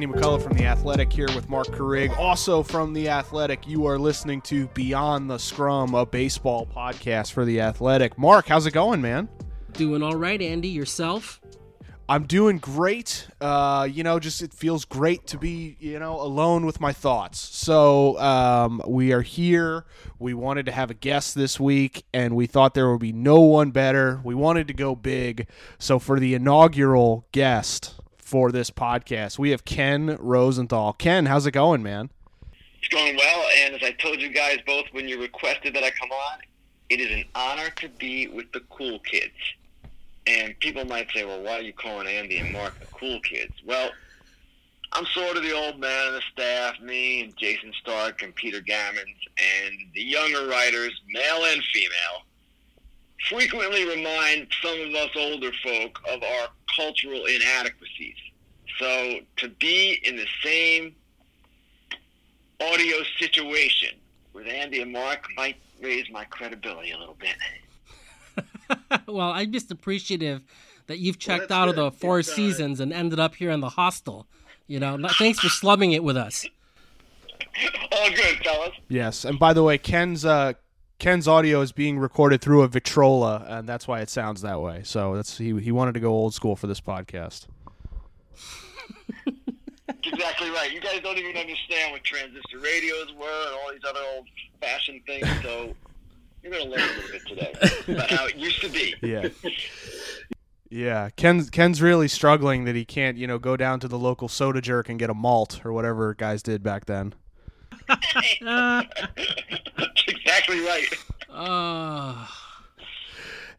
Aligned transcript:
Andy 0.00 0.14
McCullough 0.14 0.40
from 0.40 0.56
The 0.56 0.64
Athletic 0.64 1.12
here 1.12 1.26
with 1.34 1.48
Marc 1.48 1.66
Carig. 1.70 2.16
Also 2.16 2.62
from 2.62 2.92
The 2.92 3.08
Athletic, 3.08 3.66
you 3.66 3.86
are 3.86 3.98
listening 3.98 4.40
to 4.42 4.68
Beyond 4.68 5.28
the 5.28 5.38
Scrum, 5.38 5.92
a 5.96 6.06
baseball 6.06 6.66
podcast 6.66 7.32
for 7.32 7.44
The 7.44 7.60
Athletic. 7.60 8.16
Mark, 8.16 8.46
how's 8.46 8.64
it 8.64 8.70
going, 8.70 9.00
man? 9.00 9.28
Doing 9.72 10.04
all 10.04 10.14
right, 10.14 10.40
Andy. 10.40 10.68
Yourself? 10.68 11.40
I'm 12.08 12.28
doing 12.28 12.58
great. 12.58 13.26
Uh, 13.40 13.88
you 13.90 14.04
know, 14.04 14.20
just 14.20 14.40
it 14.40 14.54
feels 14.54 14.84
great 14.84 15.26
to 15.26 15.36
be, 15.36 15.76
you 15.80 15.98
know, 15.98 16.20
alone 16.20 16.64
with 16.64 16.80
my 16.80 16.92
thoughts. 16.92 17.40
So 17.40 18.20
um, 18.20 18.80
we 18.86 19.12
are 19.12 19.22
here. 19.22 19.84
We 20.20 20.32
wanted 20.32 20.66
to 20.66 20.72
have 20.72 20.92
a 20.92 20.94
guest 20.94 21.34
this 21.34 21.58
week, 21.58 22.04
and 22.14 22.36
we 22.36 22.46
thought 22.46 22.74
there 22.74 22.88
would 22.88 23.00
be 23.00 23.12
no 23.12 23.40
one 23.40 23.72
better. 23.72 24.20
We 24.22 24.36
wanted 24.36 24.68
to 24.68 24.74
go 24.74 24.94
big. 24.94 25.48
So 25.80 25.98
for 25.98 26.20
the 26.20 26.34
inaugural 26.34 27.26
guest 27.32 27.97
for 28.28 28.52
this 28.52 28.70
podcast, 28.70 29.38
we 29.38 29.52
have 29.52 29.64
Ken 29.64 30.18
Rosenthal. 30.20 30.92
Ken, 30.92 31.24
how's 31.24 31.46
it 31.46 31.52
going, 31.52 31.82
man? 31.82 32.10
It's 32.78 32.88
going 32.88 33.16
well, 33.16 33.46
and 33.60 33.74
as 33.74 33.82
I 33.82 33.92
told 33.92 34.20
you 34.20 34.28
guys 34.28 34.58
both 34.66 34.84
when 34.92 35.08
you 35.08 35.18
requested 35.18 35.72
that 35.74 35.82
I 35.82 35.88
come 35.90 36.10
on, 36.12 36.40
it 36.90 37.00
is 37.00 37.10
an 37.10 37.24
honor 37.34 37.70
to 37.76 37.88
be 37.88 38.28
with 38.28 38.52
the 38.52 38.60
cool 38.68 38.98
kids. 38.98 39.32
And 40.26 40.60
people 40.60 40.84
might 40.84 41.10
say, 41.10 41.24
well, 41.24 41.42
why 41.42 41.52
are 41.52 41.62
you 41.62 41.72
calling 41.72 42.06
Andy 42.06 42.36
and 42.36 42.52
Mark 42.52 42.78
the 42.78 42.86
cool 42.86 43.18
kids? 43.20 43.54
Well, 43.64 43.88
I'm 44.92 45.06
sort 45.06 45.38
of 45.38 45.42
the 45.42 45.52
old 45.52 45.80
man 45.80 46.08
of 46.08 46.12
the 46.12 46.22
staff, 46.30 46.78
me 46.82 47.22
and 47.22 47.34
Jayson 47.34 47.72
Stark 47.80 48.20
and 48.20 48.34
Peter 48.34 48.60
Gammons, 48.60 49.06
and 49.38 49.74
the 49.94 50.02
younger 50.02 50.46
writers, 50.46 51.00
male 51.10 51.44
and 51.46 51.62
female, 51.72 52.26
frequently 53.30 53.88
remind 53.88 54.48
some 54.62 54.78
of 54.82 54.94
us 54.94 55.10
older 55.16 55.50
folk 55.64 55.98
of 56.10 56.22
our 56.22 56.48
cultural 56.78 57.24
inadequacies. 57.26 58.16
So 58.78 59.20
to 59.38 59.48
be 59.48 60.00
in 60.04 60.16
the 60.16 60.26
same 60.42 60.94
audio 62.60 62.96
situation 63.18 63.90
with 64.32 64.46
Andy 64.46 64.80
and 64.80 64.92
Mark 64.92 65.26
might 65.36 65.56
raise 65.82 66.10
my 66.10 66.24
credibility 66.24 66.92
a 66.92 66.98
little 66.98 67.16
bit. 67.18 67.36
well, 69.06 69.30
I'm 69.30 69.52
just 69.52 69.70
appreciative 69.70 70.44
that 70.86 70.98
you've 70.98 71.18
checked 71.18 71.50
well, 71.50 71.60
out 71.60 71.64
good. 71.66 71.78
of 71.78 71.92
the 71.94 71.98
four 71.98 72.20
it's, 72.20 72.28
uh, 72.30 72.34
seasons 72.34 72.80
and 72.80 72.92
ended 72.92 73.18
up 73.18 73.34
here 73.34 73.50
in 73.50 73.60
the 73.60 73.70
hostel. 73.70 74.26
You 74.66 74.78
know, 74.80 74.98
thanks 75.18 75.40
for 75.40 75.48
slumming 75.48 75.92
it 75.92 76.04
with 76.04 76.16
us. 76.16 76.46
All 77.92 78.10
good, 78.10 78.38
fellas. 78.44 78.72
Yes, 78.88 79.24
and 79.24 79.38
by 79.38 79.52
the 79.52 79.62
way, 79.62 79.78
Ken's 79.78 80.24
uh, 80.24 80.52
Ken's 80.98 81.28
audio 81.28 81.60
is 81.60 81.70
being 81.70 81.98
recorded 81.98 82.40
through 82.40 82.62
a 82.62 82.68
Victrola, 82.68 83.44
and 83.46 83.68
that's 83.68 83.86
why 83.86 84.00
it 84.00 84.10
sounds 84.10 84.40
that 84.42 84.60
way. 84.60 84.80
So 84.84 85.14
that's 85.14 85.38
he 85.38 85.58
he 85.60 85.70
wanted 85.70 85.94
to 85.94 86.00
go 86.00 86.08
old 86.08 86.34
school 86.34 86.56
for 86.56 86.66
this 86.66 86.80
podcast. 86.80 87.46
exactly 89.88 90.50
right. 90.50 90.72
You 90.72 90.80
guys 90.80 91.00
don't 91.02 91.16
even 91.16 91.36
understand 91.36 91.92
what 91.92 92.02
transistor 92.02 92.58
radios 92.58 93.12
were 93.14 93.46
and 93.46 93.54
all 93.54 93.72
these 93.72 93.84
other 93.88 94.00
old 94.14 94.26
fashioned 94.60 95.06
things. 95.06 95.28
So 95.42 95.72
you're 96.42 96.52
going 96.52 96.64
to 96.64 96.70
learn 96.70 96.80
a 96.80 96.92
little 96.92 97.10
bit 97.12 97.26
today 97.28 97.52
about 97.92 98.10
how 98.10 98.26
it 98.26 98.34
used 98.34 98.60
to 98.62 98.68
be. 98.68 98.94
Yeah. 99.00 99.28
Yeah, 100.70 101.08
Ken's 101.16 101.48
Ken's 101.48 101.80
really 101.80 102.08
struggling 102.08 102.64
that 102.64 102.74
he 102.74 102.84
can't, 102.84 103.16
you 103.16 103.26
know, 103.26 103.38
go 103.38 103.56
down 103.56 103.80
to 103.80 103.88
the 103.88 103.98
local 103.98 104.28
soda 104.28 104.60
jerk 104.60 104.90
and 104.90 104.98
get 104.98 105.08
a 105.08 105.14
malt 105.14 105.64
or 105.64 105.72
whatever 105.72 106.12
guys 106.12 106.42
did 106.42 106.62
back 106.62 106.84
then. 106.84 107.14
Exactly 110.38 110.60
right. 110.60 110.86
Uh 111.30 112.26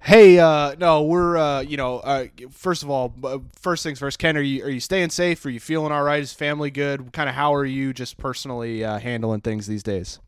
Hey, 0.02 0.40
uh, 0.40 0.76
no, 0.80 1.03
we're 1.03 1.38
uh, 1.38 1.59
you 1.59 1.76
know, 1.76 2.00
uh, 2.00 2.28
first 2.52 2.84
of 2.84 2.90
all, 2.90 3.14
first 3.59 3.84
things 3.84 4.00
first. 4.00 4.18
Ken, 4.18 4.38
are 4.38 4.42
you 4.42 4.64
are 4.64 4.70
you 4.70 4.80
staying 4.80 5.09
safe? 5.09 5.46
Are 5.46 5.50
you 5.50 5.59
feeling 5.59 5.92
all 5.92 6.03
right? 6.03 6.22
Is 6.22 6.34
family 6.34 6.72
good? 6.72 7.12
Kind 7.12 7.28
of 7.28 7.36
how 7.36 7.53
are 7.53 7.66
you 7.66 7.94
just 7.94 8.18
personally 8.18 8.84
uh, 8.84 8.98
handling 9.00 9.42
things 9.42 9.68
these 9.68 9.84
days? 9.84 10.20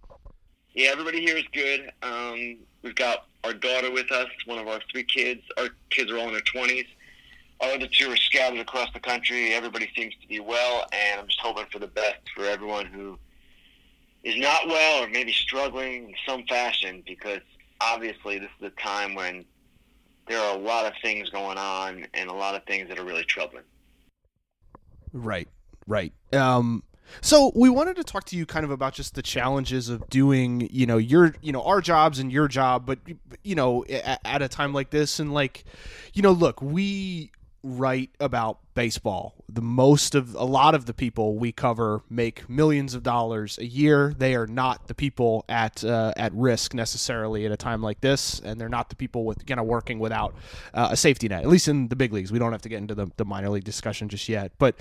Yeah, 0.73 0.89
everybody 0.91 1.21
here 1.21 1.37
is 1.37 1.45
good. 1.53 1.89
Um, 2.03 2.57
we've 2.83 2.95
got 2.95 3.27
our 3.45 3.53
daughter 3.53 3.91
with 3.91 4.11
us, 4.11 4.27
one 4.45 4.59
of 4.59 4.67
our 4.67 4.81
three 4.91 5.05
kids. 5.05 5.41
Our 5.57 5.69
kids 5.89 6.11
are 6.11 6.17
all 6.17 6.27
in 6.27 6.33
their 6.33 6.41
twenties. 6.41 6.85
Our 7.61 7.71
other 7.71 7.87
two 7.87 8.11
are 8.11 8.17
scattered 8.17 8.59
across 8.59 8.91
the 8.93 8.99
country. 8.99 9.53
Everybody 9.53 9.89
seems 9.95 10.13
to 10.21 10.27
be 10.27 10.41
well, 10.41 10.85
and 10.91 11.21
I'm 11.21 11.27
just 11.27 11.39
hoping 11.39 11.65
for 11.71 11.79
the 11.79 11.87
best 11.87 12.19
for 12.35 12.45
everyone 12.45 12.87
who 12.87 13.17
is 14.23 14.37
not 14.37 14.67
well 14.67 15.03
or 15.03 15.09
maybe 15.09 15.31
struggling 15.31 16.09
in 16.09 16.15
some 16.27 16.43
fashion 16.45 17.03
because 17.05 17.39
obviously 17.79 18.39
this 18.39 18.49
is 18.59 18.67
a 18.67 18.81
time 18.81 19.15
when 19.15 19.45
there 20.27 20.39
are 20.39 20.55
a 20.55 20.59
lot 20.59 20.85
of 20.85 20.93
things 21.01 21.29
going 21.29 21.57
on 21.57 22.05
and 22.13 22.29
a 22.29 22.33
lot 22.33 22.55
of 22.55 22.63
things 22.65 22.87
that 22.89 22.99
are 22.99 23.03
really 23.03 23.23
troubling. 23.25 23.63
Right, 25.13 25.47
right. 25.87 26.13
Um, 26.31 26.83
so 27.19 27.51
we 27.55 27.69
wanted 27.69 27.97
to 27.97 28.03
talk 28.03 28.25
to 28.25 28.37
you 28.37 28.45
kind 28.45 28.63
of 28.63 28.71
about 28.71 28.93
just 28.93 29.15
the 29.15 29.21
challenges 29.21 29.89
of 29.89 30.07
doing, 30.09 30.69
you 30.71 30.85
know, 30.85 30.97
your, 30.97 31.35
you 31.41 31.51
know, 31.51 31.63
our 31.63 31.81
jobs 31.81 32.19
and 32.19 32.31
your 32.31 32.47
job, 32.47 32.85
but 32.85 32.99
you 33.43 33.55
know, 33.55 33.83
at, 33.85 34.21
at 34.23 34.41
a 34.41 34.47
time 34.47 34.73
like 34.73 34.91
this, 34.91 35.19
and 35.19 35.33
like, 35.33 35.65
you 36.13 36.21
know, 36.21 36.31
look, 36.31 36.61
we 36.61 37.31
write 37.63 38.09
about 38.19 38.59
baseball. 38.73 39.35
The 39.49 39.61
most 39.61 40.15
of 40.15 40.33
a 40.35 40.43
lot 40.43 40.73
of 40.73 40.85
the 40.85 40.93
people 40.93 41.37
we 41.37 41.51
cover 41.51 42.01
make 42.09 42.49
millions 42.49 42.93
of 42.93 43.03
dollars 43.03 43.57
a 43.57 43.65
year. 43.65 44.13
They 44.17 44.35
are 44.35 44.47
not 44.47 44.87
the 44.87 44.95
people 44.95 45.45
at 45.47 45.83
uh, 45.83 46.13
at 46.17 46.33
risk 46.33 46.73
necessarily 46.73 47.45
at 47.45 47.51
a 47.51 47.57
time 47.57 47.81
like 47.81 48.01
this, 48.01 48.39
and 48.39 48.59
they're 48.59 48.69
not 48.69 48.89
the 48.89 48.95
people 48.95 49.25
with 49.25 49.45
kind 49.45 49.59
of 49.59 49.65
working 49.65 49.99
without 49.99 50.35
uh, 50.73 50.89
a 50.91 50.97
safety 50.97 51.27
net. 51.27 51.43
At 51.43 51.49
least 51.49 51.67
in 51.67 51.87
the 51.87 51.95
big 51.95 52.13
leagues, 52.13 52.31
we 52.31 52.39
don't 52.39 52.51
have 52.51 52.61
to 52.63 52.69
get 52.69 52.77
into 52.77 52.95
the, 52.95 53.07
the 53.17 53.25
minor 53.25 53.49
league 53.49 53.63
discussion 53.63 54.09
just 54.09 54.27
yet. 54.27 54.51
But 54.57 54.75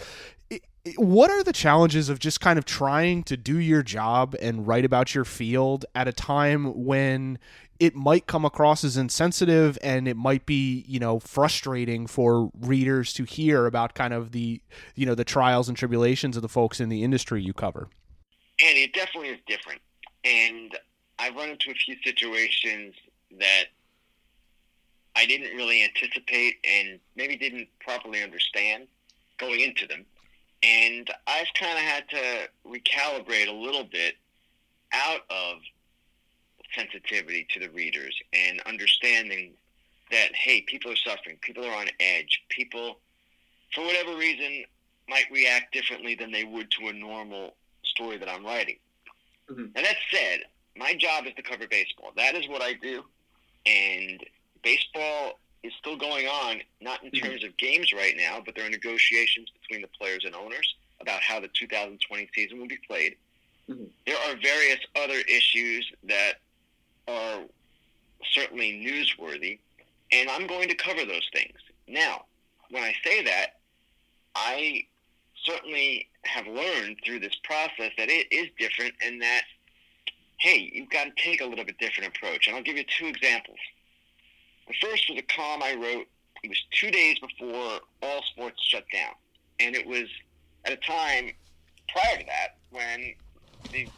it, 0.49 0.63
what 0.97 1.31
are 1.31 1.43
the 1.43 1.53
challenges 1.53 2.09
of 2.09 2.19
just 2.19 2.41
kind 2.41 2.59
of 2.59 2.65
trying 2.65 3.23
to 3.25 3.37
do 3.37 3.59
your 3.59 3.83
job 3.83 4.35
and 4.41 4.67
write 4.67 4.85
about 4.85 5.15
your 5.15 5.25
field 5.25 5.85
at 5.95 6.09
a 6.09 6.13
time 6.13 6.85
when 6.85 7.39
it 7.81 7.97
might 7.97 8.27
come 8.27 8.45
across 8.45 8.85
as 8.85 8.99
insensitive 8.99 9.79
and 9.83 10.07
it 10.07 10.17
might 10.17 10.45
be 10.45 10.85
you 10.87 11.01
know 11.01 11.19
frustrating 11.19 12.07
for 12.07 12.51
readers 12.61 13.13
to 13.15 13.25
hear 13.25 13.67
about 13.67 13.95
kind 13.95 14.13
of 14.13 14.33
the 14.33 14.61
you 14.95 15.07
know 15.07 15.15
the 15.15 15.25
trials 15.25 15.67
and 15.67 15.77
tribulations 15.77 16.37
of 16.37 16.43
the 16.43 16.49
folks 16.49 16.79
in 16.79 16.91
the 16.91 17.03
industry 17.03 17.43
you 17.43 17.55
cover. 17.55 17.89
And 18.63 18.77
it 18.77 18.93
definitely 18.93 19.31
is 19.31 19.41
different. 19.49 19.81
And 20.25 20.79
i've 21.19 21.35
run 21.35 21.49
into 21.49 21.71
a 21.71 21.75
few 21.75 21.97
situations 22.05 22.95
that 23.39 23.65
i 25.17 25.27
didn't 25.27 25.57
really 25.57 25.83
anticipate 25.83 26.57
and 26.65 27.01
maybe 27.17 27.37
didn't 27.37 27.69
properly 27.81 28.23
understand 28.23 28.87
going 29.39 29.61
into 29.61 29.87
them. 29.87 30.05
And 30.63 31.11
i've 31.27 31.49
kind 31.59 31.79
of 31.79 31.85
had 31.85 32.09
to 32.11 32.49
recalibrate 32.67 33.49
a 33.49 33.53
little 33.53 33.85
bit 33.85 34.17
out 34.93 35.21
of 35.31 35.57
sensitivity 36.75 37.47
to 37.51 37.61
the 37.61 37.71
readers 37.71 38.15
and 38.33 38.61
understanding 38.67 39.53
that 40.11 40.35
hey, 40.35 40.63
people 40.63 40.91
are 40.91 40.97
suffering, 40.97 41.37
people 41.41 41.65
are 41.65 41.75
on 41.75 41.87
edge, 42.01 42.43
people 42.49 42.99
for 43.75 43.85
whatever 43.85 44.17
reason 44.17 44.65
might 45.09 45.27
react 45.31 45.73
differently 45.73 46.15
than 46.15 46.33
they 46.33 46.45
would 46.45 46.71
to 46.73 46.89
a 46.89 46.93
normal 46.93 47.55
story 47.85 48.17
that 48.19 48.29
I'm 48.29 48.45
writing. 48.45 48.77
Mm-hmm. 49.49 49.67
And 49.75 49.87
that 49.87 49.97
said, 50.13 50.41
my 50.77 50.95
job 50.95 51.27
is 51.27 51.35
to 51.35 51.43
cover 51.43 51.67
baseball. 51.69 52.13
That 52.17 52.35
is 52.35 52.49
what 52.49 52.63
I 52.63 52.75
do, 52.75 53.05
and 53.67 54.25
baseball 54.63 55.39
is 55.63 55.73
still 55.79 55.97
going 55.97 56.27
on, 56.27 56.61
not 56.81 57.03
in 57.03 57.11
mm-hmm. 57.11 57.27
terms 57.27 57.45
of 57.45 57.57
games 57.57 57.93
right 57.93 58.15
now, 58.17 58.41
but 58.45 58.55
there 58.55 58.67
are 58.67 58.71
negotiations 58.71 59.49
between 59.61 59.83
the 59.83 59.89
players 59.89 60.25
and 60.25 60.35
owners 60.35 60.77
about 61.01 61.21
how 61.23 61.41
the 61.41 61.49
2020 61.49 62.29
season 62.35 62.59
will 62.59 62.69
be 62.69 62.79
played. 62.87 63.17
Mm-hmm. 63.69 63.85
There 64.07 64.17
are 64.17 64.37
various 64.43 64.79
other 64.97 65.21
issues 65.29 65.91
that 66.05 66.35
are 67.09 67.41
certainly 68.33 68.73
newsworthy, 68.73 69.59
and 70.13 70.29
I'm 70.29 70.47
going 70.47 70.69
to 70.69 70.75
cover 70.75 71.05
those 71.05 71.29
things. 71.33 71.57
Now, 71.89 72.25
when 72.71 72.83
I 72.83 72.95
say 73.05 73.23
that, 73.25 73.61
I 74.35 74.85
certainly 75.45 76.09
have 76.25 76.47
learned 76.47 76.99
through 77.05 77.21
this 77.21 77.35
process 77.43 77.93
that 77.97 78.09
it 78.09 78.27
is 78.31 78.49
different 78.59 78.95
and 79.05 79.21
that, 79.23 79.43
hey, 80.39 80.71
you've 80.73 80.91
got 80.91 81.05
to 81.05 81.23
take 81.23 81.41
a 81.41 81.47
little 81.47 81.65
bit 81.65 81.79
different 81.79 82.17
approach. 82.17 82.47
And 82.47 82.57
I'll 82.57 82.63
give 82.63 82.77
you 82.77 82.85
two 82.85 83.07
examples. 83.07 83.59
The 84.69 84.75
first 84.81 85.09
was 85.09 85.19
a 85.19 85.23
column 85.23 85.63
I 85.63 85.75
wrote. 85.75 86.07
It 86.43 86.49
was 86.49 86.63
two 86.71 86.91
days 86.91 87.19
before 87.19 87.81
all 88.03 88.23
sports 88.31 88.63
shut 88.63 88.85
down. 88.93 89.13
And 89.59 89.75
it 89.75 89.87
was 89.87 90.09
at 90.65 90.73
a 90.73 90.77
time 90.77 91.33
prior 91.89 92.19
to 92.19 92.25
that 92.27 92.57
when 92.71 93.15
the 93.73 93.89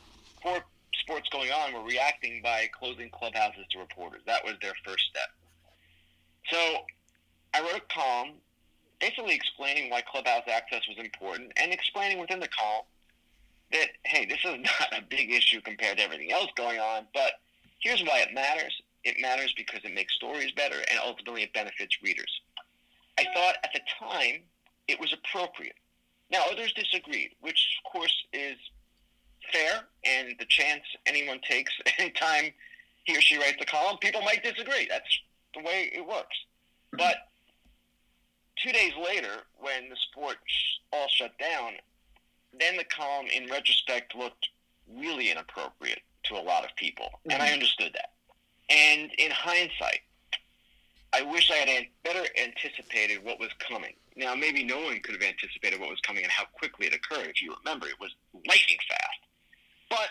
four 0.43 0.64
sports 1.02 1.28
going 1.31 1.50
on 1.50 1.75
were 1.75 1.82
reacting 1.82 2.40
by 2.43 2.69
closing 2.78 3.10
clubhouses 3.10 3.66
to 3.70 3.78
reporters. 3.78 4.22
That 4.26 4.44
was 4.44 4.54
their 4.62 4.75
first 4.84 5.04
step. 5.10 5.28
So 6.50 6.84
I 7.54 7.60
wrote 7.60 7.82
a 7.82 7.94
column 7.94 8.34
basically 9.00 9.34
explaining 9.34 9.90
why 9.90 10.00
clubhouse 10.00 10.44
access 10.46 10.82
was 10.88 10.96
important 10.99 11.52
and 11.56 11.72
explaining 11.72 12.20
within 12.20 12.38
the 12.38 12.49
column 12.49 12.87
that, 13.72 13.88
hey, 14.04 14.26
this 14.26 14.38
is 14.44 14.60
not 14.81 14.99
a 14.99 15.02
big 15.02 15.31
issue 15.31 15.60
compared 15.60 15.99
to 15.99 16.04
everything 16.04 16.32
else 16.32 16.49
going 16.56 16.78
on, 16.78 17.06
but 17.12 17.32
here's 17.81 18.02
why 18.02 18.20
it 18.20 18.32
matters. 18.32 18.81
It 19.04 19.20
matters 19.20 19.52
because 19.56 19.81
it 19.84 19.93
makes 19.94 20.14
stories 20.14 20.52
better 20.52 20.76
and 20.76 20.99
ultimately 21.04 21.43
it 21.43 21.52
benefits 21.52 21.99
readers. 22.02 22.40
I 23.19 23.25
thought 23.34 23.56
at 23.64 23.72
the 23.75 23.81
time 23.99 24.43
it 24.87 25.00
was 25.00 25.12
appropriate. 25.12 25.75
Now, 26.31 26.44
others 26.50 26.72
disagreed, 26.72 27.34
which 27.40 27.76
of 27.84 27.93
course 27.93 28.14
is 28.32 28.56
fair, 29.52 29.82
and 30.04 30.34
the 30.38 30.46
chance 30.46 30.82
anyone 31.06 31.40
takes 31.48 31.72
anytime 31.98 32.52
he 33.04 33.16
or 33.16 33.20
she 33.20 33.36
writes 33.36 33.58
a 33.60 33.64
column, 33.64 33.98
people 33.98 34.22
might 34.22 34.42
disagree. 34.42 34.86
That's 34.88 35.20
the 35.54 35.60
way 35.60 35.90
it 35.92 36.06
works. 36.06 36.36
But 36.92 37.16
two 38.56 38.72
days 38.72 38.92
later, 39.02 39.42
when 39.58 39.88
the 39.88 39.96
sport 39.96 40.36
all 40.92 41.08
shut 41.08 41.36
down, 41.38 41.72
then 42.58 42.76
the 42.76 42.84
column, 42.84 43.26
in 43.34 43.48
retrospect, 43.48 44.14
looked 44.14 44.48
really 44.94 45.30
inappropriate 45.30 46.00
to 46.24 46.34
a 46.34 46.42
lot 46.42 46.64
of 46.64 46.74
people, 46.76 47.06
mm-hmm. 47.06 47.32
and 47.32 47.42
I 47.42 47.46
mm-hmm. 47.46 47.54
understood 47.54 47.92
that. 47.94 48.12
And 48.70 49.10
in 49.18 49.30
hindsight, 49.30 50.00
I 51.12 51.22
wish 51.22 51.50
I 51.50 51.56
had 51.56 51.86
better 52.04 52.24
anticipated 52.42 53.22
what 53.22 53.38
was 53.38 53.50
coming. 53.58 53.94
Now, 54.16 54.34
maybe 54.34 54.64
no 54.64 54.80
one 54.80 55.00
could 55.00 55.14
have 55.14 55.22
anticipated 55.22 55.80
what 55.80 55.90
was 55.90 56.00
coming 56.00 56.22
and 56.22 56.32
how 56.32 56.44
quickly 56.44 56.86
it 56.86 56.94
occurred. 56.94 57.28
If 57.28 57.42
you 57.42 57.54
remember, 57.64 57.86
it 57.86 58.00
was 58.00 58.14
lightning 58.46 58.78
fast. 58.88 59.20
But 59.92 60.08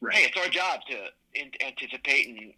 right. 0.00 0.14
hey, 0.16 0.24
it's 0.24 0.38
our 0.38 0.48
job 0.48 0.80
to 0.88 1.64
anticipate 1.64 2.28
and 2.28 2.54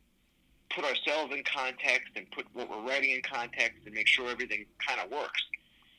put 0.70 0.84
ourselves 0.84 1.34
in 1.34 1.42
context 1.42 2.12
and 2.14 2.30
put 2.30 2.46
what 2.52 2.70
we're 2.70 2.88
writing 2.88 3.10
in 3.10 3.22
context 3.22 3.80
and 3.84 3.94
make 3.94 4.06
sure 4.06 4.30
everything 4.30 4.64
kind 4.86 5.00
of 5.00 5.10
works. 5.10 5.42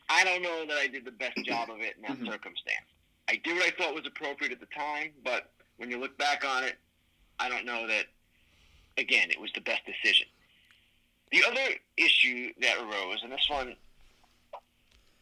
I 0.10 0.24
don't 0.24 0.42
know 0.42 0.66
that 0.68 0.78
I 0.78 0.88
did 0.88 1.04
the 1.04 1.12
best 1.12 1.38
job 1.44 1.70
of 1.70 1.82
it 1.82 1.96
in 1.98 2.04
that 2.04 2.12
mm-hmm. 2.12 2.28
circumstance. 2.28 2.88
I 3.28 3.42
did 3.44 3.56
what 3.56 3.66
I 3.66 3.72
thought 3.72 3.94
was 3.94 4.06
appropriate 4.08 4.54
at 4.54 4.62
the 4.62 4.68
time, 4.68 5.12
but 5.24 5.52
when 5.78 5.90
you 5.90 6.00
look 6.00 6.18
back 6.18 6.46
on 6.46 6.64
it, 6.64 6.76
I 7.40 7.50
don't 7.50 7.66
know 7.66 7.88
that, 7.88 8.06
again, 8.98 9.30
it 9.32 9.42
was 9.42 9.52
the 9.54 9.62
best 9.62 9.82
decision. 9.86 10.28
The 11.32 11.44
other 11.46 11.76
issue 11.98 12.54
that 12.62 12.78
arose, 12.78 13.22
and 13.24 13.32
this 13.32 13.48
one 13.50 13.76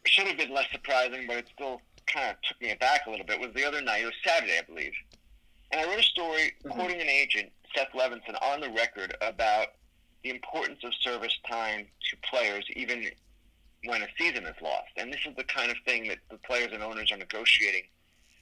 should 0.06 0.28
have 0.28 0.36
been 0.36 0.52
less 0.52 0.66
surprising, 0.70 1.26
but 1.26 1.38
it 1.38 1.48
still 1.52 1.80
kind 2.06 2.30
of 2.30 2.36
took 2.42 2.60
me 2.60 2.70
aback 2.70 3.06
a 3.06 3.10
little 3.10 3.26
bit, 3.26 3.40
was 3.40 3.52
the 3.54 3.64
other 3.64 3.80
night. 3.80 4.02
It 4.02 4.06
was 4.06 4.14
Saturday, 4.24 4.58
I 4.58 4.62
believe. 4.62 4.92
And 5.72 5.80
I 5.80 5.88
wrote 5.88 6.00
a 6.00 6.04
story 6.04 6.52
mm-hmm. 6.64 6.70
quoting 6.70 7.00
an 7.00 7.08
agent, 7.08 7.50
Seth 7.74 7.92
Levinson, 7.94 8.40
on 8.42 8.60
the 8.60 8.70
record 8.70 9.16
about 9.20 9.68
the 10.22 10.30
importance 10.30 10.78
of 10.84 10.92
service 10.94 11.36
time 11.48 11.86
to 12.10 12.16
players, 12.28 12.64
even 12.74 13.04
when 13.84 14.02
a 14.02 14.08
season 14.18 14.44
is 14.44 14.54
lost. 14.62 14.90
And 14.96 15.12
this 15.12 15.20
is 15.26 15.36
the 15.36 15.44
kind 15.44 15.70
of 15.70 15.76
thing 15.84 16.08
that 16.08 16.18
the 16.30 16.38
players 16.38 16.72
and 16.72 16.82
owners 16.82 17.12
are 17.12 17.18
negotiating 17.18 17.82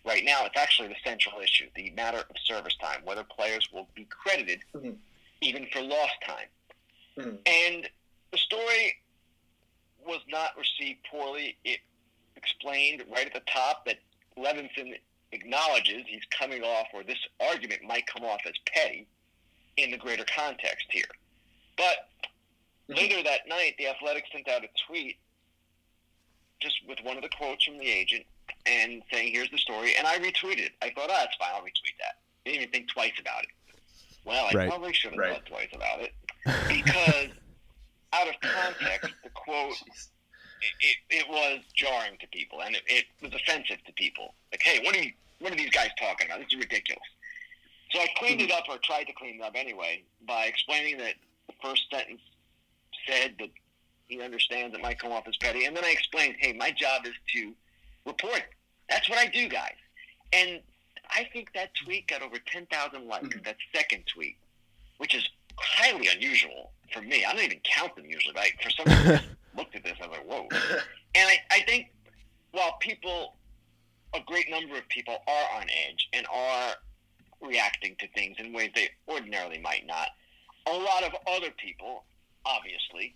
right 0.04 0.24
now. 0.24 0.44
It's 0.44 0.58
actually 0.58 0.88
the 0.88 0.96
central 1.04 1.40
issue 1.40 1.66
the 1.74 1.90
matter 1.90 2.18
of 2.18 2.36
service 2.44 2.76
time, 2.80 3.00
whether 3.04 3.24
players 3.24 3.68
will 3.72 3.88
be 3.94 4.04
credited 4.04 4.60
mm-hmm. 4.74 4.90
even 5.40 5.66
for 5.72 5.80
lost 5.80 6.14
time. 6.26 6.46
Mm-hmm. 7.18 7.36
And 7.46 7.88
the 8.30 8.38
story 8.38 8.94
was 10.06 10.20
not 10.28 10.50
received 10.56 11.00
poorly. 11.10 11.56
It 11.64 11.80
explained 12.36 13.04
right 13.10 13.26
at 13.26 13.34
the 13.34 13.42
top 13.50 13.84
that 13.86 13.98
Levinson 14.36 14.94
acknowledges 15.32 16.02
he's 16.06 16.24
coming 16.36 16.62
off, 16.62 16.86
or 16.92 17.02
this 17.02 17.18
argument 17.40 17.82
might 17.86 18.06
come 18.06 18.24
off 18.24 18.40
as 18.46 18.54
petty 18.66 19.06
in 19.76 19.90
the 19.90 19.96
greater 19.96 20.24
context 20.24 20.86
here. 20.90 21.04
But 21.76 22.08
mm-hmm. 22.88 22.94
later 22.94 23.22
that 23.22 23.48
night, 23.48 23.74
the 23.78 23.88
Athletic 23.88 24.24
sent 24.32 24.48
out 24.48 24.64
a 24.64 24.68
tweet 24.86 25.16
just 26.60 26.76
with 26.86 26.98
one 27.02 27.16
of 27.16 27.22
the 27.22 27.28
quotes 27.30 27.64
from 27.64 27.78
the 27.78 27.90
agent 27.90 28.24
and 28.66 29.02
saying, 29.12 29.32
"Here's 29.32 29.50
the 29.50 29.58
story," 29.58 29.94
and 29.96 30.06
I 30.06 30.18
retweeted. 30.18 30.70
I 30.80 30.90
thought, 30.90 31.10
"Ah, 31.10 31.18
oh, 31.20 31.24
it's 31.24 31.36
fine. 31.36 31.50
I'll 31.54 31.62
retweet 31.62 31.98
that." 31.98 32.18
Didn't 32.44 32.60
even 32.60 32.70
think 32.70 32.88
twice 32.88 33.12
about 33.20 33.44
it. 33.44 33.50
Well, 34.24 34.46
I 34.46 34.56
right. 34.56 34.68
probably 34.68 34.92
should 34.92 35.12
have 35.12 35.18
right. 35.18 35.32
thought 35.34 35.46
twice 35.46 35.68
about 35.74 36.00
it 36.00 36.12
because 36.68 37.28
out 38.12 38.28
of 38.28 38.34
context, 38.40 39.12
the 39.24 39.30
quote 39.30 39.74
it, 40.80 40.96
it, 41.10 41.28
was 41.28 41.60
jarring 41.74 42.16
to 42.20 42.26
people 42.28 42.62
and 42.62 42.74
it, 42.76 42.82
it, 42.86 43.04
was 43.22 43.32
offensive 43.34 43.78
to 43.86 43.92
people. 43.92 44.34
Like, 44.50 44.62
hey, 44.62 44.80
what 44.84 44.96
are 44.96 45.02
you? 45.02 45.12
What 45.40 45.52
are 45.52 45.56
these 45.56 45.70
guys 45.70 45.90
talking 45.98 46.26
about? 46.26 46.38
This 46.38 46.48
is 46.52 46.58
ridiculous. 46.58 47.02
So 47.90 48.00
I 48.00 48.06
cleaned 48.16 48.40
mm-hmm. 48.40 48.50
it 48.50 48.54
up, 48.54 48.64
or 48.68 48.78
tried 48.78 49.04
to 49.04 49.12
clean 49.12 49.36
it 49.36 49.42
up 49.42 49.54
anyway, 49.54 50.02
by 50.26 50.44
explaining 50.44 50.98
that 50.98 51.14
the 51.48 51.54
first 51.62 51.82
sentence 51.90 52.20
said 53.06 53.34
that 53.38 53.50
he 54.08 54.22
understands 54.22 54.74
it 54.74 54.80
might 54.80 54.98
come 54.98 55.12
off 55.12 55.26
as 55.26 55.36
petty, 55.36 55.64
and 55.64 55.76
then 55.76 55.84
I 55.84 55.90
explained, 55.90 56.36
hey, 56.38 56.52
my 56.52 56.70
job 56.70 57.06
is 57.06 57.12
to 57.34 57.52
report. 58.06 58.42
That's 58.88 59.08
what 59.08 59.18
I 59.18 59.26
do, 59.26 59.48
guys. 59.48 59.74
And 60.32 60.60
I 61.10 61.28
think 61.32 61.52
that 61.54 61.70
tweet 61.84 62.08
got 62.08 62.22
over 62.22 62.36
10,000 62.46 63.06
likes, 63.06 63.28
mm-hmm. 63.28 63.44
that 63.44 63.56
second 63.74 64.04
tweet, 64.06 64.36
which 64.98 65.14
is 65.14 65.28
highly 65.58 66.08
unusual 66.08 66.72
for 66.92 67.02
me. 67.02 67.24
I 67.24 67.32
don't 67.32 67.44
even 67.44 67.60
count 67.64 67.96
them 67.96 68.06
usually, 68.06 68.34
but 68.34 68.46
for 68.62 68.70
some 68.70 68.86
reason, 69.06 69.20
looked 69.56 69.76
at 69.76 69.84
this, 69.84 69.94
I 70.02 70.06
was 70.06 70.18
like, 70.18 70.26
whoa. 70.26 70.48
And 71.14 71.28
I, 71.28 71.36
I 71.50 71.60
think 71.66 71.92
while 72.52 72.78
people, 72.80 73.36
a 74.14 74.20
great 74.26 74.50
number 74.50 74.76
of 74.76 74.88
people 74.88 75.18
are 75.28 75.60
on 75.60 75.64
edge 75.64 76.08
and 76.14 76.26
are 76.32 76.72
reacting 77.42 77.96
to 77.98 78.08
things 78.14 78.36
in 78.38 78.54
ways 78.54 78.70
they 78.74 78.88
ordinarily 79.06 79.58
might 79.58 79.86
not, 79.86 80.08
a 80.66 80.72
lot 80.72 81.02
of 81.02 81.12
other 81.26 81.50
people, 81.58 82.04
obviously, 82.46 83.14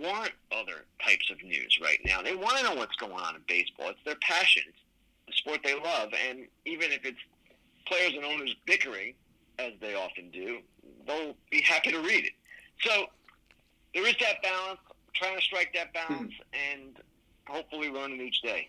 want 0.00 0.30
other 0.52 0.84
types 1.04 1.30
of 1.30 1.42
news 1.42 1.78
right 1.82 1.98
now. 2.04 2.22
They 2.22 2.34
want 2.34 2.58
to 2.58 2.64
know 2.64 2.74
what's 2.74 2.96
going 2.96 3.12
on 3.12 3.36
in 3.36 3.42
baseball. 3.48 3.90
It's 3.90 3.98
their 4.04 4.16
passion. 4.20 4.62
It's 4.68 4.78
the 5.26 5.32
sport 5.32 5.60
they 5.64 5.74
love. 5.74 6.10
And 6.28 6.46
even 6.64 6.92
if 6.92 7.04
it's 7.04 7.18
players 7.86 8.12
and 8.14 8.24
owners 8.24 8.54
bickering, 8.66 9.14
as 9.58 9.72
they 9.80 9.94
often 9.94 10.30
do, 10.30 10.58
they'll 11.06 11.34
be 11.50 11.60
happy 11.60 11.92
to 11.92 12.00
read 12.00 12.24
it. 12.24 12.32
So 12.80 13.06
there 13.94 14.06
is 14.06 14.16
that 14.20 14.42
balance, 14.42 14.80
trying 15.14 15.36
to 15.36 15.42
strike 15.42 15.72
that 15.74 15.92
balance, 15.92 16.32
hmm. 16.32 16.80
and 16.82 16.96
hopefully 17.46 17.90
learning 17.90 18.20
each 18.20 18.42
day. 18.42 18.68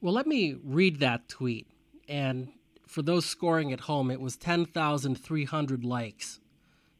Well, 0.00 0.14
let 0.14 0.26
me 0.26 0.56
read 0.62 1.00
that 1.00 1.28
tweet. 1.28 1.66
And 2.08 2.48
for 2.86 3.02
those 3.02 3.26
scoring 3.26 3.72
at 3.72 3.80
home, 3.80 4.10
it 4.10 4.20
was 4.20 4.36
10,300 4.36 5.84
likes. 5.84 6.40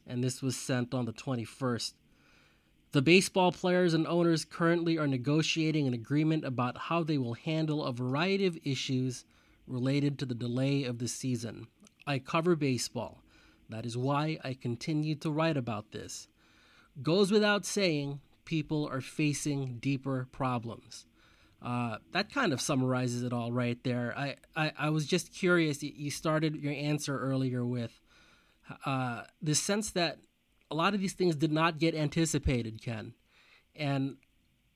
And 0.06 0.22
this 0.22 0.42
was 0.42 0.56
sent 0.56 0.94
on 0.94 1.04
the 1.04 1.12
21st. 1.12 1.92
The 2.92 3.02
baseball 3.02 3.52
players 3.52 3.92
and 3.92 4.06
owners 4.06 4.46
currently 4.46 4.96
are 4.98 5.06
negotiating 5.06 5.86
an 5.86 5.94
agreement 5.94 6.44
about 6.44 6.78
how 6.78 7.02
they 7.02 7.18
will 7.18 7.34
handle 7.34 7.84
a 7.84 7.92
variety 7.92 8.46
of 8.46 8.58
issues 8.64 9.24
related 9.66 10.18
to 10.18 10.26
the 10.26 10.34
delay 10.34 10.84
of 10.84 10.98
the 10.98 11.08
season. 11.08 11.66
I 12.06 12.18
cover 12.18 12.56
baseball. 12.56 13.22
That 13.68 13.84
is 13.84 13.98
why 13.98 14.38
I 14.42 14.54
continue 14.54 15.14
to 15.16 15.30
write 15.30 15.58
about 15.58 15.92
this. 15.92 16.28
Goes 17.02 17.30
without 17.30 17.66
saying, 17.66 18.20
people 18.48 18.88
are 18.90 19.02
facing 19.02 19.76
deeper 19.78 20.26
problems. 20.32 21.04
Uh, 21.60 21.98
that 22.12 22.32
kind 22.32 22.54
of 22.54 22.62
summarizes 22.62 23.22
it 23.22 23.30
all 23.30 23.52
right 23.52 23.84
there. 23.84 24.14
I, 24.16 24.36
I, 24.56 24.72
I 24.78 24.90
was 24.90 25.06
just 25.06 25.34
curious. 25.34 25.82
You 25.82 26.10
started 26.10 26.56
your 26.56 26.72
answer 26.72 27.20
earlier 27.20 27.62
with 27.62 28.00
uh, 28.86 29.24
the 29.42 29.54
sense 29.54 29.90
that 29.90 30.18
a 30.70 30.74
lot 30.74 30.94
of 30.94 31.00
these 31.00 31.12
things 31.12 31.36
did 31.36 31.52
not 31.52 31.78
get 31.78 31.94
anticipated, 31.94 32.82
Ken. 32.82 33.12
And 33.76 34.16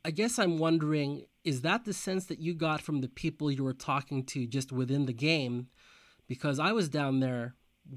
I 0.04 0.10
guess 0.10 0.38
I'm 0.38 0.58
wondering 0.58 1.24
is 1.42 1.62
that 1.62 1.86
the 1.86 1.94
sense 1.94 2.26
that 2.26 2.40
you 2.40 2.54
got 2.54 2.82
from 2.82 3.00
the 3.00 3.08
people 3.08 3.50
you 3.50 3.64
were 3.64 3.72
talking 3.72 4.24
to 4.26 4.46
just 4.46 4.70
within 4.70 5.06
the 5.06 5.14
game? 5.14 5.68
Because 6.28 6.60
I 6.60 6.72
was 6.72 6.88
down 6.88 7.20
there 7.20 7.54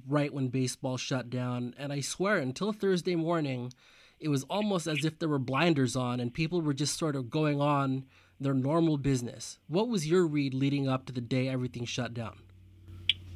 right 0.08 0.34
when 0.34 0.48
baseball 0.48 0.98
shut 0.98 1.29
down, 1.29 1.75
and 1.77 1.94
I 1.94 2.00
swear 2.00 2.38
until 2.38 2.74
Thursday 2.74 3.15
morning, 3.15 3.72
it 4.20 4.30
was 4.30 4.44
almost 4.44 4.88
as 4.88 5.04
if 5.06 5.20
there 5.20 5.30
were 5.30 5.40
blinders 5.40 5.96
on 5.96 6.20
and 6.20 6.34
people 6.34 6.62
were 6.62 6.74
just 6.74 6.98
sort 6.98 7.16
of 7.16 7.30
going 7.30 7.62
on 7.62 8.06
their 8.40 8.54
normal 8.54 8.98
business. 8.98 9.60
What 9.68 9.88
was 9.88 10.08
your 10.08 10.26
read 10.26 10.54
leading 10.54 10.88
up 10.88 11.06
to 11.06 11.14
the 11.14 11.22
day 11.22 11.48
everything 11.48 11.86
shut 11.86 12.14
down? 12.14 12.38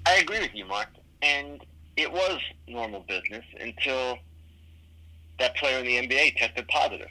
I 0.06 0.16
agree 0.16 0.40
with 0.40 0.54
you, 0.54 0.66
Mark. 0.66 0.90
And 1.22 1.64
it 1.98 2.12
was 2.12 2.40
normal 2.68 3.02
business 3.02 3.46
until 3.60 4.18
that 5.40 5.56
player 5.58 5.80
in 5.80 5.86
the 5.86 6.08
NBA 6.08 6.36
tested 6.38 6.68
positive. 6.68 7.10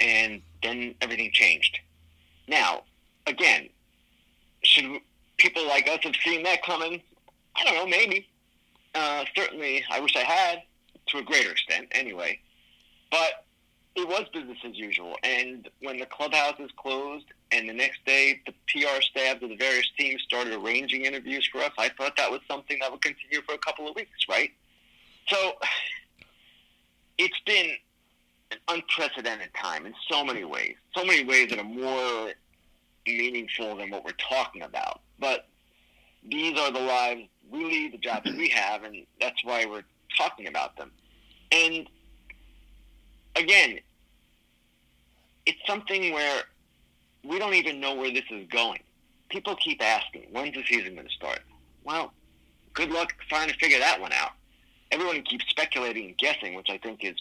and 0.00 0.42
then 0.62 0.94
everything 1.00 1.30
changed. 1.32 1.78
Now, 2.48 2.82
again, 3.26 3.68
should 4.64 5.00
people 5.38 5.66
like 5.68 5.88
us 5.88 6.00
have 6.02 6.14
seen 6.24 6.42
that 6.44 6.62
coming? 6.64 7.02
I 7.56 7.64
don't 7.64 7.74
know, 7.74 7.86
maybe. 7.86 8.28
Uh, 8.94 9.24
certainly, 9.36 9.84
I 9.90 10.00
wish 10.00 10.14
I 10.16 10.20
had, 10.20 10.62
to 11.08 11.18
a 11.18 11.22
greater 11.22 11.50
extent, 11.50 11.88
anyway. 11.92 12.40
But 13.12 13.44
it 13.94 14.08
was 14.08 14.24
business 14.32 14.56
as 14.66 14.76
usual. 14.76 15.16
And 15.22 15.68
when 15.82 15.98
the 15.98 16.06
clubhouses 16.06 16.70
closed 16.76 17.26
and 17.52 17.68
the 17.68 17.74
next 17.74 18.04
day 18.06 18.40
the 18.46 18.52
PR 18.66 19.02
staffs 19.02 19.42
of 19.42 19.50
the 19.50 19.56
various 19.56 19.86
teams 19.98 20.22
started 20.22 20.54
arranging 20.54 21.04
interviews 21.04 21.46
for 21.52 21.58
us, 21.58 21.72
I 21.78 21.90
thought 21.90 22.16
that 22.16 22.30
was 22.30 22.40
something 22.48 22.78
that 22.80 22.90
would 22.90 23.02
continue 23.02 23.42
for 23.42 23.54
a 23.54 23.58
couple 23.58 23.86
of 23.86 23.94
weeks, 23.94 24.26
right? 24.28 24.50
So 25.28 25.52
it's 27.18 27.38
been 27.44 27.72
an 28.50 28.58
unprecedented 28.68 29.50
time 29.54 29.84
in 29.84 29.94
so 30.10 30.24
many 30.24 30.44
ways, 30.44 30.74
so 30.96 31.04
many 31.04 31.22
ways 31.22 31.50
that 31.50 31.58
are 31.58 31.64
more 31.64 32.32
meaningful 33.06 33.76
than 33.76 33.90
what 33.90 34.04
we're 34.04 34.12
talking 34.12 34.62
about. 34.62 35.02
But 35.18 35.48
these 36.24 36.58
are 36.58 36.72
the 36.72 36.80
lives 36.80 37.22
we 37.50 37.64
lead, 37.64 37.92
the 37.92 37.98
jobs 37.98 38.30
we 38.32 38.48
have, 38.48 38.84
and 38.84 39.04
that's 39.20 39.44
why 39.44 39.66
we're 39.66 39.84
talking 40.16 40.46
about 40.46 40.78
them. 40.78 40.90
And 41.50 41.86
again, 43.36 43.78
it's 45.46 45.58
something 45.66 46.12
where 46.12 46.42
we 47.24 47.38
don't 47.38 47.54
even 47.54 47.80
know 47.80 47.94
where 47.94 48.12
this 48.12 48.24
is 48.30 48.46
going. 48.48 48.80
People 49.28 49.56
keep 49.56 49.82
asking, 49.82 50.26
when's 50.30 50.54
the 50.54 50.62
season 50.64 50.94
going 50.94 51.06
to 51.06 51.12
start? 51.12 51.40
Well, 51.84 52.12
good 52.74 52.90
luck 52.90 53.14
trying 53.28 53.48
to 53.48 53.54
figure 53.56 53.78
that 53.78 54.00
one 54.00 54.12
out. 54.12 54.32
Everyone 54.90 55.22
keeps 55.22 55.46
speculating 55.48 56.06
and 56.06 56.18
guessing, 56.18 56.54
which 56.54 56.68
I 56.68 56.78
think 56.78 57.04
is 57.04 57.16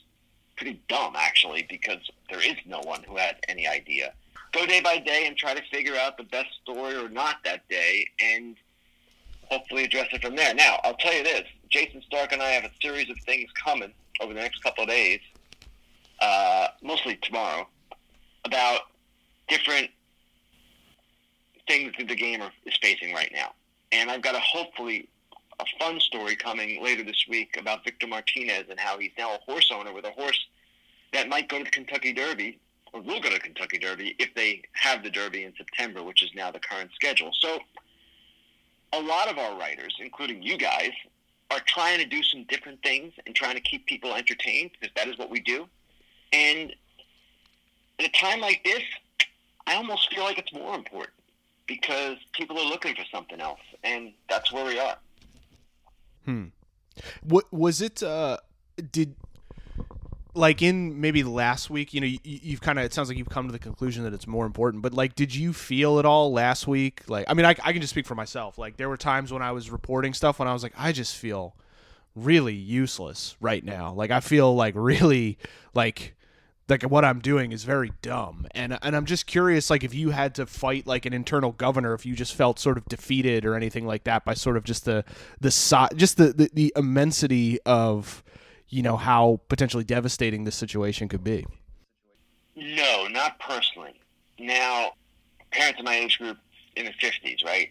pretty 0.57 0.81
dumb, 0.89 1.13
actually, 1.15 1.65
because 1.69 2.09
there 2.29 2.41
is 2.41 2.57
no 2.65 2.79
one 2.81 3.03
who 3.03 3.15
has 3.17 3.35
any 3.47 3.67
idea. 3.67 4.13
Go 4.51 4.65
day 4.65 4.81
by 4.81 4.97
day 4.97 5.25
and 5.25 5.37
try 5.37 5.53
to 5.53 5.61
figure 5.71 5.95
out 5.95 6.17
the 6.17 6.23
best 6.23 6.49
story 6.61 6.95
or 6.95 7.07
not 7.07 7.37
that 7.45 7.67
day, 7.69 8.05
and 8.21 8.57
hopefully 9.43 9.85
address 9.85 10.07
it 10.11 10.21
from 10.21 10.35
there. 10.35 10.53
Now, 10.53 10.79
I'll 10.83 10.95
tell 10.95 11.13
you 11.13 11.23
this 11.23 11.43
Jayson 11.69 12.03
Stark 12.03 12.33
and 12.33 12.41
I 12.41 12.49
have 12.49 12.65
a 12.65 12.71
series 12.81 13.09
of 13.09 13.17
things 13.19 13.49
coming 13.53 13.93
over 14.19 14.33
the 14.33 14.39
next 14.39 14.61
couple 14.61 14.83
of 14.83 14.89
days, 14.89 15.21
uh, 16.21 16.67
mostly 16.81 17.17
tomorrow, 17.17 17.67
about 18.45 18.81
different 19.47 19.89
things 21.67 21.93
that 21.97 22.07
the 22.07 22.15
gamer 22.15 22.49
is 22.65 22.75
facing 22.81 23.13
right 23.13 23.31
now. 23.33 23.53
And 23.91 24.09
I've 24.09 24.21
got 24.21 24.35
a 24.35 24.39
hopefully 24.39 25.09
a 25.59 25.65
fun 25.79 25.99
story 25.99 26.35
coming 26.35 26.83
later 26.83 27.03
this 27.03 27.25
week 27.29 27.55
about 27.57 27.83
Victor 27.83 28.07
Martinez 28.07 28.65
and 28.69 28.79
how 28.79 28.97
he's 28.97 29.11
now 29.17 29.35
a 29.35 29.39
horse 29.51 29.71
owner 29.73 29.93
with 29.93 30.05
a 30.05 30.11
horse 30.11 30.47
that 31.13 31.29
might 31.29 31.49
go 31.49 31.59
to 31.59 31.63
the 31.63 31.69
Kentucky 31.69 32.13
Derby 32.13 32.59
or 32.93 33.01
will 33.01 33.19
go 33.19 33.29
to 33.29 33.39
Kentucky 33.39 33.77
Derby 33.77 34.15
if 34.17 34.33
they 34.33 34.63
have 34.73 35.03
the 35.03 35.09
Derby 35.09 35.43
in 35.43 35.53
September, 35.55 36.03
which 36.03 36.23
is 36.23 36.31
now 36.35 36.51
the 36.51 36.59
current 36.59 36.89
schedule. 36.95 37.31
So 37.33 37.59
a 38.93 39.01
lot 39.01 39.29
of 39.29 39.37
our 39.37 39.57
writers, 39.57 39.95
including 39.99 40.41
you 40.41 40.57
guys, 40.57 40.91
are 41.51 41.61
trying 41.65 41.99
to 41.99 42.05
do 42.05 42.23
some 42.23 42.43
different 42.45 42.81
things 42.81 43.13
and 43.25 43.35
trying 43.35 43.55
to 43.55 43.61
keep 43.61 43.85
people 43.85 44.13
entertained 44.13 44.71
because 44.79 44.93
that 44.95 45.07
is 45.07 45.17
what 45.17 45.29
we 45.29 45.39
do. 45.39 45.67
And 46.33 46.73
at 47.99 48.05
a 48.05 48.11
time 48.11 48.39
like 48.39 48.63
this, 48.63 48.83
I 49.67 49.75
almost 49.75 50.13
feel 50.13 50.23
like 50.23 50.37
it's 50.37 50.53
more 50.53 50.75
important 50.75 51.13
because 51.67 52.17
people 52.33 52.57
are 52.59 52.65
looking 52.65 52.95
for 52.95 53.05
something 53.11 53.39
else, 53.39 53.59
and 53.83 54.13
that's 54.29 54.51
where 54.51 54.65
we 54.65 54.79
are. 54.79 54.97
Hmm. 56.25 56.45
What 57.23 57.51
was 57.51 57.81
it? 57.81 58.03
Uh, 58.03 58.37
did 58.91 59.15
like 60.33 60.61
in 60.61 60.99
maybe 60.99 61.23
last 61.23 61.69
week? 61.69 61.93
You 61.93 62.01
know, 62.01 62.07
you, 62.23 62.51
have 62.51 62.61
kind 62.61 62.79
of. 62.79 62.85
It 62.85 62.93
sounds 62.93 63.09
like 63.09 63.17
you've 63.17 63.29
come 63.29 63.47
to 63.47 63.51
the 63.51 63.59
conclusion 63.59 64.03
that 64.03 64.13
it's 64.13 64.27
more 64.27 64.45
important. 64.45 64.83
But 64.83 64.93
like, 64.93 65.15
did 65.15 65.33
you 65.33 65.53
feel 65.53 65.99
at 65.99 66.05
all 66.05 66.31
last 66.31 66.67
week? 66.67 67.01
Like, 67.07 67.25
I 67.29 67.33
mean, 67.33 67.45
I, 67.45 67.55
I 67.63 67.71
can 67.71 67.81
just 67.81 67.91
speak 67.91 68.05
for 68.05 68.15
myself. 68.15 68.57
Like, 68.57 68.77
there 68.77 68.89
were 68.89 68.97
times 68.97 69.31
when 69.31 69.41
I 69.41 69.51
was 69.51 69.69
reporting 69.69 70.13
stuff 70.13 70.39
when 70.39 70.47
I 70.47 70.53
was 70.53 70.63
like, 70.63 70.73
I 70.77 70.91
just 70.91 71.15
feel 71.15 71.55
really 72.15 72.55
useless 72.55 73.35
right 73.39 73.63
now. 73.63 73.93
Like, 73.93 74.11
I 74.11 74.19
feel 74.19 74.53
like 74.53 74.73
really 74.75 75.37
like 75.73 76.15
like 76.69 76.83
what 76.83 77.03
I'm 77.03 77.19
doing 77.19 77.51
is 77.51 77.63
very 77.63 77.91
dumb. 78.01 78.47
And 78.51 78.77
and 78.81 78.95
I'm 78.95 79.05
just 79.05 79.27
curious 79.27 79.69
like 79.69 79.83
if 79.83 79.93
you 79.93 80.11
had 80.11 80.35
to 80.35 80.45
fight 80.45 80.87
like 80.87 81.05
an 81.05 81.13
internal 81.13 81.51
governor 81.51 81.93
if 81.93 82.05
you 82.05 82.15
just 82.15 82.33
felt 82.33 82.59
sort 82.59 82.77
of 82.77 82.85
defeated 82.85 83.45
or 83.45 83.55
anything 83.55 83.85
like 83.85 84.05
that 84.05 84.25
by 84.25 84.33
sort 84.33 84.57
of 84.57 84.63
just 84.63 84.85
the 84.85 85.03
the 85.39 85.49
just 85.95 86.17
the, 86.17 86.33
the, 86.33 86.49
the 86.53 86.73
immensity 86.75 87.59
of 87.65 88.23
you 88.69 88.81
know 88.81 88.97
how 88.97 89.41
potentially 89.49 89.83
devastating 89.83 90.45
this 90.45 90.55
situation 90.55 91.09
could 91.09 91.23
be. 91.23 91.45
No, 92.55 93.07
not 93.07 93.39
personally. 93.39 93.99
Now, 94.39 94.93
parents 95.51 95.79
in 95.79 95.85
my 95.85 95.95
age 95.95 96.17
group 96.17 96.37
in 96.75 96.85
the 96.85 96.91
50s, 96.91 97.43
right? 97.45 97.69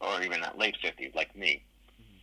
Or 0.00 0.22
even 0.22 0.40
that 0.40 0.58
late 0.58 0.76
50s 0.82 1.14
like 1.14 1.34
me 1.36 1.64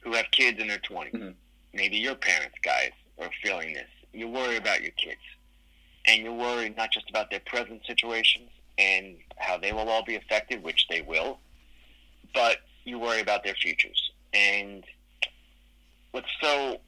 who 0.01 0.13
have 0.13 0.25
kids 0.31 0.59
in 0.59 0.67
their 0.67 0.77
20s. 0.77 1.13
Mm-hmm. 1.13 1.29
Maybe 1.73 1.97
your 1.97 2.15
parents 2.15 2.55
guys 2.63 2.91
are 3.19 3.29
feeling 3.43 3.73
this. 3.73 3.87
You 4.13 4.27
worry 4.27 4.55
about 4.57 4.81
your 4.81 4.91
kids 4.91 5.19
and 6.07 6.21
you're 6.21 6.33
worried 6.33 6.77
not 6.77 6.91
just 6.91 7.09
about 7.09 7.29
their 7.29 7.39
present 7.39 7.81
situations 7.85 8.49
and 8.77 9.17
how 9.37 9.57
they 9.57 9.71
will 9.71 9.89
all 9.89 10.03
be 10.03 10.15
affected, 10.15 10.63
which 10.63 10.87
they 10.89 11.01
will, 11.01 11.39
but 12.33 12.57
you 12.83 12.99
worry 12.99 13.21
about 13.21 13.43
their 13.43 13.55
futures. 13.55 14.11
And 14.33 14.83
what's 16.11 16.27
so 16.41 16.79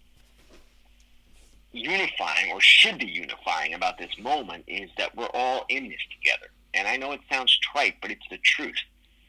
unifying, 1.71 2.51
or 2.51 2.61
should 2.61 2.99
be 2.99 3.07
unifying, 3.07 3.73
about 3.73 3.97
this 3.97 4.17
moment 4.19 4.65
is 4.67 4.89
that 4.97 5.15
we're 5.15 5.29
all 5.33 5.65
in 5.69 5.89
this 5.89 6.01
together. 6.19 6.47
And 6.73 6.87
I 6.87 6.97
know 6.97 7.11
it 7.13 7.21
sounds 7.31 7.57
trite, 7.59 7.95
but 8.01 8.11
it's 8.11 8.27
the 8.29 8.37
truth. 8.37 8.77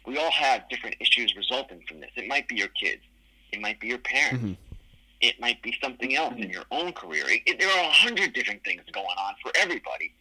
We 0.07 0.19
all 0.19 0.31
have 0.31 0.69
different 0.69 0.97
issues 1.01 1.35
resulting 1.37 1.83
from 1.87 2.01
this. 2.01 2.11
It 2.17 2.27
might 2.27 2.49
be 2.49 2.57
your 2.57 2.69
kids, 2.69 3.03
it 3.53 3.61
might 3.61 3.81
be 3.81 3.89
your 3.89 3.99
parents. 3.99 4.45
Mm-hmm 4.45 4.68
it 5.21 5.41
might 5.41 5.61
be 5.63 5.75
something 5.83 6.15
else 6.15 6.35
in 6.37 6.51
your 6.51 6.65
own 6.71 6.93
career. 6.93 7.25
It, 7.29 7.43
it, 7.47 7.59
there 7.59 7.69
are 7.69 7.85
a 7.85 7.93
hundred 7.93 8.33
different 8.33 8.65
things 8.65 8.83
going 8.93 9.07
on 9.07 9.35
for 9.43 9.51
everybody, 9.57 10.13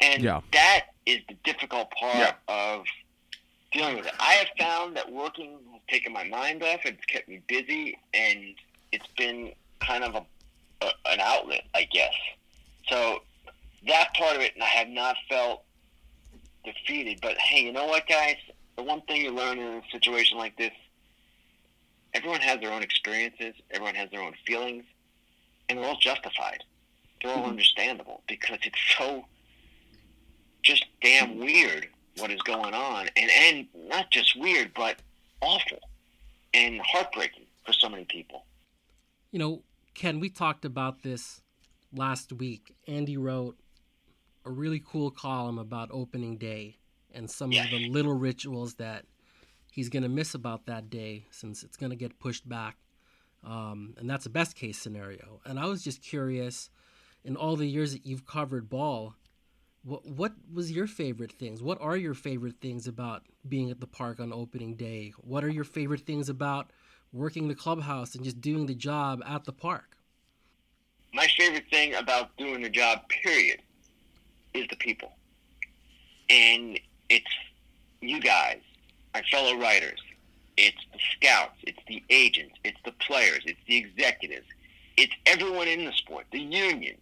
and 0.00 0.22
yeah. 0.22 0.40
that 0.52 0.86
is 1.06 1.20
the 1.28 1.34
difficult 1.44 1.90
part 1.90 2.16
yeah. 2.16 2.32
of 2.48 2.84
dealing 3.72 3.96
with 3.96 4.06
it. 4.06 4.14
I 4.20 4.34
have 4.34 4.48
found 4.58 4.96
that 4.96 5.10
working 5.10 5.58
has 5.72 5.80
taken 5.88 6.12
my 6.12 6.24
mind 6.24 6.62
off. 6.62 6.80
It's 6.84 7.04
kept 7.06 7.28
me 7.28 7.40
busy, 7.48 7.98
and 8.12 8.54
it's 8.92 9.06
been 9.18 9.52
kind 9.80 10.04
of 10.04 10.14
a, 10.14 10.24
a 10.84 10.90
an 11.06 11.20
outlet, 11.20 11.62
I 11.74 11.84
guess. 11.84 12.14
So 12.88 13.22
that 13.86 14.14
part 14.14 14.36
of 14.36 14.42
it, 14.42 14.52
I 14.60 14.66
have 14.66 14.88
not 14.88 15.16
felt 15.28 15.62
defeated. 16.64 17.18
But 17.20 17.36
hey, 17.38 17.64
you 17.64 17.72
know 17.72 17.86
what, 17.86 18.06
guys? 18.06 18.36
The 18.76 18.82
one 18.82 19.02
thing 19.02 19.22
you 19.22 19.30
learn 19.30 19.58
in 19.58 19.66
a 19.66 19.82
situation 19.92 20.38
like 20.38 20.56
this 20.56 20.72
everyone 22.14 22.40
has 22.40 22.60
their 22.60 22.72
own 22.72 22.82
experiences, 22.82 23.54
everyone 23.70 23.94
has 23.94 24.10
their 24.10 24.22
own 24.22 24.34
feelings, 24.46 24.84
and 25.68 25.78
they're 25.78 25.86
all 25.86 25.98
justified. 25.98 26.64
They're 27.20 27.32
all 27.32 27.38
mm-hmm. 27.38 27.50
understandable 27.50 28.22
because 28.28 28.58
it's 28.62 28.78
so 28.96 29.24
just 30.62 30.84
damn 31.02 31.38
weird 31.38 31.88
what 32.18 32.30
is 32.30 32.40
going 32.42 32.74
on, 32.74 33.08
and 33.16 33.30
and 33.30 33.66
not 33.88 34.10
just 34.10 34.38
weird, 34.38 34.72
but 34.74 34.96
awful 35.40 35.80
and 36.52 36.80
heartbreaking 36.80 37.44
for 37.66 37.72
so 37.72 37.88
many 37.88 38.04
people. 38.04 38.44
You 39.32 39.38
know, 39.40 39.62
Ken, 39.94 40.20
we 40.20 40.28
talked 40.28 40.64
about 40.64 41.02
this 41.02 41.40
last 41.92 42.32
week. 42.32 42.76
Andy 42.86 43.16
wrote 43.16 43.56
a 44.44 44.50
really 44.50 44.82
cool 44.84 45.10
column 45.10 45.58
about 45.58 45.88
opening 45.92 46.36
day 46.36 46.76
and 47.12 47.30
some 47.30 47.52
yes. 47.52 47.64
of 47.64 47.70
the 47.70 47.88
little 47.88 48.14
rituals 48.14 48.74
that 48.74 49.04
he's 49.74 49.88
going 49.88 50.04
to 50.04 50.08
miss 50.08 50.34
about 50.34 50.66
that 50.66 50.88
day 50.88 51.26
since 51.32 51.64
it's 51.64 51.76
going 51.76 51.90
to 51.90 51.96
get 51.96 52.20
pushed 52.20 52.48
back. 52.48 52.76
Um, 53.42 53.94
and 53.98 54.08
that's 54.08 54.24
a 54.24 54.30
best 54.30 54.54
case 54.54 54.78
scenario. 54.78 55.40
And 55.44 55.58
I 55.58 55.66
was 55.66 55.82
just 55.82 56.00
curious, 56.00 56.70
in 57.24 57.34
all 57.34 57.56
the 57.56 57.66
years 57.66 57.92
that 57.92 58.06
you've 58.06 58.24
covered 58.24 58.70
ball, 58.70 59.16
what 59.82 60.06
what 60.06 60.32
was 60.50 60.70
your 60.70 60.86
favorite 60.86 61.32
things? 61.32 61.60
What 61.60 61.78
are 61.80 61.96
your 61.96 62.14
favorite 62.14 62.60
things 62.60 62.86
about 62.86 63.24
being 63.46 63.70
at 63.70 63.80
the 63.80 63.86
park 63.86 64.20
on 64.20 64.32
opening 64.32 64.76
day? 64.76 65.12
What 65.18 65.44
are 65.44 65.50
your 65.50 65.64
favorite 65.64 66.06
things 66.06 66.28
about 66.28 66.70
working 67.12 67.48
the 67.48 67.54
clubhouse 67.54 68.14
and 68.14 68.24
just 68.24 68.40
doing 68.40 68.66
the 68.66 68.74
job 68.74 69.22
at 69.26 69.44
the 69.44 69.52
park? 69.52 69.96
My 71.12 71.26
favorite 71.36 71.68
thing 71.70 71.94
about 71.94 72.34
doing 72.38 72.62
the 72.62 72.70
job, 72.70 73.00
period, 73.08 73.60
is 74.54 74.66
the 74.68 74.76
people. 74.76 75.12
And 76.30 76.80
it's 77.10 77.26
you 78.00 78.20
guys 78.20 78.60
my 79.14 79.22
fellow 79.30 79.56
writers. 79.56 80.00
It's 80.56 80.84
the 80.92 80.98
scouts, 81.12 81.56
it's 81.62 81.78
the 81.88 82.02
agents, 82.10 82.54
it's 82.64 82.78
the 82.84 82.92
players, 82.92 83.42
it's 83.46 83.58
the 83.66 83.76
executives, 83.76 84.46
it's 84.96 85.12
everyone 85.26 85.68
in 85.68 85.84
the 85.84 85.92
sport, 85.92 86.26
the 86.30 86.40
union, 86.40 86.96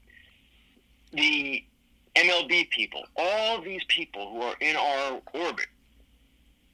the 1.12 1.62
MLB 2.14 2.70
people, 2.70 3.02
all 3.16 3.60
these 3.60 3.82
people 3.88 4.30
who 4.30 4.42
are 4.42 4.54
in 4.60 4.76
our 4.76 5.20
orbit. 5.34 5.66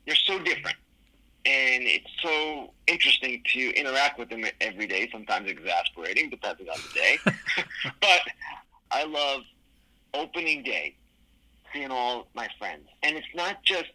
They're 0.07 0.15
so 0.15 0.39
different. 0.41 0.77
And 1.45 1.85
it's 1.85 2.11
so 2.23 2.73
interesting 2.87 3.43
to 3.55 3.75
interact 3.75 4.19
with 4.19 4.29
them 4.29 4.45
every 4.61 4.87
day, 4.87 5.09
sometimes 5.11 5.49
exasperating, 5.49 6.31
depending 6.31 6.69
on 6.69 6.77
the 6.77 7.01
day. 7.01 7.19
but 8.01 8.21
I 8.91 9.05
love 9.05 9.43
opening 10.15 10.63
day, 10.63 10.95
seeing 11.73 11.91
all 11.91 12.29
my 12.35 12.49
friends. 12.59 12.89
And 13.03 13.17
it's 13.17 13.27
not 13.35 13.63
just 13.65 13.89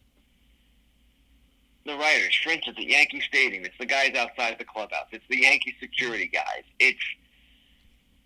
the 1.85 1.95
writers. 1.95 2.35
For 2.43 2.51
at 2.51 2.77
Yankee 2.77 3.21
Stadium, 3.21 3.65
it's 3.65 3.77
the 3.79 3.85
guys 3.85 4.15
outside 4.15 4.57
the 4.57 4.65
clubhouse. 4.65 5.07
It's 5.11 5.25
the 5.29 5.41
Yankee 5.41 5.75
security 5.79 6.27
guys. 6.27 6.63
It's 6.79 7.03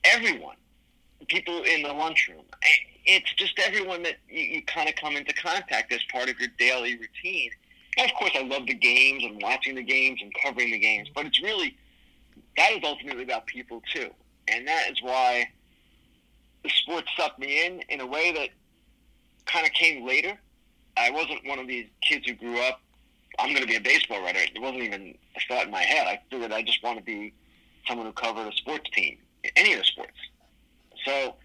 everyone. 0.04 0.56
People 1.28 1.64
in 1.64 1.82
the 1.82 1.94
lunchroom. 1.94 2.44
It's 3.06 3.34
just 3.34 3.60
everyone 3.60 4.04
that 4.04 4.18
you, 4.30 4.42
you 4.42 4.62
kind 4.64 4.88
of 4.88 4.96
come 4.96 5.16
into 5.16 5.34
contact 5.34 5.92
as 5.92 6.00
part 6.12 6.30
of 6.30 6.40
your 6.40 6.50
daily 6.60 6.98
routine. 6.98 7.50
And 7.98 8.10
of 8.10 8.16
course, 8.16 8.32
I 8.36 8.44
love 8.44 8.68
the 8.68 8.76
games 8.76 9.24
and 9.24 9.42
watching 9.42 9.76
the 9.76 9.84
games 9.84 10.20
and 10.22 10.32
covering 10.44 10.72
the 10.72 10.80
games, 10.80 11.10
but 11.14 11.26
it's 11.26 11.42
really 11.42 11.76
that 12.58 12.72
is 12.72 12.80
ultimately 12.84 13.24
about 13.24 13.46
people 13.46 13.82
too, 13.94 14.10
and 14.48 14.68
that 14.68 14.90
is 14.92 15.02
why 15.02 15.48
the 16.64 16.70
sport 16.70 17.06
sucked 17.16 17.40
me 17.40 17.66
in 17.66 17.82
in 17.90 18.02
a 18.02 18.06
way 18.06 18.32
that 18.32 18.50
kind 19.46 19.66
of 19.66 19.72
came 19.74 20.06
later. 20.06 20.38
I 20.98 21.12
wasn't 21.12 21.46
one 21.46 21.60
of 21.60 21.68
these 21.68 21.88
kids 22.02 22.28
who 22.28 22.34
grew 22.34 22.60
up 22.62 22.82
I'm 23.40 23.50
going 23.50 23.62
to 23.62 23.68
be 23.68 23.76
a 23.76 23.82
baseball 23.82 24.22
writer. 24.22 24.40
It 24.40 24.60
wasn't 24.60 24.84
even 24.84 25.16
a 25.36 25.40
thought 25.48 25.66
in 25.66 25.72
my 25.72 25.84
head. 25.84 26.08
I 26.08 26.20
figured 26.30 26.52
I 26.52 26.64
just 26.64 26.84
want 26.84 26.98
to 26.98 27.04
be 27.04 27.34
someone 27.88 28.08
who 28.08 28.14
covered 28.14 28.48
a 28.48 28.56
sports 28.56 28.90
team, 28.94 29.18
any 29.56 29.74
of 29.74 29.80
the 29.80 29.86
sports. 29.86 30.18
So 31.06 31.36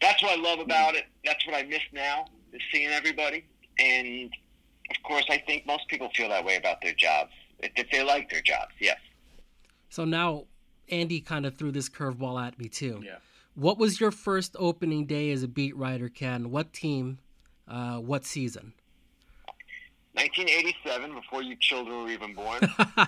that's 0.00 0.22
what 0.22 0.38
I 0.38 0.42
love 0.42 0.58
about 0.58 0.94
it. 0.96 1.04
That's 1.24 1.46
what 1.46 1.54
I 1.54 1.62
miss 1.62 1.82
now 1.92 2.26
is 2.52 2.60
seeing 2.72 2.88
everybody. 2.88 3.44
And 3.78 4.32
of 4.90 5.02
course, 5.02 5.24
I 5.28 5.38
think 5.38 5.66
most 5.66 5.88
people 5.88 6.10
feel 6.14 6.28
that 6.28 6.44
way 6.44 6.56
about 6.56 6.80
their 6.82 6.94
jobs 6.94 7.32
if, 7.60 7.72
if 7.76 7.90
they 7.90 8.02
like 8.02 8.30
their 8.30 8.42
jobs. 8.42 8.72
Yes. 8.80 8.98
So 9.88 10.04
now 10.04 10.44
Andy 10.88 11.20
kind 11.20 11.46
of 11.46 11.56
threw 11.56 11.70
this 11.70 11.88
curveball 11.88 12.44
at 12.44 12.58
me 12.58 12.68
too. 12.68 13.02
Yeah. 13.04 13.16
What 13.54 13.78
was 13.78 14.00
your 14.00 14.10
first 14.10 14.56
opening 14.58 15.06
day 15.06 15.30
as 15.30 15.44
a 15.44 15.48
beat 15.48 15.76
writer, 15.76 16.08
Ken? 16.08 16.50
What 16.50 16.72
team? 16.72 17.18
Uh, 17.66 17.96
what 17.96 18.24
season? 18.24 18.74
1987, 20.14 21.14
before 21.14 21.42
you 21.42 21.56
children 21.60 22.04
were 22.04 22.10
even 22.10 22.34
born. 22.34 22.60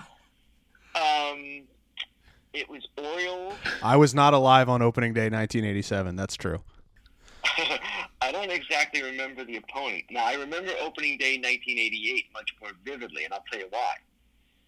um, 0.95 1.63
it 2.53 2.69
was 2.69 2.87
Orioles. 2.97 3.53
I 3.81 3.95
was 3.95 4.13
not 4.13 4.33
alive 4.33 4.67
on 4.69 4.81
opening 4.81 5.13
day 5.13 5.29
1987. 5.29 6.15
That's 6.15 6.35
true. 6.35 6.61
I 8.21 8.31
don't 8.31 8.51
exactly 8.51 9.01
remember 9.03 9.45
the 9.45 9.57
opponent. 9.57 10.05
Now, 10.09 10.25
I 10.25 10.33
remember 10.33 10.71
opening 10.81 11.17
day 11.17 11.35
1988 11.37 12.25
much 12.33 12.53
more 12.61 12.71
vividly, 12.83 13.23
and 13.23 13.33
I'll 13.33 13.43
tell 13.51 13.59
you 13.61 13.67
why. 13.69 13.93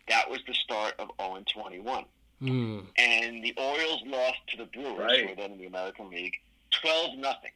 That 0.07 0.29
was 0.29 0.39
the 0.47 0.53
start 0.53 0.93
of 0.97 1.09
0 1.19 1.43
21. 1.53 2.05
Hmm. 2.39 2.79
And 2.97 3.43
the 3.43 3.53
Orioles 3.57 4.01
lost 4.05 4.37
to 4.49 4.57
the 4.57 4.65
Brewers, 4.65 4.97
Right. 4.97 5.21
who 5.21 5.27
were 5.29 5.35
then 5.35 5.51
in 5.51 5.57
the 5.59 5.65
American 5.65 6.09
League, 6.09 6.39
12 6.71 7.17
nothing. 7.17 7.51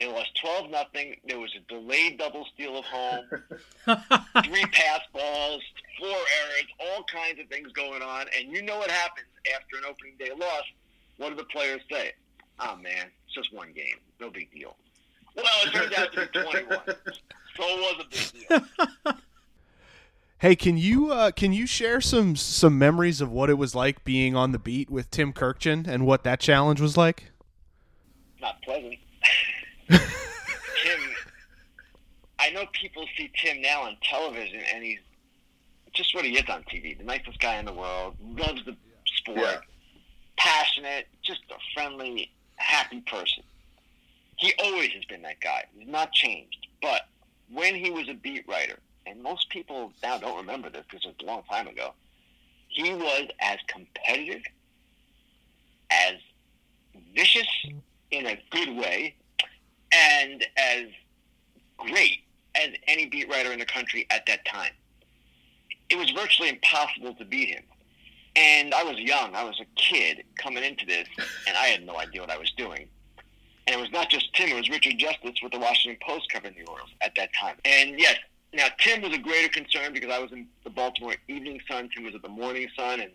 They 0.00 0.08
lost 0.08 0.30
12 0.40 0.70
nothing. 0.70 1.16
There 1.26 1.38
was 1.38 1.52
a 1.56 1.72
delayed 1.72 2.18
double 2.18 2.46
steal 2.54 2.78
of 2.78 2.84
home, 2.84 3.24
three 4.44 4.64
pass 4.66 5.00
balls, 5.12 5.62
four 5.98 6.08
errors, 6.08 6.66
all 6.80 7.04
kinds 7.04 7.38
of 7.40 7.48
things 7.48 7.70
going 7.72 8.02
on. 8.02 8.26
And 8.36 8.50
you 8.50 8.62
know 8.62 8.78
what 8.78 8.90
happens 8.90 9.26
after 9.54 9.76
an 9.76 9.84
opening 9.88 10.14
day 10.18 10.30
loss. 10.36 10.64
What 11.18 11.30
do 11.30 11.36
the 11.36 11.44
players 11.44 11.80
say? 11.90 12.12
Oh, 12.58 12.76
man, 12.76 13.06
it's 13.26 13.34
just 13.34 13.52
one 13.54 13.72
game. 13.72 13.96
No 14.20 14.30
big 14.30 14.50
deal. 14.52 14.76
Well, 15.36 15.44
it 15.64 15.72
turns 15.72 15.94
out 15.96 16.12
to 16.12 16.20
be 16.32 16.40
21. 16.40 16.78
So 16.86 17.62
it 17.64 17.98
was 17.98 18.04
a 18.04 18.08
big 18.08 18.48
deal. 19.04 19.14
Hey, 20.42 20.56
can 20.56 20.76
you 20.76 21.12
uh, 21.12 21.30
can 21.30 21.52
you 21.52 21.68
share 21.68 22.00
some 22.00 22.34
some 22.34 22.76
memories 22.76 23.20
of 23.20 23.30
what 23.30 23.48
it 23.48 23.54
was 23.54 23.76
like 23.76 24.02
being 24.02 24.34
on 24.34 24.50
the 24.50 24.58
beat 24.58 24.90
with 24.90 25.08
Tim 25.08 25.32
Kurkjian 25.32 25.86
and 25.86 26.04
what 26.04 26.24
that 26.24 26.40
challenge 26.40 26.80
was 26.80 26.96
like? 26.96 27.30
not 28.40 28.60
pleasant. 28.62 28.94
Tim, 29.98 31.00
I 32.38 32.50
know 32.50 32.66
people 32.72 33.06
see 33.16 33.30
Tim 33.40 33.60
now 33.60 33.82
on 33.82 33.96
television, 34.02 34.60
and 34.74 34.84
he's 34.84 34.98
just 35.92 36.14
what 36.14 36.24
he 36.24 36.32
is 36.36 36.48
on 36.48 36.62
TV. 36.64 36.96
The 36.96 37.04
nicest 37.04 37.38
guy 37.38 37.56
in 37.56 37.64
the 37.66 37.72
world, 37.72 38.16
loves 38.20 38.64
the 38.64 38.76
sport, 39.06 39.38
Yeah. 39.38 39.60
passionate, 40.36 41.08
just 41.22 41.42
a 41.50 41.58
friendly, 41.74 42.32
happy 42.56 43.00
person. 43.02 43.42
He 44.36 44.52
always 44.58 44.90
has 44.92 45.04
been 45.04 45.22
that 45.22 45.40
guy. 45.40 45.64
He's 45.78 45.88
not 45.88 46.12
changed. 46.12 46.66
But 46.80 47.08
when 47.48 47.74
he 47.74 47.90
was 47.90 48.08
a 48.08 48.14
beat 48.14 48.48
writer, 48.48 48.78
and 49.06 49.22
most 49.22 49.50
people 49.50 49.92
now 50.02 50.18
don't 50.18 50.36
remember 50.36 50.70
this 50.70 50.84
because 50.90 51.04
it's 51.04 51.22
a 51.22 51.26
long 51.26 51.42
time 51.44 51.68
ago, 51.68 51.92
he 52.68 52.94
was 52.94 53.28
as 53.40 53.58
competitive, 53.68 54.42
as 55.90 56.14
vicious 57.14 57.46
in 58.10 58.26
a 58.26 58.38
good 58.50 58.70
way, 58.74 59.14
and 59.92 60.44
as 60.56 60.86
great 61.76 62.20
as 62.54 62.70
any 62.86 63.06
beat 63.06 63.28
writer 63.28 63.52
in 63.52 63.58
the 63.58 63.66
country 63.66 64.06
at 64.10 64.26
that 64.26 64.44
time. 64.44 64.72
It 65.90 65.96
was 65.96 66.10
virtually 66.10 66.48
impossible 66.48 67.14
to 67.14 67.24
beat 67.24 67.48
him. 67.48 67.62
And 68.34 68.72
I 68.72 68.82
was 68.82 68.98
young. 68.98 69.34
I 69.34 69.44
was 69.44 69.60
a 69.60 69.66
kid 69.76 70.24
coming 70.36 70.64
into 70.64 70.86
this, 70.86 71.06
and 71.46 71.56
I 71.56 71.66
had 71.66 71.84
no 71.84 71.98
idea 71.98 72.22
what 72.22 72.30
I 72.30 72.38
was 72.38 72.50
doing. 72.52 72.88
And 73.66 73.76
it 73.76 73.80
was 73.80 73.92
not 73.92 74.08
just 74.08 74.34
Tim, 74.34 74.48
it 74.48 74.56
was 74.56 74.70
Richard 74.70 74.98
Justice 74.98 75.34
with 75.42 75.52
the 75.52 75.58
Washington 75.58 75.98
Post 76.06 76.30
covering 76.32 76.54
the 76.54 76.64
Orioles 76.64 76.90
at 77.00 77.12
that 77.16 77.30
time. 77.38 77.56
And 77.64 77.98
yes, 77.98 78.16
now 78.52 78.66
Tim 78.78 79.02
was 79.02 79.12
a 79.12 79.18
greater 79.18 79.48
concern 79.48 79.92
because 79.92 80.10
I 80.10 80.18
was 80.18 80.32
in 80.32 80.46
the 80.64 80.70
Baltimore 80.70 81.14
Evening 81.28 81.60
Sun, 81.70 81.90
Tim 81.94 82.04
was 82.04 82.14
at 82.14 82.22
the 82.22 82.28
Morning 82.28 82.68
Sun, 82.76 83.00
and 83.00 83.10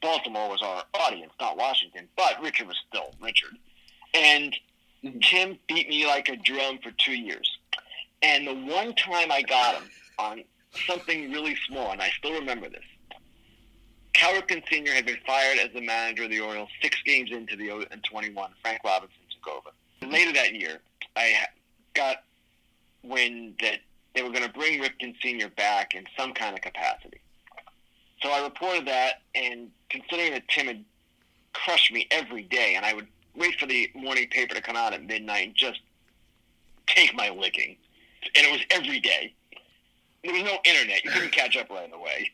Baltimore 0.00 0.48
was 0.48 0.62
our 0.62 0.84
audience, 0.94 1.32
not 1.40 1.56
Washington. 1.56 2.08
But 2.16 2.40
Richard 2.42 2.68
was 2.68 2.76
still 2.88 3.12
Richard. 3.20 3.56
And 4.14 4.56
Tim 5.22 5.58
beat 5.68 5.88
me 5.88 6.06
like 6.06 6.28
a 6.28 6.36
drum 6.36 6.78
for 6.82 6.90
two 6.92 7.12
years. 7.12 7.50
And 8.22 8.46
the 8.46 8.54
one 8.54 8.94
time 8.94 9.32
I 9.32 9.42
got 9.42 9.76
him 9.76 9.90
on 10.18 10.44
something 10.86 11.32
really 11.32 11.56
small, 11.66 11.90
and 11.90 12.00
I 12.00 12.10
still 12.10 12.34
remember 12.34 12.68
this. 12.68 12.84
Cal 14.12 14.40
Ripken 14.40 14.62
Sr. 14.70 14.92
had 14.92 15.06
been 15.06 15.18
fired 15.26 15.58
as 15.58 15.70
the 15.72 15.80
manager 15.80 16.24
of 16.24 16.30
the 16.30 16.40
Orioles 16.40 16.68
six 16.80 17.02
games 17.04 17.32
into 17.32 17.56
the 17.56 17.70
and 17.90 18.04
21. 18.04 18.50
Frank 18.62 18.80
Robinson 18.84 19.16
took 19.30 19.52
over. 19.52 20.12
Later 20.12 20.32
that 20.34 20.54
year, 20.54 20.78
I 21.16 21.34
got 21.94 22.18
wind 23.02 23.54
that 23.60 23.78
they 24.14 24.22
were 24.22 24.30
going 24.30 24.44
to 24.44 24.52
bring 24.52 24.80
Ripken 24.80 25.14
Sr. 25.22 25.48
back 25.50 25.94
in 25.94 26.04
some 26.16 26.32
kind 26.34 26.54
of 26.54 26.60
capacity. 26.60 27.20
So 28.22 28.30
I 28.30 28.44
reported 28.44 28.86
that, 28.86 29.22
and 29.34 29.70
considering 29.88 30.32
that 30.32 30.46
Tim 30.48 30.66
had 30.66 30.84
crushed 31.52 31.92
me 31.92 32.06
every 32.10 32.42
day, 32.42 32.74
and 32.76 32.84
I 32.84 32.94
would 32.94 33.08
wait 33.36 33.58
for 33.58 33.66
the 33.66 33.90
morning 33.94 34.28
paper 34.28 34.54
to 34.54 34.62
come 34.62 34.76
out 34.76 34.92
at 34.92 35.04
midnight 35.04 35.48
and 35.48 35.56
just 35.56 35.80
take 36.86 37.14
my 37.14 37.30
licking, 37.30 37.76
and 38.36 38.46
it 38.46 38.52
was 38.52 38.60
every 38.70 39.00
day. 39.00 39.34
There 40.24 40.32
was 40.32 40.42
no 40.42 40.58
internet; 40.64 41.04
you 41.04 41.10
couldn't 41.10 41.32
catch 41.32 41.56
up 41.56 41.70
right 41.70 41.90
away. 41.92 42.30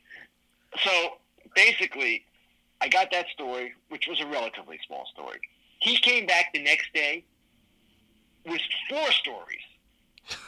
So 0.83 1.15
basically, 1.55 2.25
I 2.81 2.89
got 2.89 3.11
that 3.13 3.29
story, 3.29 3.73
which 3.89 4.07
was 4.09 4.21
a 4.21 4.27
relatively 4.27 4.79
small 4.87 5.07
story. 5.13 5.41
He 5.81 5.97
came 5.99 6.27
back 6.27 6.53
the 6.53 6.63
next 6.63 6.93
day 6.93 7.25
with 8.47 8.61
four 8.89 9.11
stories, 9.13 9.63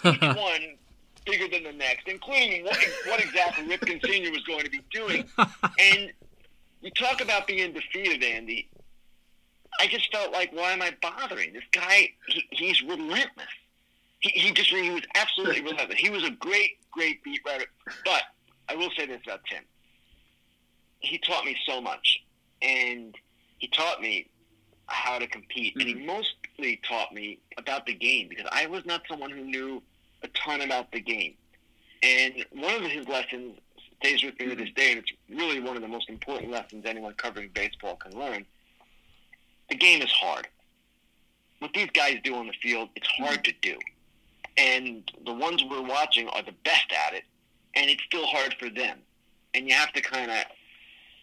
each 0.04 0.20
one 0.36 0.76
bigger 1.26 1.48
than 1.48 1.64
the 1.64 1.72
next, 1.72 2.08
including 2.08 2.64
what, 2.64 2.76
what 3.06 3.20
exactly 3.20 3.64
Ripken 3.64 4.04
Sr. 4.04 4.30
was 4.30 4.42
going 4.44 4.64
to 4.64 4.70
be 4.70 4.80
doing. 4.92 5.24
And 5.78 6.12
you 6.82 6.90
talk 6.92 7.20
about 7.20 7.46
being 7.46 7.72
defeated, 7.72 8.22
Andy. 8.22 8.68
I 9.78 9.86
just 9.86 10.10
felt 10.12 10.32
like, 10.32 10.52
why 10.52 10.72
am 10.72 10.82
I 10.82 10.94
bothering? 11.00 11.52
This 11.52 11.64
guy, 11.72 12.10
he, 12.26 12.44
he's 12.50 12.82
relentless. 12.82 13.46
He, 14.18 14.30
he 14.30 14.52
just, 14.52 14.70
he 14.70 14.90
was 14.90 15.02
absolutely 15.14 15.62
relentless. 15.70 15.98
He 15.98 16.10
was 16.10 16.24
a 16.24 16.30
great, 16.30 16.78
great 16.90 17.22
beat 17.22 17.40
writer. 17.46 17.66
But 18.04 18.22
I 18.68 18.74
will 18.74 18.90
say 18.96 19.06
this 19.06 19.20
about 19.24 19.40
Tim. 19.50 19.62
He 20.98 21.18
taught 21.18 21.44
me 21.44 21.56
so 21.66 21.80
much. 21.80 22.22
And 22.62 23.14
he 23.58 23.68
taught 23.68 24.02
me 24.02 24.28
how 24.86 25.18
to 25.18 25.26
compete. 25.26 25.74
And 25.76 25.86
he 25.86 25.94
mm-hmm. 25.94 26.06
mostly 26.06 26.80
taught 26.86 27.12
me 27.14 27.38
about 27.56 27.86
the 27.86 27.94
game 27.94 28.28
because 28.28 28.46
I 28.52 28.66
was 28.66 28.84
not 28.84 29.02
someone 29.08 29.30
who 29.30 29.44
knew 29.44 29.82
a 30.22 30.28
ton 30.28 30.60
about 30.60 30.92
the 30.92 31.00
game. 31.00 31.34
And 32.02 32.44
one 32.52 32.84
of 32.84 32.90
his 32.90 33.08
lessons 33.08 33.58
stays 34.02 34.22
with 34.22 34.38
me 34.38 34.46
to 34.46 34.52
mm-hmm. 34.52 34.64
this 34.64 34.72
day, 34.74 34.92
and 34.92 35.00
it's 35.00 35.12
really 35.28 35.60
one 35.60 35.76
of 35.76 35.82
the 35.82 35.88
most 35.88 36.08
important 36.08 36.50
lessons 36.50 36.84
anyone 36.86 37.14
covering 37.14 37.50
baseball 37.54 37.96
can 37.96 38.18
learn. 38.18 38.44
The 39.70 39.76
game 39.76 40.02
is 40.02 40.10
hard. 40.10 40.48
What 41.60 41.72
these 41.72 41.90
guys 41.92 42.18
do 42.24 42.34
on 42.34 42.46
the 42.46 42.52
field, 42.60 42.90
it's 42.96 43.08
hard 43.08 43.44
to 43.44 43.52
do. 43.62 43.78
And 44.56 45.10
the 45.24 45.32
ones 45.32 45.62
we're 45.64 45.82
watching 45.82 46.28
are 46.28 46.42
the 46.42 46.54
best 46.64 46.92
at 46.92 47.14
it, 47.14 47.24
and 47.76 47.88
it's 47.88 48.02
still 48.02 48.26
hard 48.26 48.54
for 48.58 48.68
them. 48.68 48.98
And 49.54 49.68
you 49.68 49.74
have 49.74 49.92
to 49.92 50.00
kind 50.00 50.30
of 50.30 50.44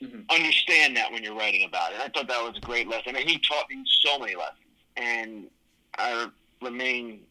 Mhm. 0.02 0.30
understand 0.30 0.96
that 0.96 1.12
when 1.12 1.24
you're 1.24 1.34
writing 1.36 1.64
about 1.64 1.94
it. 1.94 2.00
I 2.00 2.08
thought 2.10 2.28
that 2.28 2.44
was 2.44 2.58
a 2.58 2.62
great 2.62 2.88
lesson. 2.88 3.16
And 3.16 3.30
he 3.30 3.40
taught 3.40 3.70
me 3.70 3.84
so 4.02 4.20
many 4.20 4.36
lessons. 4.36 4.60
And 4.96 5.50
I 5.98 6.30
remain 6.62 7.26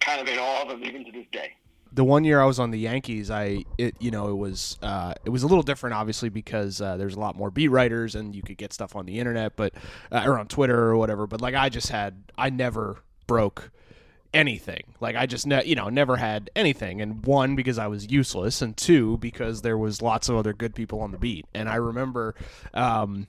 kind 0.00 0.20
of 0.20 0.28
in 0.28 0.38
awe 0.38 0.62
of 0.62 0.70
him 0.70 0.84
even 0.84 1.04
to 1.04 1.12
this 1.12 1.26
day. 1.32 1.54
The 1.94 2.04
one 2.04 2.24
year 2.24 2.40
I 2.40 2.46
was 2.46 2.58
on 2.58 2.70
the 2.70 2.78
Yankees, 2.78 3.30
I 3.30 3.64
it 3.76 3.94
you 4.00 4.10
know 4.10 4.28
it 4.28 4.36
was 4.36 4.78
uh, 4.82 5.14
it 5.24 5.30
was 5.30 5.42
a 5.42 5.46
little 5.46 5.62
different, 5.62 5.94
obviously, 5.94 6.28
because 6.28 6.80
uh, 6.80 6.96
there's 6.96 7.14
a 7.14 7.20
lot 7.20 7.36
more 7.36 7.50
beat 7.50 7.68
writers 7.68 8.14
and 8.14 8.34
you 8.34 8.42
could 8.42 8.56
get 8.56 8.72
stuff 8.72 8.96
on 8.96 9.06
the 9.06 9.18
internet, 9.18 9.56
but 9.56 9.74
uh, 10.10 10.22
or 10.24 10.38
on 10.38 10.48
Twitter 10.48 10.78
or 10.78 10.96
whatever. 10.96 11.26
But 11.26 11.40
like 11.40 11.54
I 11.54 11.68
just 11.68 11.90
had, 11.90 12.22
I 12.36 12.50
never 12.50 12.98
broke 13.26 13.70
anything. 14.32 14.94
Like 15.00 15.16
I 15.16 15.26
just 15.26 15.46
ne- 15.46 15.64
you 15.64 15.74
know 15.74 15.88
never 15.88 16.16
had 16.16 16.50
anything. 16.56 17.00
And 17.00 17.24
one 17.26 17.56
because 17.56 17.78
I 17.78 17.88
was 17.88 18.10
useless, 18.10 18.62
and 18.62 18.76
two 18.76 19.18
because 19.18 19.62
there 19.62 19.76
was 19.76 20.00
lots 20.00 20.28
of 20.28 20.36
other 20.36 20.52
good 20.52 20.74
people 20.74 21.00
on 21.00 21.12
the 21.12 21.18
beat. 21.18 21.46
And 21.54 21.68
I 21.68 21.76
remember. 21.76 22.34
Um, 22.74 23.26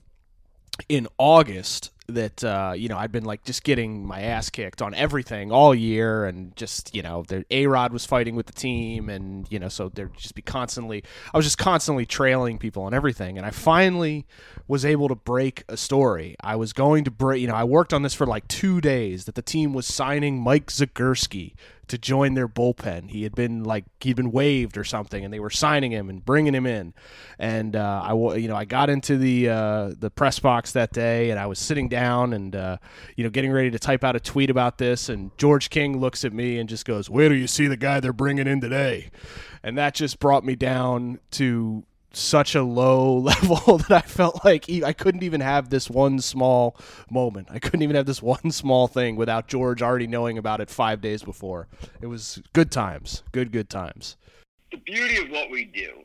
in 0.89 1.07
August 1.19 1.91
that 2.07 2.43
uh, 2.43 2.73
you 2.75 2.89
know 2.89 2.97
I'd 2.97 3.11
been 3.11 3.23
like 3.23 3.43
just 3.43 3.63
getting 3.63 4.05
my 4.05 4.21
ass 4.21 4.49
kicked 4.49 4.81
on 4.81 4.93
everything 4.93 5.51
all 5.51 5.73
year, 5.73 6.25
and 6.25 6.55
just 6.55 6.93
you 6.95 7.01
know 7.01 7.23
A 7.49 7.67
Rod 7.67 7.93
was 7.93 8.05
fighting 8.05 8.35
with 8.35 8.45
the 8.45 8.53
team, 8.53 9.09
and 9.09 9.47
you 9.49 9.59
know 9.59 9.69
so 9.69 9.89
there'd 9.89 10.15
just 10.17 10.35
be 10.35 10.41
constantly 10.41 11.03
I 11.33 11.37
was 11.37 11.45
just 11.45 11.57
constantly 11.57 12.05
trailing 12.05 12.57
people 12.57 12.83
on 12.83 12.93
everything, 12.93 13.37
and 13.37 13.45
I 13.45 13.51
finally 13.51 14.25
was 14.67 14.85
able 14.85 15.07
to 15.09 15.15
break 15.15 15.63
a 15.67 15.77
story. 15.77 16.35
I 16.41 16.55
was 16.55 16.73
going 16.73 17.03
to 17.05 17.11
break, 17.11 17.41
you 17.41 17.47
know, 17.47 17.55
I 17.55 17.63
worked 17.63 17.93
on 17.93 18.01
this 18.01 18.13
for 18.13 18.25
like 18.25 18.47
two 18.47 18.81
days 18.81 19.25
that 19.25 19.35
the 19.35 19.41
team 19.41 19.73
was 19.73 19.85
signing 19.85 20.39
Mike 20.41 20.67
Zagurski 20.67 21.53
to 21.87 21.97
join 21.97 22.33
their 22.33 22.47
bullpen. 22.47 23.09
He 23.09 23.23
had 23.23 23.35
been 23.35 23.63
like 23.63 23.85
he'd 23.99 24.15
been 24.15 24.31
waived 24.31 24.77
or 24.77 24.83
something, 24.83 25.23
and 25.23 25.33
they 25.33 25.39
were 25.39 25.49
signing 25.49 25.91
him 25.91 26.09
and 26.09 26.23
bringing 26.23 26.53
him 26.53 26.65
in. 26.65 26.93
And 27.37 27.75
uh, 27.75 28.01
I, 28.03 28.13
you 28.35 28.47
know, 28.47 28.55
I 28.55 28.65
got 28.65 28.89
into 28.89 29.17
the 29.17 29.49
uh, 29.49 29.91
the 29.97 30.09
press 30.09 30.39
box 30.39 30.71
that 30.73 30.93
day, 30.93 31.29
and 31.29 31.39
I 31.39 31.45
was 31.45 31.59
sitting 31.59 31.89
down 31.93 32.33
and 32.33 32.55
uh, 32.55 32.77
you 33.15 33.23
know 33.23 33.29
getting 33.29 33.51
ready 33.51 33.69
to 33.69 33.77
type 33.77 34.03
out 34.03 34.15
a 34.15 34.19
tweet 34.19 34.49
about 34.49 34.79
this, 34.79 35.09
and 35.09 35.35
George 35.37 35.69
King 35.69 35.99
looks 35.99 36.25
at 36.25 36.33
me 36.33 36.57
and 36.57 36.67
just 36.67 36.85
goes, 36.85 37.09
"Where 37.09 37.29
do 37.29 37.35
you 37.35 37.47
see 37.47 37.67
the 37.67 37.77
guy 37.77 37.99
they're 37.99 38.11
bringing 38.11 38.47
in 38.47 38.59
today?" 38.59 39.11
And 39.61 39.77
that 39.77 39.93
just 39.93 40.19
brought 40.19 40.43
me 40.43 40.55
down 40.55 41.19
to 41.31 41.83
such 42.11 42.55
a 42.55 42.63
low 42.63 43.17
level 43.19 43.77
that 43.77 43.91
I 43.91 44.01
felt 44.01 44.43
like 44.43 44.65
I 44.69 44.93
couldn't 44.93 45.23
even 45.23 45.41
have 45.41 45.69
this 45.69 45.89
one 45.89 46.19
small 46.19 46.75
moment. 47.11 47.49
I 47.51 47.59
couldn't 47.59 47.83
even 47.83 47.95
have 47.95 48.05
this 48.05 48.21
one 48.21 48.51
small 48.51 48.87
thing 48.87 49.15
without 49.15 49.47
George 49.47 49.81
already 49.81 50.07
knowing 50.07 50.37
about 50.37 50.61
it 50.61 50.69
five 50.69 50.99
days 50.99 51.21
before. 51.21 51.67
It 52.01 52.07
was 52.07 52.41
good 52.53 52.71
times, 52.71 53.23
good 53.31 53.51
good 53.51 53.69
times. 53.69 54.17
The 54.71 54.77
beauty 54.77 55.17
of 55.17 55.29
what 55.29 55.51
we 55.51 55.65
do, 55.65 56.03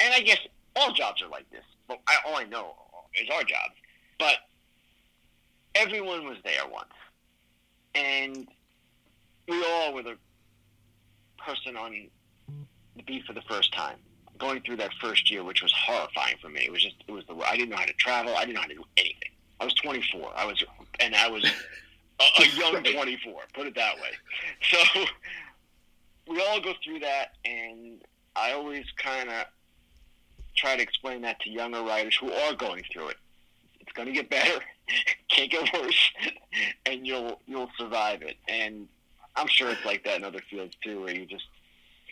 and 0.00 0.14
I 0.14 0.20
guess 0.20 0.38
all 0.74 0.92
jobs 0.92 1.20
are 1.20 1.28
like 1.28 1.50
this. 1.50 1.64
But 1.86 2.00
I, 2.06 2.16
all 2.26 2.36
I 2.36 2.44
know 2.44 2.74
is 3.20 3.28
our 3.30 3.42
jobs. 3.42 3.74
But 4.18 4.36
everyone 5.74 6.26
was 6.26 6.38
there 6.44 6.66
once, 6.70 6.92
and 7.94 8.48
we 9.48 9.64
all 9.64 9.94
were 9.94 10.02
the 10.02 10.16
person 11.44 11.76
on 11.76 12.08
the 12.96 13.02
beat 13.02 13.24
for 13.24 13.32
the 13.32 13.42
first 13.42 13.72
time 13.72 13.96
going 14.42 14.60
through 14.62 14.76
that 14.76 14.92
first 15.00 15.30
year, 15.30 15.44
which 15.44 15.62
was 15.62 15.72
horrifying 15.72 16.36
for 16.42 16.48
me. 16.48 16.62
It 16.64 16.72
was 16.72 16.82
just, 16.82 16.96
it 17.06 17.12
was 17.12 17.24
the, 17.26 17.34
I 17.36 17.56
didn't 17.56 17.70
know 17.70 17.76
how 17.76 17.84
to 17.84 17.92
travel. 17.94 18.34
I 18.36 18.40
didn't 18.40 18.54
know 18.54 18.62
how 18.62 18.66
to 18.66 18.74
do 18.74 18.84
anything. 18.96 19.30
I 19.60 19.64
was 19.64 19.74
24. 19.74 20.32
I 20.34 20.44
was, 20.44 20.62
and 20.98 21.14
I 21.14 21.28
was 21.28 21.44
a, 21.44 22.42
a 22.42 22.46
young 22.56 22.82
24, 22.82 23.42
put 23.54 23.66
it 23.68 23.74
that 23.76 23.94
way. 23.96 24.10
So 24.68 25.04
we 26.28 26.42
all 26.42 26.60
go 26.60 26.74
through 26.84 26.98
that, 27.00 27.36
and 27.44 28.00
I 28.34 28.52
always 28.52 28.84
kind 28.96 29.28
of 29.28 29.44
try 30.56 30.76
to 30.76 30.82
explain 30.82 31.22
that 31.22 31.38
to 31.40 31.50
younger 31.50 31.82
writers 31.82 32.16
who 32.16 32.32
are 32.32 32.54
going 32.54 32.82
through 32.92 33.08
it. 33.08 33.16
It's 33.92 33.96
going 33.98 34.08
to 34.08 34.14
get 34.14 34.30
better, 34.30 34.58
can't 35.28 35.50
get 35.50 35.70
worse, 35.74 36.12
and 36.86 37.06
you'll 37.06 37.42
you'll 37.46 37.68
survive 37.78 38.22
it. 38.22 38.38
And 38.48 38.88
I'm 39.36 39.46
sure 39.46 39.68
it's 39.68 39.84
like 39.84 40.02
that 40.04 40.16
in 40.16 40.24
other 40.24 40.40
fields 40.50 40.74
too, 40.82 41.02
where 41.02 41.14
you 41.14 41.26
just 41.26 41.44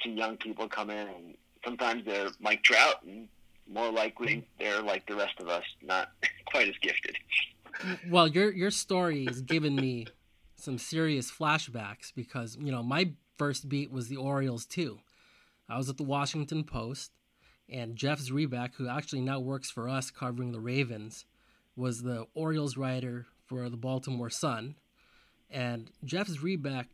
see 0.05 0.11
young 0.11 0.37
people 0.37 0.69
come 0.69 0.91
in 0.91 1.09
and 1.09 1.35
sometimes 1.65 2.05
they're 2.05 2.29
Mike 2.39 2.63
Trout, 2.65 2.97
and 3.03 3.29
more 3.67 3.91
likely 3.91 4.47
they're 4.59 4.83
like 4.83 5.07
the 5.07 5.15
rest 5.15 5.41
of 5.41 5.49
us, 5.49 5.65
not 5.83 6.11
quite 6.51 6.69
as 6.69 6.75
gifted. 6.83 7.17
Well, 8.11 8.29
your 8.29 8.53
your 8.53 8.71
story 8.71 9.25
has 9.25 9.41
given 9.41 9.75
me 9.75 10.07
some 10.57 10.77
serious 10.77 11.31
flashbacks 11.31 12.13
because 12.15 12.59
you 12.61 12.71
know 12.71 12.83
my 12.83 13.13
first 13.39 13.71
beat 13.71 13.91
was 13.91 14.09
the 14.09 14.17
Orioles 14.17 14.67
too. 14.67 14.99
I 15.67 15.79
was 15.79 15.89
at 15.89 15.97
the 15.97 16.03
Washington 16.03 16.63
Post, 16.63 17.13
and 17.71 17.97
Jeff 17.97 18.21
Zrebiec, 18.21 18.75
who 18.75 18.87
actually 18.87 19.23
now 19.23 19.41
works 19.41 19.71
for 19.71 19.89
us 19.89 20.11
covering 20.11 20.53
the 20.53 20.61
Ravens, 20.61 21.25
was 21.81 22.03
the 22.03 22.27
Orioles 22.35 22.77
writer 22.77 23.27
for 23.47 23.69
the 23.69 23.77
Baltimore 23.77 24.31
Sun. 24.31 24.77
And 25.51 25.91
Jeff 26.05 26.29
Zrebiec 26.29 26.87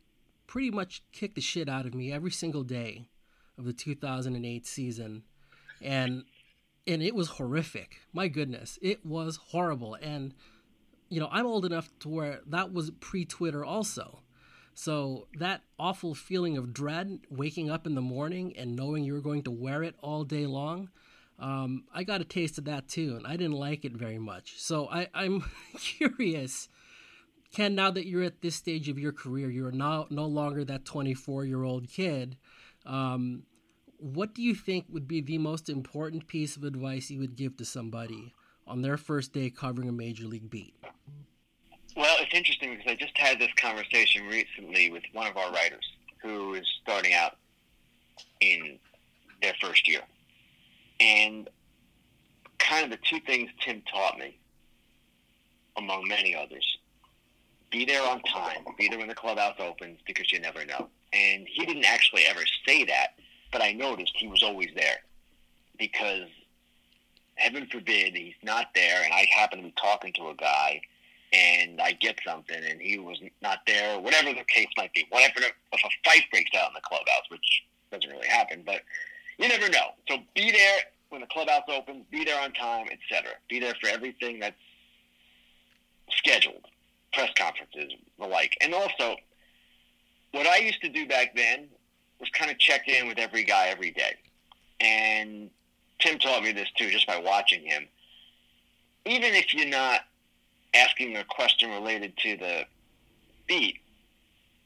pretty 0.47 0.71
much 0.71 1.03
kicked 1.11 1.35
the 1.35 1.41
shit 1.41 1.69
out 1.69 1.85
of 1.85 1.93
me 1.93 2.11
every 2.11 2.31
single 2.31 2.63
day 2.63 3.09
of 3.57 3.65
the 3.65 3.73
2008 3.73 4.65
season, 4.65 5.23
and 5.81 6.23
and 6.87 7.03
it 7.03 7.13
was 7.13 7.27
horrific. 7.27 7.97
My 8.13 8.27
goodness, 8.27 8.79
it 8.81 9.05
was 9.05 9.37
horrible. 9.49 9.95
And 9.95 10.33
you 11.09 11.19
know, 11.19 11.29
I'm 11.31 11.45
old 11.45 11.65
enough 11.65 11.89
to 11.99 12.09
where 12.09 12.39
that 12.47 12.73
was 12.73 12.91
pre-Twitter 12.99 13.63
also. 13.63 14.21
So 14.73 15.27
that 15.39 15.61
awful 15.79 16.13
feeling 16.13 16.57
of 16.57 16.73
dread, 16.73 17.19
waking 17.29 17.69
up 17.69 17.87
in 17.87 17.95
the 17.95 18.01
morning 18.01 18.55
and 18.57 18.75
knowing 18.75 19.03
you're 19.03 19.21
going 19.21 19.43
to 19.43 19.51
wear 19.51 19.83
it 19.83 19.95
all 20.01 20.23
day 20.23 20.45
long, 20.45 20.89
um, 21.39 21.83
I 21.93 22.03
got 22.03 22.21
a 22.21 22.25
taste 22.25 22.57
of 22.57 22.65
that 22.65 22.87
too, 22.87 23.15
and 23.15 23.27
I 23.27 23.31
didn't 23.37 23.53
like 23.53 23.85
it 23.85 23.93
very 23.93 24.17
much. 24.17 24.55
So 24.57 24.87
I, 24.89 25.07
I'm 25.13 25.43
curious, 25.77 26.67
Ken. 27.53 27.75
Now 27.75 27.91
that 27.91 28.07
you're 28.07 28.23
at 28.23 28.41
this 28.41 28.55
stage 28.55 28.89
of 28.89 28.97
your 28.97 29.11
career, 29.11 29.49
you're 29.49 29.71
now 29.71 30.07
no 30.09 30.25
longer 30.25 30.65
that 30.65 30.85
24 30.85 31.45
year 31.45 31.63
old 31.63 31.89
kid. 31.89 32.37
Um, 32.85 33.43
what 33.99 34.33
do 34.33 34.41
you 34.41 34.55
think 34.55 34.85
would 34.89 35.07
be 35.07 35.21
the 35.21 35.37
most 35.37 35.69
important 35.69 36.27
piece 36.27 36.55
of 36.55 36.63
advice 36.63 37.09
you 37.09 37.19
would 37.19 37.35
give 37.35 37.57
to 37.57 37.65
somebody 37.65 38.33
on 38.65 38.81
their 38.81 38.97
first 38.97 39.33
day 39.33 39.49
covering 39.49 39.89
a 39.89 39.91
major 39.93 40.25
league 40.25 40.49
beat? 40.49 40.75
Well, 41.95 42.15
it's 42.19 42.33
interesting 42.33 42.71
because 42.71 42.91
I 42.91 42.95
just 42.95 43.17
had 43.17 43.39
this 43.39 43.51
conversation 43.59 44.27
recently 44.27 44.91
with 44.91 45.03
one 45.13 45.27
of 45.27 45.35
our 45.35 45.51
writers 45.51 45.83
who 46.21 46.53
is 46.53 46.65
starting 46.83 47.13
out 47.13 47.37
in 48.39 48.77
their 49.41 49.53
first 49.59 49.87
year. 49.87 50.01
And 50.99 51.49
kind 52.59 52.85
of 52.85 52.91
the 52.91 53.05
two 53.05 53.19
things 53.21 53.49
Tim 53.61 53.81
taught 53.91 54.17
me, 54.17 54.37
among 55.77 56.07
many 56.07 56.35
others, 56.35 56.77
be 57.71 57.85
there 57.85 58.03
on 58.03 58.21
time, 58.23 58.65
be 58.77 58.87
there 58.87 58.97
when 58.97 59.07
the 59.07 59.15
clubhouse 59.15 59.55
opens 59.59 59.99
because 60.05 60.31
you 60.31 60.39
never 60.39 60.65
know. 60.65 60.87
And 61.13 61.47
he 61.47 61.65
didn't 61.65 61.85
actually 61.85 62.23
ever 62.25 62.41
say 62.67 62.83
that, 62.85 63.15
but 63.51 63.61
I 63.61 63.73
noticed 63.73 64.13
he 64.15 64.27
was 64.27 64.43
always 64.43 64.69
there 64.75 64.97
because 65.77 66.27
heaven 67.35 67.67
forbid 67.71 68.15
he's 68.15 68.33
not 68.43 68.67
there 68.73 69.03
and 69.03 69.13
I 69.13 69.27
happen 69.35 69.59
to 69.59 69.65
be 69.65 69.73
talking 69.79 70.11
to 70.13 70.29
a 70.29 70.35
guy 70.35 70.81
and 71.33 71.79
I 71.81 71.91
get 71.91 72.19
something 72.25 72.57
and 72.57 72.81
he 72.81 72.97
was 72.99 73.19
not 73.41 73.59
there, 73.67 73.99
whatever 73.99 74.29
the 74.29 74.43
case 74.47 74.67
might 74.77 74.93
be. 74.93 75.05
Whatever 75.09 75.41
if 75.41 75.53
a 75.73 75.89
fight 76.05 76.23
breaks 76.31 76.51
out 76.57 76.69
in 76.69 76.73
the 76.73 76.81
clubhouse, 76.81 77.29
which 77.29 77.63
doesn't 77.91 78.09
really 78.09 78.27
happen, 78.27 78.63
but 78.65 78.81
you 79.37 79.47
never 79.47 79.69
know. 79.69 79.89
So 80.09 80.17
be 80.35 80.51
there 80.51 80.79
when 81.09 81.21
the 81.21 81.27
clubhouse 81.27 81.63
opens, 81.67 82.05
be 82.11 82.25
there 82.25 82.41
on 82.41 82.51
time, 82.53 82.87
etc. 82.91 83.31
Be 83.49 83.59
there 83.59 83.75
for 83.81 83.87
everything 83.87 84.39
that's 84.39 84.55
scheduled, 86.11 86.65
press 87.13 87.29
conferences, 87.37 87.93
the 88.19 88.27
like. 88.27 88.57
And 88.61 88.73
also, 88.73 89.15
what 90.31 90.47
I 90.47 90.57
used 90.57 90.81
to 90.81 90.89
do 90.89 91.07
back 91.07 91.35
then 91.35 91.67
was 92.19 92.29
kind 92.31 92.51
of 92.51 92.57
check 92.57 92.87
in 92.87 93.07
with 93.07 93.19
every 93.19 93.43
guy 93.43 93.67
every 93.67 93.91
day. 93.91 94.15
And 94.79 95.49
Tim 95.99 96.19
taught 96.19 96.43
me 96.43 96.51
this 96.51 96.69
too, 96.77 96.89
just 96.89 97.07
by 97.07 97.17
watching 97.17 97.63
him. 97.63 97.87
Even 99.05 99.33
if 99.33 99.53
you're 99.53 99.67
not 99.67 100.01
asking 100.73 101.15
a 101.15 101.23
question 101.23 101.69
related 101.69 102.17
to 102.17 102.37
the 102.37 102.65
beat 103.47 103.79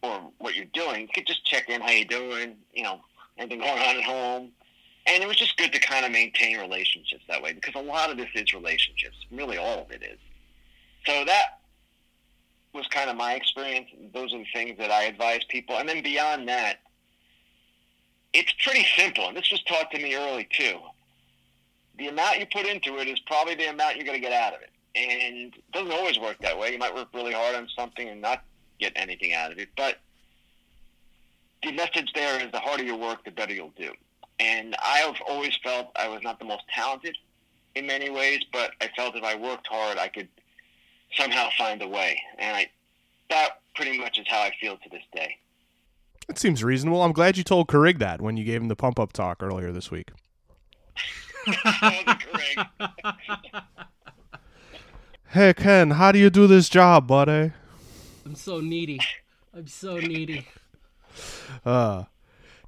or 0.01 0.19
what 0.39 0.55
you're 0.55 0.65
doing, 0.73 1.01
you 1.01 1.07
could 1.13 1.27
just 1.27 1.45
check 1.45 1.69
in, 1.69 1.81
how 1.81 1.91
you 1.91 2.05
doing, 2.05 2.55
you 2.73 2.83
know, 2.83 2.99
anything 3.37 3.59
going 3.59 3.71
on 3.71 3.97
at 3.97 4.03
home. 4.03 4.51
And 5.07 5.23
it 5.23 5.27
was 5.27 5.37
just 5.37 5.57
good 5.57 5.73
to 5.73 5.79
kind 5.79 6.05
of 6.05 6.11
maintain 6.11 6.59
relationships 6.59 7.23
that 7.27 7.41
way 7.41 7.53
because 7.53 7.73
a 7.75 7.83
lot 7.83 8.11
of 8.11 8.17
this 8.17 8.29
is 8.35 8.53
relationships. 8.53 9.17
Really, 9.31 9.57
all 9.57 9.81
of 9.81 9.91
it 9.91 10.03
is. 10.03 10.19
So 11.05 11.25
that 11.25 11.59
was 12.73 12.87
kind 12.87 13.09
of 13.09 13.15
my 13.15 13.33
experience. 13.33 13.87
Those 14.13 14.33
are 14.33 14.39
the 14.39 14.45
things 14.53 14.77
that 14.77 14.91
I 14.91 15.03
advise 15.03 15.43
people. 15.49 15.77
And 15.77 15.89
then 15.89 16.03
beyond 16.03 16.47
that, 16.47 16.81
it's 18.33 18.53
pretty 18.63 18.85
simple. 18.95 19.27
And 19.27 19.35
this 19.35 19.51
was 19.51 19.61
taught 19.63 19.91
to 19.91 20.01
me 20.01 20.15
early 20.15 20.47
too. 20.51 20.79
The 21.97 22.07
amount 22.07 22.39
you 22.39 22.45
put 22.45 22.65
into 22.65 22.97
it 22.99 23.07
is 23.07 23.19
probably 23.21 23.55
the 23.55 23.69
amount 23.69 23.97
you're 23.97 24.05
going 24.05 24.21
to 24.21 24.27
get 24.27 24.31
out 24.31 24.53
of 24.53 24.61
it. 24.61 24.69
And 24.95 25.53
it 25.53 25.71
doesn't 25.73 25.91
always 25.91 26.19
work 26.19 26.37
that 26.39 26.57
way. 26.57 26.71
You 26.71 26.77
might 26.77 26.93
work 26.93 27.09
really 27.13 27.33
hard 27.33 27.55
on 27.55 27.67
something 27.75 28.07
and 28.07 28.21
not 28.21 28.43
get 28.79 28.93
anything 28.95 29.33
out 29.33 29.51
of 29.51 29.57
it. 29.57 29.69
But 29.75 29.99
the 31.63 31.71
message 31.71 32.11
there 32.13 32.43
is 32.43 32.51
the 32.51 32.59
harder 32.59 32.83
you 32.83 32.95
work, 32.95 33.23
the 33.25 33.31
better 33.31 33.53
you'll 33.53 33.73
do. 33.77 33.91
And 34.41 34.75
I've 34.83 35.21
always 35.29 35.55
felt 35.63 35.91
I 35.95 36.07
was 36.07 36.23
not 36.23 36.39
the 36.39 36.45
most 36.45 36.63
talented 36.73 37.15
in 37.75 37.85
many 37.85 38.09
ways, 38.09 38.39
but 38.51 38.71
I 38.81 38.89
felt 38.95 39.15
if 39.15 39.23
I 39.23 39.35
worked 39.35 39.67
hard, 39.67 39.99
I 39.99 40.07
could 40.07 40.27
somehow 41.15 41.49
find 41.57 41.79
a 41.83 41.87
way. 41.87 42.19
And 42.39 42.57
I, 42.57 42.71
that 43.29 43.61
pretty 43.75 43.99
much 43.99 44.17
is 44.17 44.25
how 44.27 44.39
I 44.39 44.51
feel 44.59 44.77
to 44.77 44.89
this 44.89 45.03
day. 45.13 45.37
That 46.27 46.39
seems 46.39 46.63
reasonable. 46.63 47.03
I'm 47.03 47.11
glad 47.11 47.37
you 47.37 47.43
told 47.43 47.67
Carig 47.67 47.99
that 47.99 48.19
when 48.19 48.35
you 48.35 48.43
gave 48.43 48.61
him 48.61 48.67
the 48.67 48.75
pump 48.75 48.99
up 48.99 49.13
talk 49.13 49.43
earlier 49.43 49.71
this 49.71 49.91
week. 49.91 50.09
hey 55.29 55.53
Ken, 55.53 55.91
how 55.91 56.11
do 56.11 56.17
you 56.17 56.31
do 56.31 56.47
this 56.47 56.67
job, 56.67 57.07
buddy? 57.07 57.51
I'm 58.25 58.35
so 58.35 58.59
needy. 58.59 58.99
I'm 59.53 59.67
so 59.67 59.97
needy. 59.97 60.47
Uh, 61.65 62.05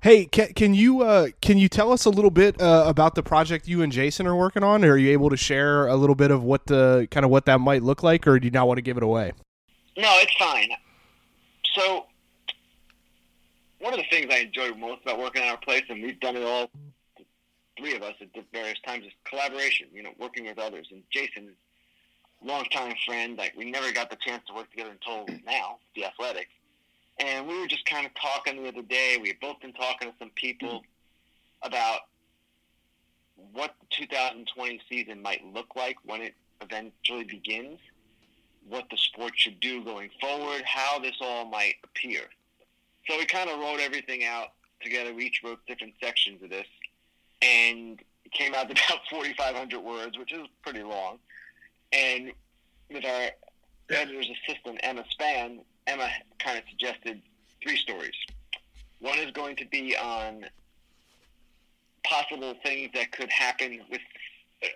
hey, 0.03 0.25
can, 0.25 0.53
can 0.53 0.73
you 0.75 1.01
uh, 1.01 1.29
can 1.41 1.57
you 1.57 1.67
tell 1.67 1.91
us 1.91 2.05
a 2.05 2.09
little 2.09 2.29
bit 2.29 2.61
uh, 2.61 2.83
about 2.85 3.15
the 3.15 3.23
project 3.23 3.67
you 3.67 3.81
and 3.81 3.91
Jason 3.91 4.27
are 4.27 4.35
working 4.35 4.63
on? 4.63 4.83
Are 4.85 4.97
you 4.97 5.11
able 5.11 5.29
to 5.31 5.37
share 5.37 5.87
a 5.87 5.95
little 5.95 6.15
bit 6.15 6.29
of 6.29 6.43
what 6.43 6.67
the 6.67 7.07
kind 7.09 7.25
of 7.25 7.31
what 7.31 7.45
that 7.45 7.59
might 7.59 7.81
look 7.81 8.03
like, 8.03 8.27
or 8.27 8.37
do 8.37 8.45
you 8.45 8.51
not 8.51 8.67
want 8.67 8.77
to 8.77 8.83
give 8.83 8.97
it 8.97 9.03
away? 9.03 9.31
No, 9.97 10.09
it's 10.19 10.35
fine. 10.37 10.69
So, 11.73 12.05
one 13.79 13.93
of 13.93 13.99
the 13.99 14.05
things 14.11 14.27
I 14.31 14.39
enjoy 14.39 14.71
most 14.75 15.01
about 15.03 15.17
working 15.17 15.41
at 15.41 15.49
our 15.49 15.57
place, 15.57 15.83
and 15.89 16.03
we've 16.03 16.19
done 16.19 16.35
it 16.35 16.43
all, 16.43 16.69
three 17.77 17.95
of 17.95 18.03
us 18.03 18.13
at 18.21 18.27
various 18.51 18.79
times, 18.85 19.05
is 19.05 19.11
collaboration. 19.27 19.87
You 19.93 20.03
know, 20.03 20.11
working 20.19 20.45
with 20.45 20.59
others. 20.59 20.87
And 20.91 21.01
Jason 21.11 21.45
is 21.45 21.55
a 22.43 22.45
longtime 22.45 22.93
friend. 23.05 23.37
Like 23.37 23.53
we 23.57 23.71
never 23.71 23.91
got 23.93 24.09
the 24.09 24.17
chance 24.25 24.43
to 24.47 24.53
work 24.53 24.69
together 24.71 24.91
until 24.91 25.25
now, 25.45 25.77
the 25.95 26.05
Athletics. 26.05 26.51
And 27.19 27.47
we 27.47 27.59
were 27.59 27.67
just 27.67 27.85
kind 27.85 28.05
of 28.05 28.13
talking 28.15 28.63
the 28.63 28.69
other 28.69 28.81
day. 28.81 29.17
We 29.21 29.29
had 29.29 29.39
both 29.39 29.59
been 29.61 29.73
talking 29.73 30.09
to 30.09 30.15
some 30.17 30.31
people 30.35 30.69
mm-hmm. 30.69 31.67
about 31.67 31.99
what 33.51 33.75
the 33.79 33.87
2020 34.05 34.81
season 34.89 35.21
might 35.21 35.43
look 35.53 35.75
like 35.75 35.97
when 36.05 36.21
it 36.21 36.33
eventually 36.61 37.23
begins. 37.23 37.79
what 38.67 38.85
the 38.89 38.97
sport 38.97 39.33
should 39.35 39.59
do 39.59 39.83
going 39.83 40.09
forward, 40.21 40.63
how 40.65 40.97
this 40.99 41.15
all 41.19 41.45
might 41.45 41.75
appear. 41.83 42.21
So 43.07 43.17
we 43.17 43.25
kind 43.25 43.49
of 43.49 43.59
wrote 43.59 43.81
everything 43.81 44.23
out 44.23 44.53
together. 44.81 45.13
We 45.13 45.25
each 45.25 45.41
wrote 45.43 45.59
different 45.67 45.93
sections 46.01 46.41
of 46.41 46.49
this, 46.49 46.67
and 47.41 48.01
it 48.23 48.31
came 48.31 48.53
out 48.55 48.69
to 48.69 48.83
about 48.89 49.01
4,500 49.09 49.79
words, 49.79 50.17
which 50.17 50.31
is 50.31 50.47
pretty 50.61 50.83
long. 50.83 51.19
And 51.91 52.31
with 52.89 53.05
our 53.05 53.29
editor's 53.89 54.29
assistant, 54.29 54.79
Emma 54.81 55.03
Span, 55.09 55.59
Emma 55.87 56.09
kind 56.39 56.57
of 56.57 56.63
suggested 56.69 57.21
three 57.61 57.77
stories. 57.77 58.15
One 58.99 59.17
is 59.19 59.31
going 59.31 59.55
to 59.57 59.65
be 59.65 59.95
on 59.97 60.45
possible 62.03 62.53
things 62.63 62.89
that 62.93 63.11
could 63.11 63.29
happen 63.29 63.81
with 63.89 64.01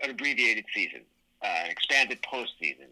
an 0.03 0.09
abbreviated 0.11 0.65
season, 0.73 1.01
uh, 1.41 1.63
expanded 1.69 2.19
postseason, 2.21 2.87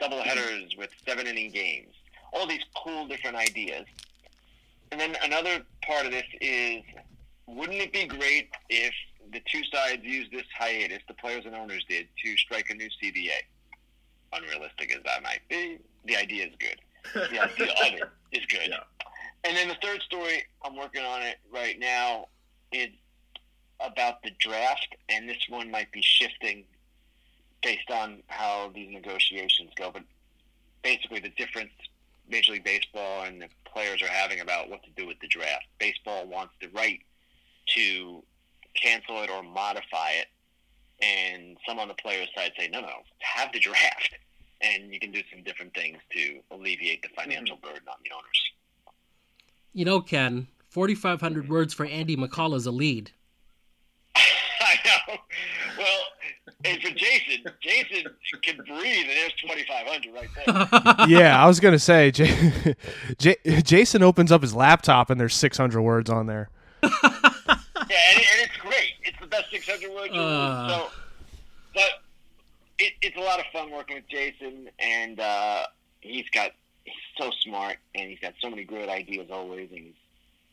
double 0.00 0.22
headers 0.22 0.74
with 0.76 0.90
seven 1.06 1.26
inning 1.26 1.50
games, 1.50 1.94
all 2.32 2.46
these 2.46 2.64
cool 2.76 3.06
different 3.06 3.36
ideas. 3.36 3.86
And 4.90 5.00
then 5.00 5.16
another 5.22 5.64
part 5.82 6.06
of 6.06 6.12
this 6.12 6.26
is 6.40 6.82
wouldn't 7.46 7.78
it 7.78 7.92
be 7.92 8.06
great 8.06 8.50
if 8.68 8.92
the 9.32 9.40
two 9.50 9.62
sides 9.72 10.02
used 10.04 10.32
this 10.32 10.46
hiatus, 10.56 11.00
the 11.08 11.14
players 11.14 11.44
and 11.46 11.54
owners 11.54 11.84
did, 11.88 12.08
to 12.24 12.36
strike 12.36 12.70
a 12.70 12.74
new 12.74 12.88
CBA? 13.02 13.30
Unrealistic 14.32 14.94
as 14.94 15.02
that 15.04 15.22
might 15.22 15.40
be, 15.48 15.78
the 16.04 16.16
idea 16.16 16.46
is 16.46 16.52
good. 16.58 16.80
Yeah, 17.14 17.48
the 17.58 17.72
other 17.84 18.12
is 18.32 18.46
good. 18.46 18.68
Yeah. 18.68 18.80
And 19.44 19.56
then 19.56 19.68
the 19.68 19.76
third 19.82 20.02
story, 20.02 20.44
I'm 20.64 20.76
working 20.76 21.04
on 21.04 21.22
it 21.22 21.36
right 21.52 21.78
now, 21.78 22.26
is 22.72 22.88
about 23.80 24.22
the 24.22 24.30
draft, 24.38 24.96
and 25.08 25.28
this 25.28 25.38
one 25.48 25.70
might 25.70 25.92
be 25.92 26.02
shifting 26.02 26.64
based 27.62 27.90
on 27.90 28.22
how 28.28 28.70
these 28.74 28.90
negotiations 28.90 29.70
go. 29.76 29.90
But 29.92 30.02
basically, 30.82 31.20
the 31.20 31.30
difference 31.30 31.70
Major 32.28 32.52
League 32.52 32.64
Baseball 32.64 33.22
and 33.22 33.42
the 33.42 33.48
players 33.64 34.02
are 34.02 34.08
having 34.08 34.40
about 34.40 34.68
what 34.68 34.82
to 34.84 34.90
do 34.96 35.06
with 35.06 35.18
the 35.20 35.28
draft. 35.28 35.64
Baseball 35.78 36.26
wants 36.26 36.54
the 36.60 36.68
right 36.68 37.00
to 37.76 38.22
cancel 38.74 39.22
it 39.22 39.30
or 39.30 39.42
modify 39.42 40.10
it, 40.10 40.26
and 41.00 41.56
some 41.66 41.78
on 41.78 41.88
the 41.88 41.94
players' 41.94 42.28
side 42.36 42.52
say, 42.58 42.68
no, 42.68 42.80
no, 42.80 43.02
have 43.20 43.52
the 43.52 43.60
draft, 43.60 44.14
and 44.60 44.92
you 44.92 44.98
can 45.00 45.12
do 45.12 45.20
some 45.32 45.42
different 45.42 45.74
things 45.74 45.98
to 46.12 46.40
alleviate 46.50 47.02
the 47.02 47.08
financial 47.16 47.56
burden 47.56 47.82
on 47.88 47.96
the 48.04 48.10
owners. 48.14 48.42
You 49.72 49.84
know, 49.84 50.00
Ken, 50.00 50.48
4,500 50.70 51.48
words 51.48 51.74
for 51.74 51.84
Andy 51.86 52.16
McCall 52.16 52.54
is 52.54 52.66
a 52.66 52.70
lead. 52.70 53.10
I 54.16 54.74
know. 54.84 55.16
Well, 55.78 55.98
and 56.64 56.80
for 56.80 56.90
Jason, 56.90 57.44
Jason 57.60 58.04
can 58.42 58.56
breathe, 58.56 59.06
and 59.06 59.10
there's 59.10 59.32
2,500 59.34 60.14
right 60.14 60.28
there. 60.34 61.06
yeah, 61.08 61.42
I 61.42 61.46
was 61.46 61.60
gonna 61.60 61.78
say, 61.78 62.10
J- 62.10 62.74
J- 63.18 63.36
Jason 63.62 64.02
opens 64.02 64.32
up 64.32 64.42
his 64.42 64.54
laptop 64.54 65.10
and 65.10 65.20
there's 65.20 65.34
600 65.34 65.80
words 65.82 66.08
on 66.10 66.26
there. 66.26 66.48
Yeah, 66.82 66.90
and, 66.92 68.20
and 68.20 68.40
it's 68.40 68.56
great. 68.56 68.94
It's 69.04 69.18
the 69.20 69.26
best 69.26 69.50
600 69.50 69.92
words. 69.92 70.10
you'll 70.12 70.24
Uh. 70.24 70.68
So, 70.68 70.86
but 71.74 71.90
it, 72.78 72.92
it's 73.02 73.16
a 73.16 73.20
lot 73.20 73.40
of 73.40 73.46
fun 73.52 73.70
working 73.70 73.96
with 73.96 74.08
Jason, 74.08 74.68
and 74.78 75.20
uh, 75.20 75.66
he's 76.00 76.28
got 76.30 76.52
he's 76.84 76.94
so 77.18 77.30
smart, 77.42 77.76
and 77.94 78.10
he's 78.10 78.20
got 78.20 78.34
so 78.40 78.50
many 78.50 78.64
great 78.64 78.88
ideas 78.88 79.28
always, 79.30 79.70
and 79.70 79.80
he's 79.80 79.94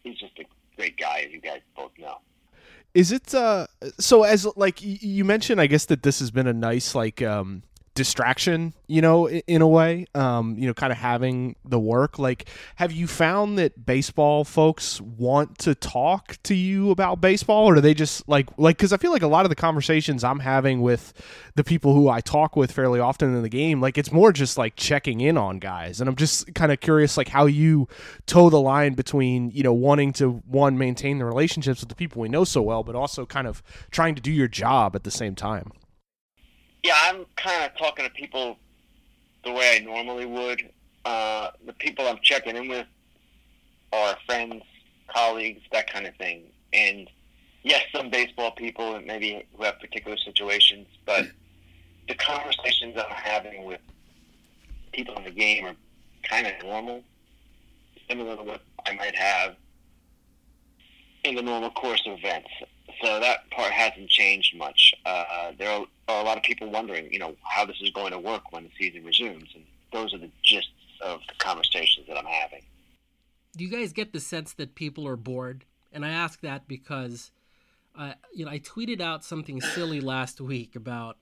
he's 0.04 0.20
just 0.20 0.38
a 0.40 0.44
great 0.76 0.98
guy, 0.98 1.24
as 1.26 1.32
you 1.32 1.42
guys 1.42 1.62
both 1.76 1.92
know. 1.98 2.18
Is 2.94 3.12
it 3.12 3.34
uh 3.34 3.66
so 4.00 4.22
as 4.22 4.46
like 4.56 4.78
you 4.82 5.26
mentioned 5.26 5.60
I 5.60 5.66
guess 5.66 5.86
that 5.86 6.04
this 6.04 6.20
has 6.20 6.30
been 6.30 6.46
a 6.46 6.54
nice 6.54 6.94
like 6.94 7.24
um 7.24 7.64
distraction, 7.96 8.74
you 8.88 9.02
know, 9.02 9.30
in 9.30 9.62
a 9.62 9.68
way, 9.68 10.08
um 10.16 10.58
you 10.58 10.66
know, 10.66 10.74
kind 10.74 10.92
of 10.92 10.98
having 10.98 11.56
the 11.64 11.80
work 11.80 12.18
like 12.18 12.50
have 12.76 12.92
you 12.92 13.06
found 13.06 13.58
that 13.60 13.86
baseball 13.86 14.44
folks 14.44 15.00
want 15.02 15.58
to 15.60 15.76
talk 15.76 16.38
to 16.44 16.56
you 16.56 16.90
about 16.90 17.22
baseball 17.22 17.66
or 17.66 17.76
do 17.76 17.82
they 17.82 17.94
just 17.94 18.28
like 18.28 18.48
like 18.58 18.78
cuz 18.78 18.92
I 18.92 18.98
feel 18.98 19.12
like 19.12 19.22
a 19.22 19.28
lot 19.28 19.46
of 19.46 19.50
the 19.50 19.56
conversations 19.56 20.24
I'm 20.24 20.40
having 20.40 20.82
with 20.82 21.14
the 21.56 21.64
people 21.64 21.94
who 21.94 22.10
I 22.10 22.20
talk 22.20 22.56
with 22.56 22.72
fairly 22.72 23.00
often 23.00 23.36
in 23.36 23.44
the 23.44 23.50
game, 23.50 23.80
like 23.80 23.98
it's 23.98 24.12
more 24.12 24.32
just 24.32 24.58
like 24.58 24.76
checking 24.76 25.22
in 25.22 25.38
on 25.38 25.60
guys 25.60 26.02
and 26.02 26.10
I'm 26.10 26.16
just 26.16 26.54
kind 26.56 26.72
of 26.72 26.80
curious 26.80 27.16
like 27.16 27.28
how 27.28 27.46
you 27.46 27.88
toe 28.26 28.50
the 28.50 28.60
line 28.60 28.94
between, 28.96 29.52
you 29.52 29.62
know, 29.62 29.74
wanting 29.74 30.14
to 30.14 30.42
one 30.48 30.78
maintain 30.80 31.20
the 31.20 31.26
relationships 31.26 31.82
with 31.82 31.90
the 31.90 31.96
people 31.96 32.22
we 32.22 32.30
know 32.30 32.44
so 32.44 32.62
well 32.62 32.84
but 32.84 32.96
also 32.96 33.26
kind 33.26 33.46
of 33.46 33.62
trying 33.92 34.16
to 34.16 34.22
do 34.22 34.32
your 34.32 34.48
job 34.48 34.96
at 34.96 35.04
the 35.04 35.12
same 35.12 35.36
time. 35.36 35.72
Yeah, 36.84 36.96
I'm 37.04 37.26
kind 37.38 37.63
of 37.63 37.78
talking 37.78 38.06
to 38.06 38.12
people 38.12 38.58
the 39.46 39.52
way 39.52 39.78
I 39.78 39.86
normally 39.86 40.26
would. 40.26 40.69
Uh, 41.06 41.52
the 41.65 41.74
people 41.74 42.08
I'm 42.08 42.19
checking 42.22 42.56
in 42.56 42.67
with 42.67 42.88
are 43.93 44.17
friends, 44.26 44.63
colleagues, 45.08 45.62
that 45.72 45.91
kind 45.91 46.06
of 46.06 46.15
thing. 46.15 46.43
And 46.74 47.10
yes, 47.63 47.84
some 47.96 48.10
baseball 48.10 48.52
people 48.52 48.96
and 48.96 49.06
maybe 49.06 49.46
who 49.56 49.63
have 49.63 49.80
particular 49.80 50.17
situations, 50.17 50.88
but 51.06 51.26
the 52.08 52.15
conversations 52.15 52.98
I'm 52.98 53.10
having 53.10 53.63
with 53.63 53.82
people 54.91 55.15
in 55.15 55.24
the 55.24 55.32
game 55.32 55.65
are 55.65 55.76
kind 56.24 56.48
of 56.48 56.54
normal, 56.63 57.02
similar 58.10 58.36
to 58.36 58.43
what 58.43 58.62
I 58.86 58.93
might 58.96 59.15
have 59.15 59.56
in 61.24 61.36
the 61.36 61.41
normal 61.41 61.72
course 61.72 62.04
of 62.06 62.17
events. 62.19 62.50
So 63.02 63.19
that 63.19 63.50
part 63.52 63.72
hasn't 63.72 64.10
changed 64.10 64.58
much. 64.58 64.93
Uh, 65.06 65.54
there 65.58 65.69
are, 65.69 65.86
a 66.08 66.24
lot 66.24 66.38
of 66.38 66.44
people 66.44 66.70
wondering, 66.70 67.12
you 67.12 67.20
know, 67.20 67.36
how 67.44 67.66
this 67.66 67.78
is 67.82 67.89
going 67.92 68.12
to 68.12 68.20
work 68.20 68.52
when 68.52 68.63
the 68.63 68.72
season 68.78 69.06
resumes, 69.06 69.50
and 69.56 69.63
those 69.92 70.13
are 70.13 70.18
the 70.18 70.32
gists 70.44 70.70
of 71.02 71.20
the 71.28 71.36
conversations 71.38 72.08
that 72.08 72.18
I'm 72.18 72.26
having. 72.26 72.63
Do 73.56 73.63
you 73.63 73.70
guys 73.70 73.94
get 73.94 74.13
the 74.13 74.20
sense 74.20 74.54
that 74.54 74.76
people 74.76 75.08
are 75.08 75.16
bored? 75.16 75.66
And 75.92 76.04
I 76.06 76.10
ask 76.10 76.42
that 76.42 76.68
because, 76.68 77.32
uh, 77.98 78.13
you 78.34 78.46
know, 78.46 78.52
I 78.52 78.60
tweeted 78.60 79.00
out 79.00 79.24
something 79.24 79.62
silly 79.62 80.02
last 80.02 80.42
week 80.42 80.76
about, 80.76 81.18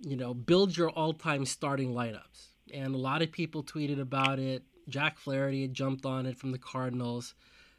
you 0.00 0.16
know, 0.16 0.32
build 0.34 0.76
your 0.76 0.90
all-time 0.90 1.44
starting 1.44 1.92
lineups, 1.92 2.48
and 2.72 2.94
a 2.94 2.98
lot 2.98 3.22
of 3.22 3.32
people 3.32 3.64
tweeted 3.64 4.00
about 4.00 4.38
it. 4.38 4.62
Jack 4.88 5.18
Flaherty 5.18 5.62
had 5.62 5.74
jumped 5.74 6.06
on 6.06 6.24
it 6.24 6.38
from 6.38 6.52
the 6.52 6.58
Cardinals, 6.58 7.34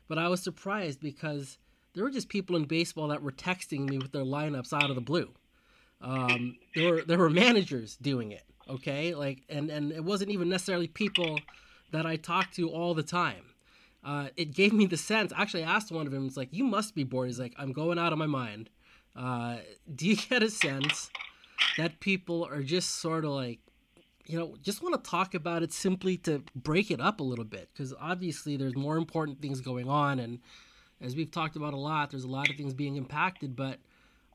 but 0.07 0.17
I 0.17 0.27
was 0.27 0.43
surprised 0.43 0.99
because 0.99 1.57
there 1.93 2.03
were 2.03 2.11
just 2.11 2.29
people 2.29 2.55
in 2.55 2.65
baseball 2.65 3.07
that 3.07 3.23
were 3.23 3.31
texting 3.31 3.89
me 3.89 3.97
with 3.97 4.11
their 4.11 4.23
lineups 4.23 4.73
out 4.73 4.89
of 4.89 4.95
the 4.95 5.01
blue. 5.01 5.33
Um, 6.01 6.57
there 6.75 6.93
were 6.93 7.01
there 7.03 7.17
were 7.17 7.29
managers 7.29 7.97
doing 7.97 8.31
it, 8.31 8.43
okay, 8.69 9.13
like, 9.15 9.43
and 9.49 9.69
and 9.69 9.91
it 9.91 10.03
wasn't 10.03 10.31
even 10.31 10.49
necessarily 10.49 10.87
people 10.87 11.39
that 11.91 12.05
I 12.05 12.15
talked 12.15 12.55
to 12.55 12.69
all 12.69 12.93
the 12.93 13.03
time 13.03 13.43
uh, 14.03 14.27
it 14.37 14.53
gave 14.53 14.73
me 14.73 14.85
the 14.85 14.97
sense. 14.97 15.33
Actually, 15.35 15.63
I 15.63 15.75
asked 15.75 15.91
one 15.91 16.05
of 16.05 16.11
them, 16.11 16.25
"It's 16.25 16.37
like 16.37 16.49
you 16.51 16.63
must 16.63 16.95
be 16.95 17.03
bored." 17.03 17.27
He's 17.27 17.39
like, 17.39 17.53
"I'm 17.57 17.73
going 17.73 17.99
out 17.99 18.13
of 18.13 18.19
my 18.19 18.27
mind." 18.27 18.69
Uh, 19.15 19.57
do 19.93 20.07
you 20.07 20.15
get 20.29 20.43
a 20.43 20.49
sense 20.49 21.09
that 21.77 21.99
people 21.99 22.45
are 22.45 22.63
just 22.63 22.97
sort 22.97 23.25
of 23.25 23.31
like, 23.31 23.59
you 24.25 24.37
know, 24.39 24.55
just 24.61 24.81
want 24.81 25.01
to 25.01 25.09
talk 25.09 25.33
about 25.33 25.63
it 25.63 25.73
simply 25.73 26.15
to 26.17 26.43
break 26.55 26.91
it 26.91 27.01
up 27.01 27.19
a 27.19 27.23
little 27.23 27.45
bit? 27.45 27.69
Because 27.73 27.93
obviously, 27.99 28.55
there's 28.55 28.75
more 28.75 28.97
important 28.97 29.41
things 29.41 29.59
going 29.59 29.89
on, 29.89 30.19
and 30.19 30.39
as 31.01 31.15
we've 31.15 31.31
talked 31.31 31.55
about 31.57 31.73
a 31.73 31.77
lot, 31.77 32.11
there's 32.11 32.23
a 32.23 32.29
lot 32.29 32.49
of 32.49 32.55
things 32.55 32.73
being 32.73 32.95
impacted. 32.95 33.55
But 33.55 33.79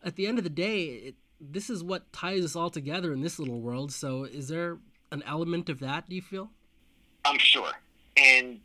at 0.03 0.17
the 0.17 0.27
end 0.27 0.37
of 0.37 0.45
the 0.45 0.51
day, 0.51 0.85
it, 0.85 1.15
this 1.41 1.71
is 1.71 1.83
what 1.83 2.13
ties 2.13 2.45
us 2.45 2.57
all 2.57 2.71
together 2.71 3.13
in 3.13 3.21
this 3.21 3.39
little 3.39 3.61
world. 3.61 3.93
So, 3.93 4.25
is 4.25 4.49
there 4.49 4.79
an 5.13 5.23
element 5.27 5.69
of 5.69 5.81
that? 5.81 6.09
Do 6.09 6.15
you 6.15 6.23
feel? 6.23 6.51
I'm 7.25 7.39
sure. 7.39 7.73
And 8.17 8.61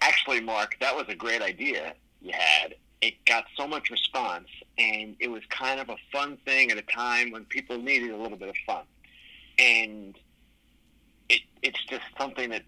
actually, 0.00 0.40
Mark, 0.40 0.76
that 0.80 0.94
was 0.94 1.06
a 1.08 1.14
great 1.14 1.42
idea 1.42 1.94
you 2.20 2.32
had. 2.32 2.74
It 3.00 3.14
got 3.24 3.44
so 3.56 3.66
much 3.66 3.90
response, 3.90 4.48
and 4.76 5.16
it 5.20 5.28
was 5.30 5.42
kind 5.48 5.80
of 5.80 5.88
a 5.88 5.96
fun 6.12 6.36
thing 6.44 6.70
at 6.70 6.76
a 6.76 6.82
time 6.82 7.30
when 7.30 7.44
people 7.46 7.78
needed 7.78 8.10
a 8.10 8.16
little 8.16 8.36
bit 8.36 8.50
of 8.50 8.56
fun. 8.66 8.84
And 9.58 10.18
it, 11.30 11.40
it's 11.62 11.82
just 11.86 12.02
something 12.18 12.50
that 12.50 12.62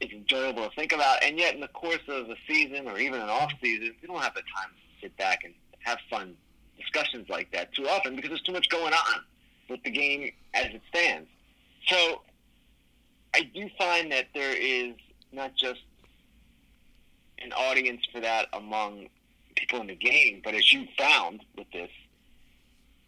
is 0.00 0.10
enjoyable 0.10 0.68
to 0.68 0.74
think 0.74 0.92
about. 0.92 1.22
And 1.24 1.38
yet, 1.38 1.54
in 1.54 1.60
the 1.60 1.68
course 1.68 2.02
of 2.08 2.28
a 2.28 2.36
season 2.46 2.88
or 2.88 2.98
even 2.98 3.20
an 3.20 3.30
off 3.30 3.52
season, 3.62 3.94
we 4.02 4.06
don't 4.06 4.20
have 4.20 4.34
the 4.34 4.42
time 4.42 4.70
to 4.74 5.00
sit 5.00 5.16
back 5.16 5.44
and 5.44 5.54
have 5.80 5.98
fun 6.10 6.36
discussions 6.78 7.28
like 7.28 7.50
that 7.52 7.72
too 7.74 7.88
often 7.88 8.16
because 8.16 8.30
there's 8.30 8.42
too 8.42 8.52
much 8.52 8.68
going 8.68 8.92
on 8.92 9.20
with 9.68 9.82
the 9.82 9.90
game 9.90 10.30
as 10.54 10.66
it 10.66 10.82
stands. 10.88 11.28
So 11.86 12.22
I 13.34 13.42
do 13.54 13.68
find 13.78 14.12
that 14.12 14.26
there 14.34 14.56
is 14.56 14.94
not 15.32 15.54
just 15.56 15.80
an 17.38 17.52
audience 17.52 18.02
for 18.12 18.20
that 18.20 18.46
among 18.52 19.08
people 19.56 19.80
in 19.80 19.88
the 19.88 19.94
game, 19.94 20.40
but 20.44 20.54
as 20.54 20.72
you 20.72 20.86
found 20.96 21.44
with 21.56 21.70
this, 21.72 21.90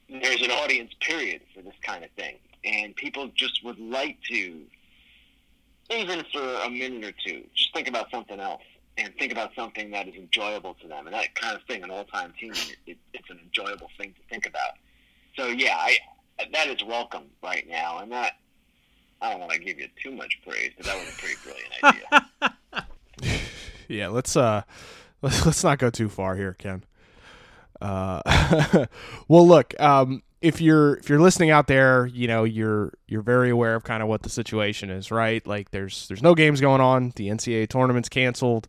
there's 0.09 0.43
an 0.43 0.51
audience 0.51 0.93
period 1.01 1.43
for 1.55 1.63
this 1.63 1.75
kind 1.83 2.05
of 2.05 2.11
thing. 2.13 2.37
And 2.65 2.95
people 2.97 3.31
just 3.35 3.65
would 3.65 3.79
like 3.79 4.19
to, 4.31 4.61
even 5.91 6.25
for 6.33 6.55
a 6.65 6.71
minute 6.71 7.05
or 7.05 7.13
two, 7.25 7.45
just 7.55 7.73
think 7.73 7.89
about 7.89 8.11
something 8.11 8.41
else 8.41 8.63
and 8.99 9.15
think 9.19 9.33
about 9.33 9.55
something 9.55 9.91
that 9.91 10.09
is 10.09 10.15
enjoyable 10.15 10.75
to 10.75 10.89
them. 10.89 11.07
And 11.07 11.15
that 11.15 11.35
kind 11.35 11.57
of 11.57 11.63
thing, 11.65 11.83
an 11.83 11.91
all-time 11.91 12.33
team, 12.39 12.53
it, 12.87 12.97
it's 13.13 13.31
an 13.31 13.39
enjoyable 13.43 13.89
thing 13.99 14.15
to 14.15 14.21
think 14.31 14.47
about. 14.47 14.73
So 15.37 15.47
yeah, 15.47 15.77
I, 15.77 15.99
that 16.53 16.69
is 16.69 16.83
welcome 16.85 17.25
right 17.43 17.67
now, 17.69 17.99
and 17.99 18.11
that 18.13 18.33
I 19.21 19.31
don't 19.31 19.41
want 19.41 19.53
to 19.53 19.59
give 19.59 19.79
you 19.79 19.89
too 20.03 20.13
much 20.13 20.39
praise, 20.47 20.73
but 20.77 20.87
that 20.87 20.97
was 20.97 21.09
a 21.09 21.19
pretty 21.19 21.37
brilliant 21.43 22.55
idea. 23.23 23.39
yeah, 23.89 24.09
let's 24.09 24.37
uh, 24.37 24.63
let's 25.23 25.45
let's 25.47 25.65
not 25.65 25.79
go 25.79 25.91
too 25.91 26.09
far 26.09 26.37
here, 26.37 26.55
Ken. 26.55 26.85
Uh, 27.81 28.87
well, 29.29 29.47
look, 29.47 29.79
um, 29.81 30.23
if 30.47 30.61
you're 30.61 30.95
if 30.97 31.09
you're 31.09 31.21
listening 31.21 31.51
out 31.51 31.67
there, 31.67 32.07
you 32.07 32.29
know 32.29 32.45
you're 32.45 32.93
you're 33.09 33.23
very 33.23 33.51
aware 33.51 33.75
of 33.75 33.83
kind 33.83 34.03
of 34.03 34.09
what 34.09 34.23
the 34.23 34.29
situation 34.29 34.91
is, 34.91 35.11
right? 35.11 35.45
Like 35.47 35.71
there's 35.73 36.07
there's 36.09 36.23
no 36.23 36.35
games 36.35 36.61
going 36.61 36.81
on. 36.81 37.13
The 37.17 37.29
NCAA 37.29 37.69
tournament's 37.69 38.09
canceled. 38.09 38.69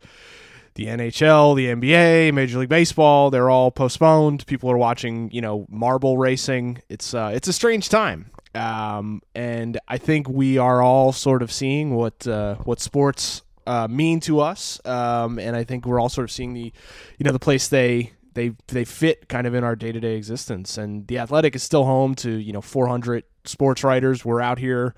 The 0.74 0.86
NHL, 0.86 1.56
the 1.56 1.66
NBA, 1.66 2.32
Major 2.34 2.60
League 2.60 2.68
Baseball, 2.68 3.30
they're 3.30 3.50
all 3.50 3.72
postponed. 3.72 4.46
People 4.46 4.70
are 4.70 4.76
watching, 4.76 5.28
you 5.32 5.40
know, 5.40 5.66
marble 5.68 6.18
racing. 6.18 6.82
It's 6.88 7.14
uh, 7.14 7.32
it's 7.34 7.48
a 7.48 7.52
strange 7.52 7.88
time, 7.88 8.30
um, 8.54 9.22
and 9.34 9.78
I 9.88 9.98
think 9.98 10.28
we 10.28 10.58
are 10.58 10.82
all 10.82 11.12
sort 11.12 11.42
of 11.42 11.50
seeing 11.50 11.94
what 11.94 12.26
uh, 12.26 12.56
what 12.56 12.80
sports 12.80 13.42
uh, 13.66 13.86
mean 13.88 14.20
to 14.20 14.40
us, 14.40 14.80
um, 14.84 15.38
and 15.38 15.54
I 15.54 15.64
think 15.64 15.84
we're 15.84 16.00
all 16.00 16.08
sort 16.08 16.24
of 16.24 16.30
seeing 16.30 16.54
the, 16.54 16.72
you 17.18 17.24
know, 17.24 17.32
the 17.32 17.38
place 17.38 17.68
they 17.68 18.12
they 18.38 18.52
they 18.68 18.84
fit 18.84 19.28
kind 19.28 19.48
of 19.48 19.54
in 19.54 19.64
our 19.64 19.74
day 19.74 19.90
to 19.90 19.98
day 19.98 20.14
existence. 20.16 20.78
And 20.78 21.06
the 21.08 21.18
Athletic 21.18 21.56
is 21.56 21.62
still 21.62 21.84
home 21.84 22.14
to 22.16 22.30
you 22.30 22.52
know 22.52 22.60
400 22.60 23.24
sports 23.44 23.82
writers. 23.82 24.24
We're 24.24 24.40
out 24.40 24.58
here 24.58 24.94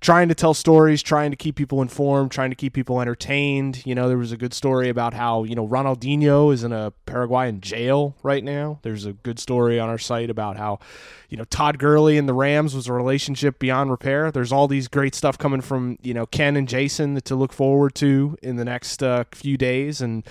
trying 0.00 0.28
to 0.28 0.34
tell 0.34 0.54
stories, 0.54 1.02
trying 1.02 1.30
to 1.30 1.36
keep 1.36 1.54
people 1.54 1.82
informed, 1.82 2.32
trying 2.32 2.50
to 2.50 2.56
keep 2.56 2.72
people 2.72 3.00
entertained. 3.00 3.86
You 3.86 3.94
know, 3.94 4.08
there 4.08 4.18
was 4.18 4.32
a 4.32 4.36
good 4.36 4.52
story 4.52 4.88
about 4.88 5.14
how 5.14 5.44
you 5.44 5.54
know 5.54 5.66
Ronaldinho 5.66 6.52
is 6.52 6.64
in 6.64 6.72
a 6.72 6.92
Paraguayan 7.06 7.60
jail 7.60 8.16
right 8.24 8.42
now. 8.42 8.80
There's 8.82 9.06
a 9.06 9.12
good 9.12 9.38
story 9.38 9.78
on 9.78 9.88
our 9.88 9.98
site 9.98 10.30
about 10.30 10.56
how 10.56 10.80
you 11.28 11.36
know 11.36 11.44
Todd 11.44 11.78
Gurley 11.78 12.18
and 12.18 12.28
the 12.28 12.34
Rams 12.34 12.74
was 12.74 12.88
a 12.88 12.92
relationship 12.92 13.60
beyond 13.60 13.92
repair. 13.92 14.32
There's 14.32 14.50
all 14.50 14.66
these 14.66 14.88
great 14.88 15.14
stuff 15.14 15.38
coming 15.38 15.60
from 15.60 15.96
you 16.02 16.12
know 16.12 16.26
Ken 16.26 16.56
and 16.56 16.66
Jayson 16.66 17.20
to 17.20 17.36
look 17.36 17.52
forward 17.52 17.94
to 17.96 18.36
in 18.42 18.56
the 18.56 18.64
next 18.64 19.00
uh, 19.00 19.24
few 19.32 19.56
days 19.56 20.00
and 20.00 20.24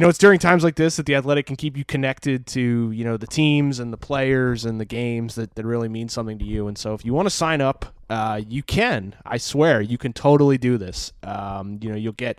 you 0.00 0.02
know, 0.02 0.08
it's 0.08 0.16
during 0.16 0.38
times 0.38 0.64
like 0.64 0.76
this 0.76 0.96
that 0.96 1.04
the 1.04 1.14
athletic 1.14 1.44
can 1.44 1.56
keep 1.56 1.76
you 1.76 1.84
connected 1.84 2.46
to, 2.46 2.90
you 2.90 3.04
know, 3.04 3.18
the 3.18 3.26
teams 3.26 3.80
and 3.80 3.92
the 3.92 3.98
players 3.98 4.64
and 4.64 4.80
the 4.80 4.86
games 4.86 5.34
that, 5.34 5.54
that 5.56 5.66
really 5.66 5.90
mean 5.90 6.08
something 6.08 6.38
to 6.38 6.44
you. 6.46 6.68
And 6.68 6.78
so 6.78 6.94
if 6.94 7.04
you 7.04 7.12
want 7.12 7.26
to 7.26 7.30
sign 7.30 7.60
up, 7.60 7.84
uh, 8.08 8.40
you 8.48 8.62
can. 8.62 9.14
I 9.26 9.36
swear, 9.36 9.82
you 9.82 9.98
can 9.98 10.14
totally 10.14 10.56
do 10.56 10.78
this. 10.78 11.12
Um, 11.22 11.80
you 11.82 11.90
know, 11.90 11.96
you'll 11.96 12.14
get 12.14 12.38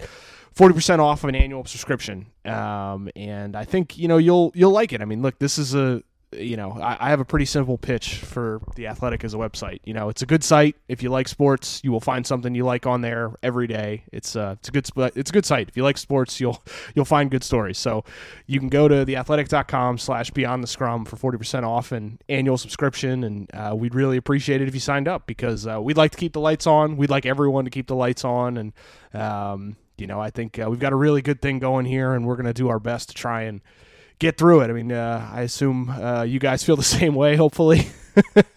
40% 0.56 0.98
off 0.98 1.24
of 1.24 1.30
an 1.30 1.36
annual 1.36 1.64
subscription. 1.66 2.26
Um, 2.46 3.12
and 3.16 3.56
I 3.56 3.64
think, 3.64 3.96
you 3.96 4.08
know, 4.08 4.18
you'll 4.18 4.52
you'll 4.56 4.72
like 4.72 4.92
it. 4.92 5.00
I 5.00 5.06
mean, 5.06 5.22
look, 5.22 5.38
this 5.38 5.60
is 5.60 5.76
a 5.76 6.02
you 6.34 6.56
know, 6.56 6.72
I, 6.72 7.08
I, 7.08 7.10
have 7.10 7.20
a 7.20 7.26
pretty 7.26 7.46
simple 7.46 7.78
pitch 7.78 8.16
for 8.16 8.62
the 8.76 8.88
Athletic 8.88 9.24
as 9.24 9.34
a 9.34 9.38
website. 9.38 9.80
You 9.84 9.94
know, 9.94 10.10
it's 10.10 10.22
a 10.22 10.26
good 10.26 10.44
site. 10.44 10.76
If 10.88 11.04
you 11.04 11.10
like 11.10 11.28
sports, 11.28 11.82
you 11.84 11.92
will 11.92 12.00
find 12.00 12.26
something 12.26 12.56
you 12.56 12.64
like 12.64 12.86
on 12.86 13.02
there 13.02 13.34
every 13.44 13.68
day. 13.68 14.04
It's 14.14 14.36
uh, 14.36 14.56
it's 14.60 14.70
a 14.70 14.72
good 14.72 14.90
it's 15.16 15.30
a 15.30 15.34
good 15.34 15.46
site. 15.46 15.68
If 15.68 15.76
you 15.76 15.84
like 15.84 15.98
sports, 15.98 16.40
you'll 16.40 16.64
you'll 16.96 17.06
find 17.06 17.30
good 17.30 17.44
stories. 17.44 17.78
So 17.78 18.06
you 18.48 18.60
can 18.60 18.70
go 18.70 18.88
to 18.88 19.06
theathletic.com 19.06 19.98
slash 19.98 20.32
beyond 20.32 20.64
the 20.64 20.68
scrum 20.68 21.06
for 21.06 21.18
40% 21.18 21.64
off 21.64 21.92
an 21.92 22.20
annual 22.30 22.58
subscription. 22.58 23.24
And 23.24 23.50
uh, 23.54 23.76
we'd 23.76 23.96
really 23.96 24.18
appreciate 24.18 24.62
it 24.62 24.68
if 24.68 24.74
you 24.74 24.80
signed 24.80 25.08
up 25.08 25.28
because 25.28 25.68
uh, 25.68 25.82
we'd 25.82 25.98
like 25.98 26.12
to 26.12 26.18
keep 26.18 26.34
the 26.34 26.40
lights 26.40 26.66
on. 26.66 26.96
We'd 26.96 27.10
like 27.10 27.26
everyone 27.26 27.66
to 27.66 27.72
keep 27.72 27.88
the 27.88 27.96
lights 27.96 28.24
on. 28.24 28.58
And, 28.58 28.74
um, 29.14 29.76
you 29.98 30.08
know, 30.08 30.20
I 30.22 30.30
think 30.30 30.58
uh, 30.60 30.68
we've 30.70 30.80
got 30.80 30.94
a 30.94 30.98
really 30.98 31.22
good 31.22 31.42
thing 31.42 31.60
going 31.60 31.86
here 31.86 32.14
and 32.14 32.26
we're 32.26 32.38
going 32.38 32.46
to 32.46 32.54
do 32.54 32.70
our 32.70 32.80
best 32.80 33.10
to 33.10 33.16
try 33.16 33.44
and– 33.44 33.62
get 34.22 34.38
through 34.38 34.62
it. 34.62 34.70
I 34.70 34.74
mean, 34.74 34.92
uh, 34.92 35.28
I 35.34 35.42
assume 35.42 35.90
uh, 35.90 36.22
you 36.22 36.40
guys 36.40 36.64
feel 36.64 36.78
the 36.78 36.84
same 37.00 37.16
way. 37.16 37.36
Hopefully, 37.36 37.88
I 38.16 38.52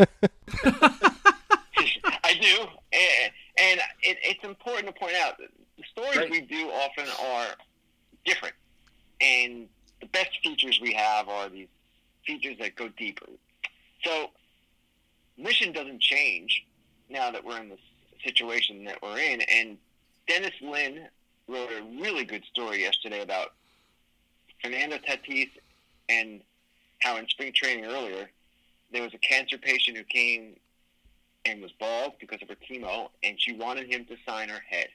do, 2.40 2.66
and, 2.92 3.32
and 3.58 3.80
it, 4.02 4.18
it's 4.22 4.44
important 4.44 4.86
to 4.86 4.92
point 4.92 5.14
out 5.16 5.38
the 5.38 5.48
stories 5.90 6.16
right. 6.16 6.30
we 6.30 6.42
do 6.42 6.70
often 6.70 7.06
are 7.26 7.46
different, 8.24 8.54
and 9.20 9.66
the 10.00 10.06
best 10.06 10.30
features 10.42 10.78
we 10.80 10.92
have 10.92 11.28
are 11.28 11.48
these 11.48 11.68
features 12.26 12.56
that 12.60 12.76
go 12.76 12.88
deeper. 12.88 13.26
So, 14.04 14.30
mission 15.38 15.72
doesn't 15.72 16.00
change 16.00 16.66
now 17.08 17.30
that 17.30 17.42
we're 17.42 17.58
in 17.58 17.70
this 17.70 17.80
situation 18.22 18.84
that 18.84 19.02
we're 19.02 19.18
in, 19.18 19.40
and 19.40 19.78
Dennis 20.28 20.52
Lin 20.60 21.06
wrote 21.48 21.70
a 21.70 21.82
really 22.00 22.24
good 22.24 22.44
story 22.44 22.82
yesterday 22.82 23.22
about 23.22 23.52
Fernando 24.64 24.96
Tatis 24.96 25.50
and 26.08 26.40
how 27.00 27.18
in 27.18 27.28
spring 27.28 27.52
training 27.54 27.84
earlier, 27.84 28.30
there 28.90 29.02
was 29.02 29.12
a 29.12 29.18
cancer 29.18 29.58
patient 29.58 29.98
who 29.98 30.04
came 30.04 30.56
and 31.44 31.60
was 31.60 31.70
bald 31.72 32.14
because 32.18 32.40
of 32.40 32.48
her 32.48 32.56
chemo, 32.56 33.10
and 33.22 33.38
she 33.38 33.52
wanted 33.52 33.92
him 33.92 34.06
to 34.06 34.16
sign 34.26 34.48
her 34.48 34.62
head. 34.66 34.88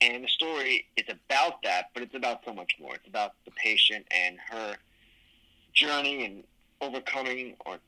And 0.00 0.24
the 0.24 0.28
story 0.28 0.86
is 0.96 1.04
about 1.10 1.62
that, 1.62 1.90
but 1.92 2.02
it's 2.02 2.14
about 2.14 2.40
so 2.46 2.54
much 2.54 2.72
more. 2.80 2.94
It's 2.94 3.06
about 3.06 3.34
the 3.44 3.50
patient 3.50 4.06
and 4.10 4.38
her 4.50 4.76
journey 5.74 6.24
and 6.24 6.42
overcoming 6.80 7.54
or 7.66 7.78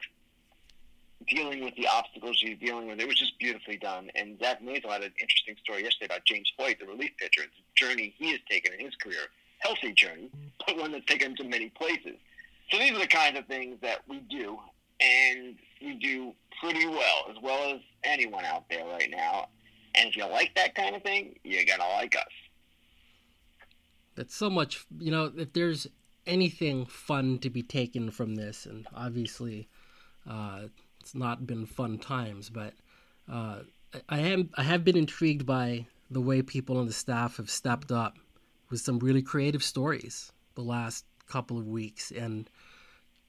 dealing 1.26 1.64
with 1.64 1.74
the 1.76 1.88
obstacles 1.88 2.36
she's 2.36 2.58
dealing 2.58 2.88
with. 2.88 3.00
It 3.00 3.08
was 3.08 3.18
just 3.18 3.38
beautifully 3.38 3.78
done. 3.78 4.10
And 4.14 4.38
Zach 4.38 4.62
Meisel 4.62 4.90
had 4.90 5.02
an 5.02 5.12
interesting 5.18 5.56
story 5.62 5.82
yesterday 5.82 6.06
about 6.06 6.26
James 6.26 6.52
Hoyt, 6.58 6.78
the 6.78 6.86
relief 6.86 7.12
pitcher, 7.16 7.42
the 7.42 7.86
journey 7.86 8.14
he 8.18 8.32
has 8.32 8.40
taken 8.48 8.74
in 8.74 8.84
his 8.84 8.94
career 8.96 9.30
healthy 9.64 9.92
journey, 9.92 10.30
but 10.66 10.76
one 10.76 10.92
that's 10.92 11.06
taken 11.06 11.34
to 11.36 11.44
many 11.44 11.70
places. 11.70 12.16
So 12.70 12.78
these 12.78 12.92
are 12.92 12.98
the 12.98 13.06
kinds 13.06 13.38
of 13.38 13.46
things 13.46 13.78
that 13.82 14.00
we 14.08 14.20
do, 14.30 14.58
and 15.00 15.56
we 15.80 15.94
do 15.94 16.32
pretty 16.60 16.86
well, 16.86 17.26
as 17.30 17.36
well 17.42 17.74
as 17.74 17.80
anyone 18.04 18.44
out 18.44 18.64
there 18.70 18.84
right 18.86 19.10
now. 19.10 19.48
And 19.94 20.08
if 20.08 20.16
you 20.16 20.26
like 20.26 20.54
that 20.56 20.74
kind 20.74 20.96
of 20.96 21.02
thing, 21.02 21.38
you're 21.44 21.64
gonna 21.64 21.88
like 21.94 22.16
us. 22.16 22.24
That's 24.16 24.34
so 24.34 24.50
much, 24.50 24.86
you 24.98 25.10
know. 25.10 25.32
If 25.36 25.52
there's 25.52 25.86
anything 26.26 26.86
fun 26.86 27.38
to 27.40 27.50
be 27.50 27.62
taken 27.62 28.10
from 28.10 28.34
this, 28.34 28.66
and 28.66 28.86
obviously, 28.94 29.68
uh, 30.28 30.62
it's 31.00 31.14
not 31.14 31.46
been 31.46 31.66
fun 31.66 31.98
times, 31.98 32.50
but 32.50 32.74
uh, 33.30 33.60
I 34.08 34.20
am 34.20 34.50
I 34.56 34.62
have 34.62 34.84
been 34.84 34.96
intrigued 34.96 35.46
by 35.46 35.86
the 36.10 36.20
way 36.20 36.42
people 36.42 36.78
on 36.78 36.86
the 36.86 36.92
staff 36.92 37.36
have 37.38 37.50
stepped 37.50 37.90
up 37.90 38.18
with 38.74 38.80
some 38.80 38.98
really 38.98 39.22
creative 39.22 39.62
stories 39.62 40.32
the 40.56 40.60
last 40.60 41.04
couple 41.28 41.56
of 41.56 41.68
weeks 41.68 42.10
and 42.10 42.50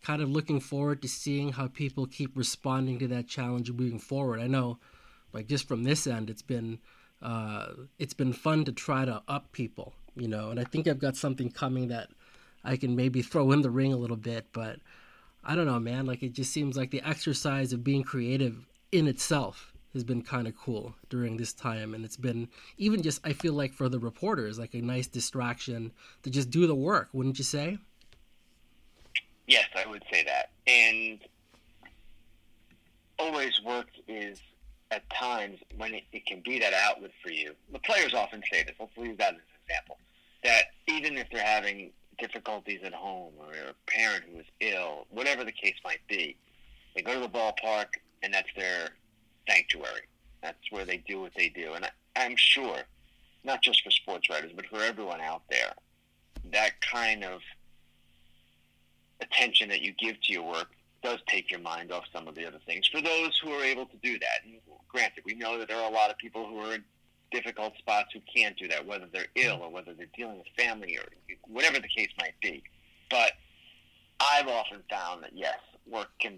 kind 0.01 0.19
of 0.19 0.27
looking 0.27 0.59
forward 0.59 1.03
to 1.03 1.07
seeing 1.07 1.51
how 1.51 1.67
people 1.67 2.07
keep 2.07 2.35
responding 2.35 2.97
to 2.97 3.07
that 3.07 3.27
challenge 3.27 3.71
moving 3.71 3.99
forward. 3.99 4.39
I 4.39 4.47
know 4.47 4.79
like 5.33 5.45
just 5.45 5.67
from 5.67 5.83
this 5.83 6.07
end 6.07 6.31
it's 6.31 6.41
been 6.41 6.79
uh, 7.21 7.67
it's 7.99 8.15
been 8.15 8.33
fun 8.33 8.65
to 8.65 8.71
try 8.71 9.05
to 9.05 9.21
up 9.27 9.51
people, 9.51 9.93
you 10.15 10.27
know, 10.27 10.49
and 10.49 10.59
I 10.59 10.63
think 10.63 10.87
I've 10.87 10.97
got 10.97 11.15
something 11.15 11.51
coming 11.51 11.89
that 11.89 12.09
I 12.63 12.75
can 12.75 12.95
maybe 12.95 13.21
throw 13.21 13.51
in 13.51 13.61
the 13.61 13.69
ring 13.69 13.93
a 13.93 13.97
little 13.97 14.17
bit, 14.17 14.47
but 14.51 14.79
I 15.43 15.53
don't 15.53 15.67
know, 15.67 15.79
man. 15.79 16.07
Like 16.07 16.23
it 16.23 16.33
just 16.33 16.51
seems 16.51 16.75
like 16.75 16.89
the 16.89 17.07
exercise 17.07 17.71
of 17.71 17.83
being 17.83 18.01
creative 18.01 18.65
in 18.91 19.07
itself 19.07 19.74
has 19.95 20.03
been 20.03 20.21
kind 20.21 20.47
of 20.47 20.55
cool 20.55 20.93
during 21.09 21.37
this 21.37 21.53
time 21.53 21.93
and 21.93 22.05
it's 22.05 22.17
been 22.17 22.47
even 22.77 23.01
just 23.01 23.19
i 23.25 23.33
feel 23.33 23.53
like 23.53 23.73
for 23.73 23.89
the 23.89 23.97
reporters 23.97 24.59
like 24.59 24.73
a 24.73 24.81
nice 24.81 25.07
distraction 25.07 25.91
to 26.21 26.29
just 26.29 26.51
do 26.51 26.67
the 26.67 26.75
work 26.75 27.09
wouldn't 27.13 27.37
you 27.39 27.43
say? 27.43 27.77
Yes 29.47 29.65
i 29.75 29.89
would 29.89 30.03
say 30.11 30.23
that. 30.23 30.51
And 30.67 31.19
always 33.17 33.61
work 33.63 33.87
is 34.07 34.39
at 34.91 35.09
times 35.09 35.59
when 35.77 35.93
it, 35.93 36.03
it 36.11 36.25
can 36.25 36.41
be 36.45 36.59
that 36.59 36.73
outlet 36.73 37.11
for 37.23 37.31
you. 37.31 37.53
The 37.71 37.79
players 37.79 38.13
often 38.13 38.43
say 38.51 38.63
this 38.63 38.75
let's 38.79 38.91
use 38.97 39.17
that 39.17 39.33
as 39.33 39.39
an 39.39 39.41
example 39.67 39.97
that 40.43 40.65
even 40.87 41.17
if 41.17 41.27
they're 41.31 41.43
having 41.43 41.91
difficulties 42.19 42.81
at 42.83 42.93
home 42.93 43.33
or 43.39 43.51
a 43.53 43.73
parent 43.87 44.23
who 44.31 44.39
is 44.39 44.45
ill 44.59 45.05
whatever 45.09 45.43
the 45.43 45.51
case 45.51 45.75
might 45.83 46.05
be 46.07 46.37
they 46.95 47.01
go 47.01 47.13
to 47.13 47.19
the 47.19 47.27
ballpark 47.29 47.87
and 48.23 48.33
that's 48.33 48.47
their 48.55 48.89
sanctuary. 49.47 50.01
That's 50.41 50.71
where 50.71 50.85
they 50.85 50.97
do 50.97 51.21
what 51.21 51.33
they 51.35 51.49
do. 51.49 51.73
And 51.73 51.85
I, 51.85 51.89
I'm 52.15 52.35
sure, 52.37 52.79
not 53.43 53.61
just 53.61 53.83
for 53.83 53.91
sports 53.91 54.29
writers, 54.29 54.51
but 54.55 54.65
for 54.67 54.81
everyone 54.81 55.21
out 55.21 55.43
there, 55.49 55.73
that 56.51 56.79
kind 56.81 57.23
of 57.23 57.41
attention 59.21 59.69
that 59.69 59.81
you 59.81 59.93
give 59.93 60.21
to 60.21 60.33
your 60.33 60.43
work 60.43 60.67
does 61.03 61.19
take 61.27 61.51
your 61.51 61.59
mind 61.59 61.91
off 61.91 62.03
some 62.11 62.27
of 62.27 62.35
the 62.35 62.45
other 62.45 62.59
things. 62.65 62.87
For 62.87 63.01
those 63.01 63.37
who 63.43 63.51
are 63.51 63.63
able 63.63 63.85
to 63.85 63.97
do 63.97 64.17
that, 64.19 64.43
and 64.43 64.55
granted, 64.87 65.23
we 65.25 65.35
know 65.35 65.57
that 65.59 65.67
there 65.67 65.77
are 65.77 65.89
a 65.89 65.93
lot 65.93 66.09
of 66.09 66.17
people 66.17 66.45
who 66.47 66.59
are 66.59 66.75
in 66.75 66.83
difficult 67.31 67.77
spots 67.77 68.09
who 68.13 68.19
can't 68.33 68.57
do 68.57 68.67
that, 68.67 68.85
whether 68.85 69.05
they're 69.11 69.27
ill 69.35 69.59
or 69.61 69.69
whether 69.69 69.93
they're 69.93 70.07
dealing 70.17 70.37
with 70.37 70.47
family 70.57 70.97
or 70.97 71.03
whatever 71.47 71.79
the 71.79 71.87
case 71.87 72.09
might 72.19 72.33
be. 72.41 72.63
But 73.09 73.33
I've 74.19 74.47
often 74.47 74.81
found 74.89 75.23
that 75.23 75.31
yes, 75.35 75.59
work 75.87 76.09
can. 76.19 76.34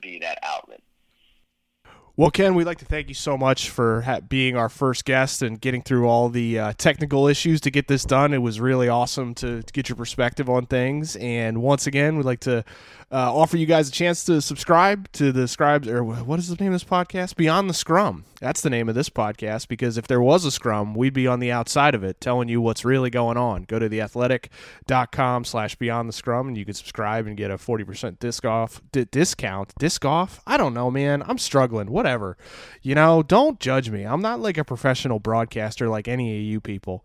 Well, 2.20 2.32
Ken, 2.32 2.56
we'd 2.56 2.66
like 2.66 2.80
to 2.80 2.86
thank 2.86 3.10
you 3.10 3.14
so 3.14 3.38
much 3.38 3.70
for 3.70 4.02
ha- 4.02 4.22
being 4.22 4.58
our 4.58 4.70
first 4.70 5.06
guest 5.06 5.44
and 5.44 5.62
getting 5.62 5.84
through 5.84 6.08
all 6.08 6.30
the 6.30 6.58
uh, 6.58 6.74
technical 6.76 7.28
issues 7.28 7.62
to 7.62 7.70
get 7.70 7.88
this 7.88 8.06
done. 8.06 8.34
It 8.34 8.40
was 8.40 8.60
really 8.60 8.90
awesome 8.90 9.36
to, 9.36 9.62
to, 9.62 9.72
get 9.72 9.88
your 9.88 9.98
perspective 9.98 10.50
on 10.50 10.66
things. 10.66 11.16
And 11.18 11.62
once 11.62 11.86
again, 11.86 12.18
we'd 12.18 12.26
like 12.26 12.40
to 12.40 12.66
uh, 13.12 13.36
offer 13.36 13.56
you 13.56 13.68
guys 13.68 13.88
a 13.88 13.92
chance 13.92 14.26
to 14.26 14.42
subscribe 14.42 15.12
to 15.12 15.32
the 15.32 15.48
scribes 15.48 15.88
or 15.88 16.04
what 16.04 16.40
is 16.40 16.48
the 16.48 16.56
name 16.56 16.74
of 16.74 16.82
this 16.82 16.90
podcast? 16.90 17.36
Beyond 17.36 17.70
the 17.70 17.76
Scrum. 17.76 18.26
That's 18.40 18.62
the 18.62 18.70
name 18.70 18.90
of 18.90 18.96
this 18.96 19.10
podcast 19.10 19.68
because 19.68 19.98
if 19.98 20.08
there 20.08 20.22
was 20.22 20.46
a 20.46 20.52
scrum, 20.52 20.94
we'd 20.94 21.14
be 21.14 21.26
on 21.26 21.40
the 21.40 21.52
outside 21.52 21.96
of 21.96 22.04
it 22.04 22.22
telling 22.22 22.50
you 22.50 22.62
what's 22.62 22.86
really 22.86 23.10
going 23.10 23.38
on. 23.38 23.64
Go 23.64 23.80
to 23.80 23.90
theathletic.com 23.90 25.46
slash 25.46 25.76
beyond 25.76 26.10
the 26.10 26.14
scrum 26.14 26.48
and 26.48 26.58
you 26.58 26.66
can 26.66 26.74
subscribe 26.74 27.26
and 27.26 27.36
get 27.38 27.50
a 27.50 27.58
40% 27.58 28.20
disc 28.20 28.46
off, 28.46 28.82
d- 28.92 29.06
discount. 29.10 29.74
Disc 29.80 30.04
off? 30.06 30.42
I 30.46 30.58
don't 30.58 30.74
know, 30.74 30.92
man. 30.92 31.24
I'm 31.26 31.38
struggling. 31.38 31.90
Whatever. 32.08 32.38
You 32.84 32.96
know, 32.96 33.22
don't 33.22 33.60
judge 33.60 33.90
me. 33.90 34.04
I'm 34.04 34.22
not 34.22 34.40
like 34.40 34.58
a 34.58 34.64
professional 34.64 35.20
broadcaster 35.20 35.90
like 35.90 36.08
any 36.08 36.38
of 36.38 36.42
you 36.42 36.62
people. 36.62 37.04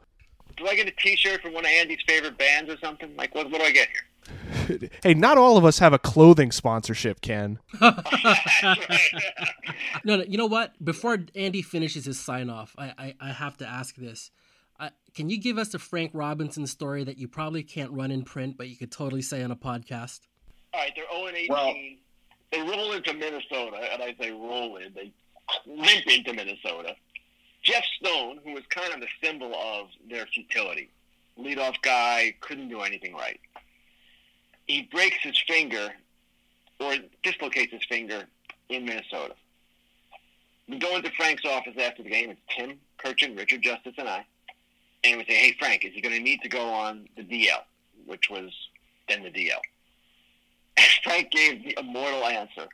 Do 0.57 0.68
I 0.68 0.76
get 0.76 0.86
a 0.86 0.92
T-shirt 0.92 1.42
from 1.42 1.55
one 1.55 1.64
of 1.64 1.70
Andy's 1.72 1.98
favorite 2.07 2.38
bands 2.38 2.70
or 2.70 2.78
something? 2.78 3.16
Like, 3.16 3.34
what, 3.34 3.50
what 3.50 3.61
do 3.61 3.66
I 3.66 3.72
get 3.72 3.88
here? 3.88 4.88
hey, 5.03 5.14
not 5.14 5.38
all 5.38 5.57
of 5.57 5.64
us 5.64 5.80
have 5.80 5.92
a 5.92 5.98
clothing 5.98 6.53
sponsorship, 6.53 7.20
Ken. 7.20 7.59
no, 7.80 7.94
no, 10.05 10.22
you 10.22 10.38
know 10.38 10.46
what? 10.46 10.72
Before 10.84 11.18
Andy 11.34 11.62
finishes 11.62 12.05
his 12.05 12.20
sign 12.20 12.48
off, 12.48 12.76
I, 12.78 12.92
I, 12.96 13.14
I 13.20 13.32
have 13.32 13.57
to 13.57 13.66
ask 13.66 13.96
this. 13.96 14.30
Uh, 14.78 14.90
can 15.14 15.28
you 15.28 15.40
give 15.40 15.59
us 15.59 15.74
a 15.74 15.80
Frank 15.80 16.12
Robinson 16.14 16.68
story 16.68 17.03
that 17.03 17.18
you 17.18 17.26
probably 17.26 17.64
can't 17.64 17.90
run 17.90 18.12
in 18.12 18.22
print, 18.22 18.57
but 18.57 18.68
you 18.68 18.76
could 18.76 18.92
totally 18.92 19.22
say 19.22 19.42
on 19.42 19.50
a 19.50 19.57
podcast? 19.57 20.20
All 20.72 20.80
right, 20.80 20.92
they're 20.94 21.05
0 21.12 21.26
and 21.26 21.36
18. 21.36 21.48
Well, 21.50 21.74
they 22.53 22.61
roll 22.61 22.92
into 22.92 23.14
Minnesota, 23.14 23.78
and 23.92 24.03
I 24.03 24.14
say 24.20 24.30
roll 24.30 24.76
in. 24.76 24.92
They 24.94 25.12
limp 25.66 26.07
into 26.07 26.32
Minnesota. 26.34 26.94
Jeff 27.62 27.84
Stone, 27.98 28.40
who 28.44 28.53
was 28.53 28.64
kind 28.68 28.92
of 28.92 29.00
the 29.00 29.09
symbol 29.22 29.55
of 29.55 29.88
their 30.09 30.26
futility, 30.26 30.90
leadoff 31.38 31.80
guy, 31.82 32.34
couldn't 32.40 32.68
do 32.68 32.80
anything 32.80 33.14
right. 33.14 33.40
He 34.66 34.82
breaks 34.82 35.18
his 35.22 35.40
finger 35.46 35.90
or 36.78 36.94
dislocates 37.22 37.72
his 37.72 37.84
finger 37.88 38.24
in 38.68 38.84
Minnesota. 38.84 39.34
We 40.68 40.78
go 40.78 40.96
into 40.96 41.11
Frank's 41.12 41.44
office 41.44 41.74
after 41.78 42.03
the 42.03 42.11
game. 42.11 42.30
It's 42.30 42.40
Tim 42.48 42.78
Kurkjian, 42.98 43.36
Richard 43.36 43.62
Justice, 43.62 43.94
and 43.98 44.09
I. 44.09 44.24
And 45.05 45.18
we 45.18 45.24
say, 45.24 45.34
hey, 45.34 45.57
Frank, 45.59 45.84
is 45.84 45.92
he 45.94 46.00
going 46.00 46.14
to 46.14 46.20
need 46.20 46.40
to 46.42 46.48
go 46.48 46.62
on 46.62 47.09
the 47.16 47.22
DL, 47.22 47.62
which 48.07 48.30
was 48.30 48.53
then 49.09 49.22
the 49.22 49.30
DL? 49.30 49.59
And 50.77 50.87
Frank 51.05 51.31
gave 51.31 51.62
the 51.64 51.79
immortal 51.79 52.25
answer 52.25 52.68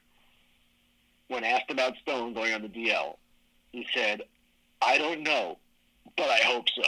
when 1.29 1.45
asked 1.45 1.71
about 1.71 1.97
Stone 2.03 2.35
going 2.35 2.55
on 2.55 2.63
the 2.63 2.69
DL. 2.69 3.17
He 3.73 3.87
said, 3.95 4.23
I 4.81 4.99
don't 4.99 5.23
know, 5.23 5.59
but 6.17 6.29
I 6.29 6.39
hope 6.39 6.67
so. 6.71 6.83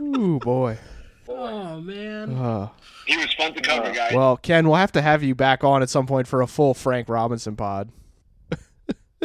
Ooh, 0.00 0.38
boy. 0.40 0.78
Oh, 1.28 1.80
man. 1.80 2.36
Uh, 2.36 2.68
he 3.06 3.16
was 3.16 3.32
fun 3.34 3.54
to 3.54 3.60
cover, 3.60 3.88
uh, 3.88 3.92
guys. 3.92 4.12
Well, 4.14 4.36
Ken, 4.36 4.66
we'll 4.66 4.76
have 4.76 4.92
to 4.92 5.02
have 5.02 5.22
you 5.22 5.34
back 5.34 5.64
on 5.64 5.82
at 5.82 5.88
some 5.88 6.06
point 6.06 6.26
for 6.26 6.42
a 6.42 6.46
full 6.46 6.74
Frank 6.74 7.08
Robinson 7.08 7.56
pod. 7.56 7.90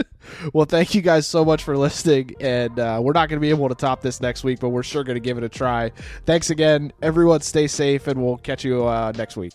well, 0.54 0.66
thank 0.66 0.96
you 0.96 1.02
guys 1.02 1.28
so 1.28 1.44
much 1.46 1.64
for 1.64 1.78
listening. 1.78 2.32
And 2.40 2.80
uh, 2.80 3.00
we're 3.02 3.14
not 3.14 3.30
going 3.30 3.38
to 3.38 3.42
be 3.42 3.50
able 3.50 3.70
to 3.70 3.76
top 3.76 4.02
this 4.02 4.22
next 4.22 4.44
week, 4.44 4.60
but 4.60 4.70
we're 4.70 4.84
sure 4.84 5.04
going 5.04 5.16
to 5.16 5.22
give 5.22 5.38
it 5.38 5.44
a 5.44 5.50
try. 5.50 5.92
Thanks 6.26 6.50
again. 6.50 6.92
Everyone, 7.02 7.42
stay 7.42 7.68
safe, 7.68 8.08
and 8.08 8.24
we'll 8.24 8.38
catch 8.38 8.64
you 8.64 8.86
uh, 8.86 9.14
next 9.16 9.38
week. 9.38 9.54